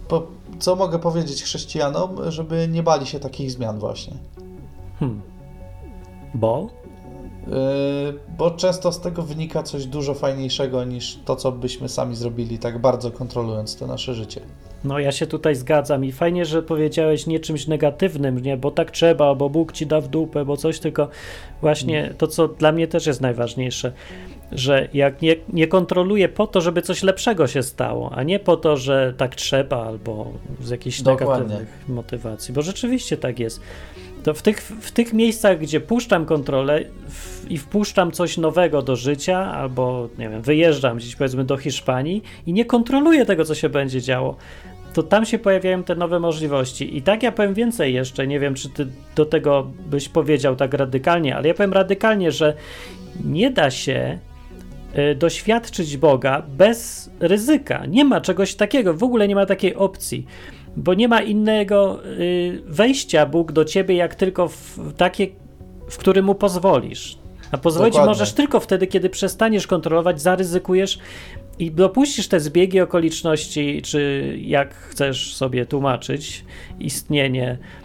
po, 0.07 0.28
co 0.59 0.76
mogę 0.76 0.99
powiedzieć 0.99 1.43
chrześcijanom, 1.43 2.32
żeby 2.32 2.67
nie 2.67 2.84
bali 2.84 3.05
się 3.05 3.19
takich 3.19 3.51
zmian 3.51 3.80
właśnie. 3.80 4.13
Hmm. 4.99 5.21
Bo? 6.34 6.69
Y, 7.47 7.53
bo 8.38 8.51
często 8.51 8.91
z 8.91 8.99
tego 8.99 9.21
wynika 9.21 9.63
coś 9.63 9.86
dużo 9.86 10.13
fajniejszego 10.13 10.84
niż 10.84 11.19
to, 11.26 11.36
co 11.36 11.51
byśmy 11.51 11.89
sami 11.89 12.15
zrobili, 12.15 12.59
tak 12.59 12.82
bardzo 12.82 13.11
kontrolując 13.11 13.76
to 13.76 13.88
nasze 13.88 14.13
życie. 14.13 14.41
No 14.84 14.99
ja 14.99 15.11
się 15.11 15.28
tutaj 15.28 15.55
zgadzam 15.55 16.05
i 16.05 16.11
fajnie, 16.11 16.45
że 16.45 16.63
powiedziałeś 16.63 17.28
nie 17.28 17.39
czymś 17.39 17.67
negatywnym, 17.67 18.39
nie, 18.39 18.57
bo 18.57 18.71
tak 18.71 18.91
trzeba, 18.91 19.36
bo 19.36 19.49
Bóg 19.49 19.71
ci 19.71 19.88
da 19.88 20.01
w 20.01 20.07
dupę, 20.07 20.45
bo 20.45 20.57
coś, 20.57 20.80
tylko 20.80 21.07
właśnie 21.61 22.13
to, 22.17 22.28
co 22.28 22.47
dla 22.47 22.71
mnie 22.71 22.88
też 22.88 23.05
jest 23.05 23.21
najważniejsze, 23.21 23.93
że 24.56 24.88
jak 24.93 25.22
nie, 25.22 25.36
nie 25.54 25.68
kontroluję 25.68 26.30
po 26.30 26.47
to, 26.47 26.62
żeby 26.62 26.82
coś 26.82 27.04
lepszego 27.04 27.47
się 27.47 27.64
stało, 27.64 28.12
a 28.16 28.24
nie 28.24 28.39
po 28.39 28.58
to, 28.58 28.78
że 28.78 29.14
tak 29.18 29.36
trzeba 29.36 29.86
albo 29.86 30.34
z 30.62 30.70
jakichś 30.70 31.01
Dokładnie. 31.01 31.36
negatywnych 31.36 31.89
motywacji, 31.89 32.54
bo 32.54 32.62
rzeczywiście 32.62 33.18
tak 33.18 33.39
jest. 33.39 33.62
To 34.24 34.34
w 34.34 34.41
tych, 34.41 34.62
w 34.62 34.91
tych 34.91 35.14
miejscach, 35.14 35.60
gdzie 35.60 35.80
puszczam 35.80 36.26
kontrolę 36.26 36.84
w, 37.10 37.51
i 37.51 37.58
wpuszczam 37.58 38.12
coś 38.12 38.38
nowego 38.38 38.82
do 38.82 38.95
życia, 38.95 39.54
albo 39.54 40.10
nie 40.18 40.30
wiem, 40.30 40.41
wyjeżdżam 40.41 40.97
gdzieś 40.97 41.16
powiedzmy 41.16 41.43
do 41.43 41.58
Hiszpanii 41.58 42.24
i 42.45 42.54
nie 42.54 42.66
kontroluję 42.66 43.26
tego, 43.26 43.45
co 43.45 43.56
się 43.56 43.70
będzie 43.70 44.01
działo, 44.01 44.36
to 44.93 45.04
tam 45.04 45.26
się 45.26 45.39
pojawiają 45.39 45.84
te 45.84 45.95
nowe 45.95 46.20
możliwości. 46.20 46.97
I 46.97 47.01
tak 47.01 47.24
ja 47.24 47.32
powiem 47.32 47.54
więcej 47.54 47.93
jeszcze, 47.93 48.28
nie 48.28 48.39
wiem, 48.39 48.54
czy 48.54 48.70
ty 48.70 48.88
do 49.16 49.26
tego 49.26 49.68
byś 49.86 50.10
powiedział 50.10 50.56
tak 50.56 50.74
radykalnie, 50.74 51.36
ale 51.36 51.47
ja 51.47 51.54
powiem 51.54 51.74
radykalnie, 51.74 52.32
że 52.32 52.54
nie 53.24 53.51
da 53.51 53.72
się 53.72 54.20
doświadczyć 55.16 55.98
Boga 55.98 56.44
bez 56.58 57.10
ryzyka. 57.20 57.86
Nie 57.86 58.06
ma 58.06 58.22
czegoś 58.22 58.56
takiego, 58.56 58.94
w 58.94 59.04
ogóle 59.04 59.28
nie 59.28 59.36
ma 59.36 59.46
takiej 59.46 59.76
opcji, 59.76 60.26
bo 60.76 60.94
nie 60.94 61.08
ma 61.08 61.22
innego 61.22 62.06
y, 62.06 62.62
wejścia 62.66 63.26
Bóg 63.26 63.52
do 63.52 63.66
ciebie, 63.66 63.96
jak 63.96 64.16
tylko 64.16 64.48
w 64.48 64.94
takie, 64.98 65.28
w 65.89 65.98
którym 65.98 66.26
mu 66.26 66.36
pozwolisz. 66.36 67.18
A 67.52 67.58
pozwolić 67.58 67.94
Dokładnie. 67.94 68.10
możesz 68.10 68.34
tylko 68.34 68.60
wtedy, 68.60 68.88
kiedy 68.88 69.10
przestaniesz 69.10 69.68
kontrolować, 69.68 70.22
zaryzykujesz 70.22 71.00
i 71.60 71.72
dopuścisz 71.72 72.28
te 72.28 72.39
zbiegi 72.39 72.82
okoliczności, 72.82 73.82
czy 73.82 74.34
jak 74.41 74.74
chcesz 74.76 75.36
sobie 75.36 75.66
tłumaczyć 75.66 76.46
istnienie 76.80 77.48
e, 77.52 77.82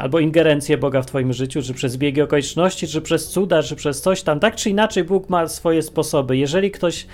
albo 0.00 0.20
ingerencję 0.20 0.78
Boga 0.78 1.02
w 1.02 1.06
Twoim 1.06 1.32
życiu, 1.32 1.62
czy 1.62 1.74
przez 1.74 1.92
zbiegi 1.92 2.22
okoliczności, 2.22 2.88
czy 2.88 3.02
przez 3.02 3.28
cuda, 3.28 3.62
czy 3.62 3.76
przez 3.76 4.00
coś 4.00 4.22
tam, 4.22 4.40
tak 4.40 4.56
czy 4.56 4.70
inaczej 4.70 5.04
Bóg 5.04 5.28
ma 5.28 5.48
swoje 5.48 5.82
sposoby. 5.82 6.36
Jeżeli 6.36 6.70
ktoś 6.70 7.06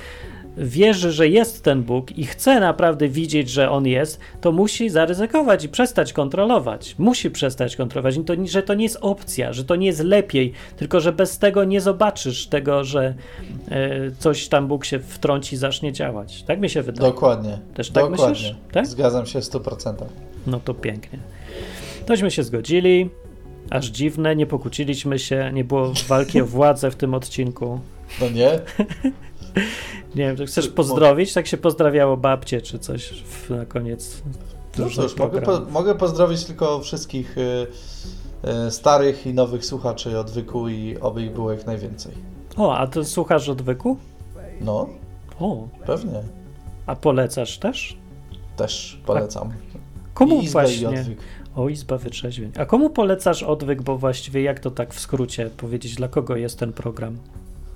wierzy, 0.56 1.12
że 1.12 1.28
jest 1.28 1.62
ten 1.64 1.82
Bóg 1.82 2.18
i 2.18 2.24
chce 2.24 2.60
naprawdę 2.60 3.08
widzieć, 3.08 3.50
że 3.50 3.70
on 3.70 3.86
jest, 3.86 4.20
to 4.40 4.52
musi 4.52 4.90
zaryzykować 4.90 5.64
i 5.64 5.68
przestać 5.68 6.12
kontrolować. 6.12 6.94
Musi 6.98 7.30
przestać 7.30 7.76
kontrolować, 7.76 8.16
to, 8.26 8.34
że 8.44 8.62
to 8.62 8.74
nie 8.74 8.84
jest 8.84 8.98
opcja, 9.00 9.52
że 9.52 9.64
to 9.64 9.76
nie 9.76 9.86
jest 9.86 10.00
lepiej, 10.00 10.52
tylko 10.76 11.00
że 11.00 11.12
bez 11.12 11.38
tego 11.38 11.64
nie 11.64 11.80
zobaczysz 11.80 12.46
tego, 12.46 12.84
że 12.84 13.14
e, 13.70 14.10
coś 14.18 14.48
tam 14.48 14.68
Bóg 14.68 14.84
się 14.84 14.98
wtrąci 14.98 15.54
i 15.54 15.58
zacznie 15.58 15.92
działać. 15.92 16.42
Tak 16.42 16.60
mi 16.60 16.70
się 16.70 16.82
wydaje. 16.82 17.12
Dokładnie. 17.12 17.58
Też 17.74 17.90
tak 17.90 18.04
Dokładnie. 18.04 18.28
myślisz? 18.28 18.56
Tak? 18.72 18.86
Zgadzam 18.86 19.26
się 19.26 19.40
w 19.40 19.44
100%. 19.44 19.94
No 20.46 20.60
to 20.64 20.74
pięknie. 20.74 21.18
Tośmy 22.06 22.30
się 22.30 22.42
zgodzili. 22.42 23.10
Aż 23.70 23.86
dziwne, 23.86 24.36
nie 24.36 24.46
pokłóciliśmy 24.46 25.18
się, 25.18 25.50
nie 25.52 25.64
było 25.64 25.92
walki 26.08 26.40
o 26.40 26.46
władzę 26.46 26.90
w 26.90 26.96
tym 26.96 27.14
odcinku. 27.14 27.80
No 28.20 28.30
nie? 28.30 28.50
Nie 30.14 30.34
wiem, 30.34 30.46
chcesz 30.46 30.68
pozdrowić? 30.68 31.32
Tak 31.32 31.46
się 31.46 31.56
pozdrawiało 31.56 32.16
babcie 32.16 32.60
czy 32.60 32.78
coś 32.78 33.22
w, 33.22 33.50
na 33.50 33.66
koniec. 33.66 34.22
No 34.78 34.90
cóż, 34.90 35.16
mogę, 35.16 35.42
po, 35.42 35.60
mogę 35.60 35.94
pozdrowić 35.94 36.44
tylko 36.44 36.80
wszystkich 36.80 37.38
y, 37.38 37.66
y, 38.66 38.70
starych 38.70 39.26
i 39.26 39.34
nowych 39.34 39.64
słuchaczy 39.64 40.18
odwyku 40.18 40.68
i 40.68 40.98
oby 40.98 41.22
ich 41.22 41.32
było 41.32 41.52
jak 41.52 41.66
najwięcej. 41.66 42.12
O, 42.56 42.76
a 42.76 42.86
ty 42.86 43.04
słuchasz 43.04 43.48
odwyku? 43.48 43.96
No. 44.60 44.88
O. 45.40 45.68
Pewnie. 45.86 46.22
A 46.86 46.96
polecasz 46.96 47.58
też? 47.58 47.96
Też 48.56 49.00
polecam. 49.06 49.48
A 49.48 50.14
komu 50.14 50.40
I 50.40 50.48
właśnie? 50.48 51.04
I 51.41 51.41
o, 51.56 51.68
Izba 51.68 51.98
Wytrzeźwień. 51.98 52.52
A 52.58 52.66
komu 52.66 52.90
polecasz 52.90 53.42
odwyk, 53.42 53.82
bo 53.82 53.98
właściwie 53.98 54.42
jak 54.42 54.60
to 54.60 54.70
tak 54.70 54.94
w 54.94 55.00
skrócie 55.00 55.50
powiedzieć, 55.56 55.94
dla 55.94 56.08
kogo 56.08 56.36
jest 56.36 56.58
ten 56.58 56.72
program? 56.72 57.16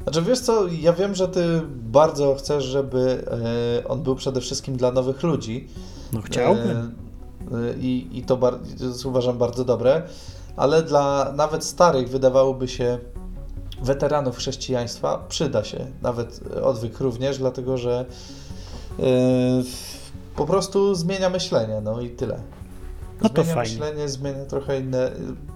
Znaczy 0.02 0.22
wiesz 0.22 0.40
co, 0.40 0.66
ja 0.68 0.92
wiem, 0.92 1.14
że 1.14 1.28
ty 1.28 1.60
bardzo 1.68 2.34
chcesz, 2.34 2.64
żeby 2.64 3.24
e, 3.80 3.88
on 3.88 4.02
był 4.02 4.14
przede 4.14 4.40
wszystkim 4.40 4.76
dla 4.76 4.92
nowych 4.92 5.22
ludzi. 5.22 5.68
No 6.12 6.20
chciałbym. 6.22 6.94
E, 7.52 7.74
I, 7.80 8.08
i 8.18 8.22
to, 8.22 8.36
bar- 8.36 8.58
to 9.02 9.08
uważam 9.08 9.38
bardzo 9.38 9.64
dobre, 9.64 10.02
ale 10.56 10.82
dla 10.82 11.32
nawet 11.36 11.64
starych 11.64 12.08
wydawałoby 12.08 12.68
się 12.68 12.98
weteranów 13.82 14.36
chrześcijaństwa 14.36 15.24
przyda 15.28 15.64
się 15.64 15.86
nawet 16.02 16.40
odwyk 16.62 17.00
również, 17.00 17.38
dlatego 17.38 17.78
że 17.78 18.04
e, 18.98 19.02
po 20.36 20.46
prostu 20.46 20.94
zmienia 20.94 21.30
myślenie, 21.30 21.80
no 21.84 22.00
i 22.00 22.10
tyle. 22.10 22.40
No 23.22 23.28
to 23.28 23.42
zmienia 23.42 23.54
fajnie. 23.54 23.72
myślenie, 23.72 24.08
zmienia 24.08 24.44
trochę 24.44 24.80
inne, 24.80 25.10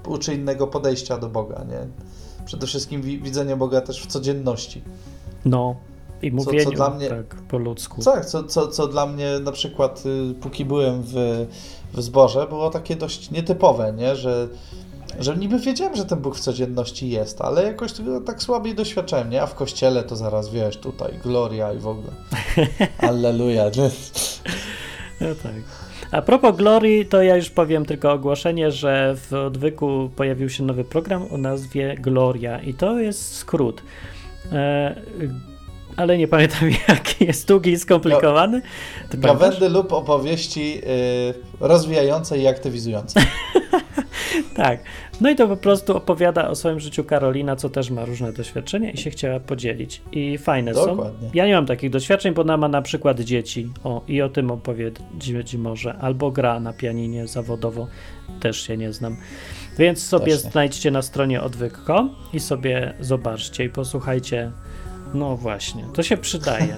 uczy 0.07 0.35
innego 0.35 0.67
podejścia 0.67 1.19
do 1.19 1.29
Boga, 1.29 1.65
nie? 1.69 1.87
przede 2.51 2.67
wszystkim 2.67 3.03
widzenie 3.03 3.57
Boga 3.57 3.81
też 3.81 4.03
w 4.03 4.07
codzienności. 4.07 4.83
No, 5.45 5.77
i 6.23 6.33
mówieniu 6.33 6.65
co, 6.65 6.71
co 6.71 6.77
dla 6.77 6.91
mnie, 6.91 7.09
tak 7.09 7.27
po 7.27 7.59
ludzku. 7.59 8.03
Tak, 8.03 8.27
co, 8.27 8.45
co, 8.45 8.69
co 8.69 8.87
dla 8.87 9.07
mnie 9.07 9.39
na 9.43 9.53
przykład, 9.53 10.03
y, 10.31 10.35
póki 10.35 10.65
byłem 10.65 11.03
w, 11.03 11.15
w 11.93 12.03
zborze, 12.03 12.47
było 12.47 12.71
takie 12.71 12.97
dość 12.97 13.31
nietypowe, 13.31 13.93
nie? 13.93 14.17
Że, 14.17 14.49
że 15.19 15.37
niby 15.37 15.59
wiedziałem, 15.59 15.97
że 15.97 16.05
ten 16.05 16.19
Bóg 16.19 16.37
w 16.37 16.41
codzienności 16.41 17.11
jest, 17.11 17.41
ale 17.41 17.65
jakoś 17.65 17.93
tak 18.27 18.43
słabiej 18.43 18.75
doświadczałem, 18.75 19.31
nie? 19.31 19.43
A 19.43 19.47
w 19.47 19.55
kościele 19.55 20.03
to 20.03 20.17
zaraz, 20.17 20.49
wiesz, 20.49 20.77
tutaj 20.77 21.15
gloria 21.23 21.73
i 21.73 21.79
w 21.79 21.87
ogóle. 21.87 22.13
Alleluja. 22.99 23.65
no 25.21 25.27
tak. 25.43 25.90
A 26.13 26.23
propos 26.23 26.57
Glory, 26.57 27.05
to 27.05 27.23
ja 27.23 27.37
już 27.37 27.51
powiem 27.51 27.87
tylko 27.87 28.13
ogłoszenie, 28.13 28.71
że 28.71 29.17
w 29.17 29.35
odwyku 29.35 30.11
pojawił 30.17 30.49
się 30.49 30.63
nowy 30.63 30.85
program 30.85 31.27
o 31.31 31.37
nazwie 31.37 31.97
Gloria 32.01 32.61
i 32.61 32.75
to 32.75 32.99
jest 32.99 33.37
skrót. 33.37 33.83
E, 34.53 34.95
ale 35.97 36.19
nie 36.19 36.29
pamiętam 36.29 36.71
jaki 36.89 37.25
jest 37.25 37.49
długi 37.49 37.71
i 37.71 37.79
skomplikowany. 37.79 38.63
Gawędy 39.15 39.69
lub 39.69 39.93
opowieści 39.93 40.79
y, 40.79 41.35
rozwijające 41.61 42.39
i 42.39 42.47
aktywizujące. 42.47 43.21
tak. 44.61 44.81
No 45.21 45.31
i 45.31 45.37
to 45.37 45.49
po 45.49 45.57
prostu 45.57 45.97
opowiada 45.97 46.49
o 46.49 46.55
swoim 46.55 46.81
życiu 46.81 47.05
Karolina, 47.05 47.57
co 47.57 47.69
też 47.69 47.91
ma 47.91 48.05
różne 48.05 48.33
doświadczenia 48.33 48.91
i 48.91 48.97
się 48.97 49.11
chciała 49.11 49.41
podzielić. 49.41 50.03
I 50.13 50.39
fajne 50.39 50.73
Dokładnie. 50.73 51.29
są. 51.29 51.35
Ja 51.35 51.47
nie 51.47 51.55
mam 51.55 51.67
takich 51.67 51.91
doświadczeń, 51.91 52.35
bo 52.35 52.43
ona 52.43 52.57
ma 52.57 52.69
na 52.69 52.83
przykład 52.83 53.21
dzieci. 53.21 53.69
O, 53.85 54.03
i 54.09 54.23
o 54.23 54.29
tym 54.29 54.51
opowiedzieć 54.51 55.55
może. 55.55 55.95
Albo 55.99 56.31
gra 56.31 56.61
na 56.61 56.73
pianinie 56.73 57.27
zawodowo. 57.27 57.87
Też 58.41 58.61
się 58.67 58.77
nie 58.77 58.93
znam. 58.93 59.17
Więc 59.79 60.07
sobie 60.07 60.37
znajdźcie 60.37 60.91
na 60.91 61.03
stronie 61.03 61.43
odwyk.com 61.43 62.15
i 62.33 62.41
sobie 62.41 62.95
zobaczcie 63.01 63.65
i 63.65 63.69
posłuchajcie 63.69 64.51
no 65.15 65.37
właśnie, 65.37 65.85
to 65.95 66.03
się 66.03 66.17
przydaje. 66.17 66.77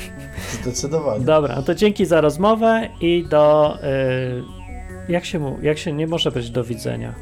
Zdecydowanie. 0.62 1.24
Dobra, 1.24 1.62
to 1.62 1.74
dzięki 1.74 2.06
za 2.06 2.20
rozmowę 2.20 2.88
i 3.00 3.26
do. 3.30 3.76
Yy, 3.82 4.63
jak, 5.08 5.24
się 5.24 5.38
mu, 5.38 5.58
jak 5.62 5.78
się 5.78 5.92
nie 5.92 6.06
może 6.06 6.30
być 6.30 6.50
do 6.50 6.64
widzenia? 6.64 7.14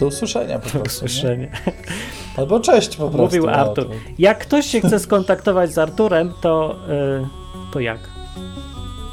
Do 0.00 0.06
usłyszenia 0.06 0.58
po 0.58 0.62
prostu. 0.62 0.78
Do 0.78 0.84
usłyszenia. 0.84 1.48
Albo 2.36 2.60
cześć 2.60 2.96
po 2.96 3.08
prostu. 3.08 3.22
Mówił 3.22 3.46
no, 3.46 3.52
Artur. 3.52 3.86
Jak 4.18 4.38
ktoś 4.38 4.66
się 4.66 4.80
chce 4.80 4.98
skontaktować 4.98 5.72
z 5.72 5.78
Arturem, 5.78 6.32
to, 6.40 6.76
yy, 6.88 7.26
to 7.72 7.80
jak? 7.80 7.98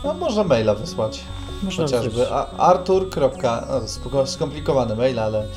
No 0.03 0.13
może 0.13 0.43
maila 0.43 0.75
wysłać. 0.75 1.23
Można 1.63 1.83
Chociażby 1.83 2.29
artur. 2.57 3.09
No, 4.13 4.25
skomplikowany 4.25 4.95
mail, 4.95 5.19
ale 5.19 5.47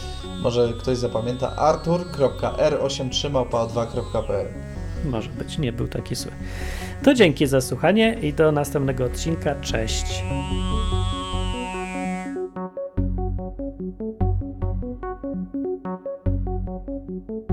może 0.43 0.73
ktoś 0.79 0.97
zapamięta 0.97 1.57
artur.r83małpa2.pl 1.57 4.47
może 5.05 5.31
być, 5.31 5.59
nie 5.59 5.73
był 5.73 5.89
taki 5.89 6.15
zły. 6.15 6.33
To 7.03 7.15
dzięki 7.15 7.47
za 7.47 7.61
słuchanie 7.61 8.19
i 8.23 8.33
do 8.33 8.53
następnego 8.53 9.05
odcinka. 9.05 9.55
Cześć. 9.61 10.25
Thank 13.99 14.21
you. 17.29 17.50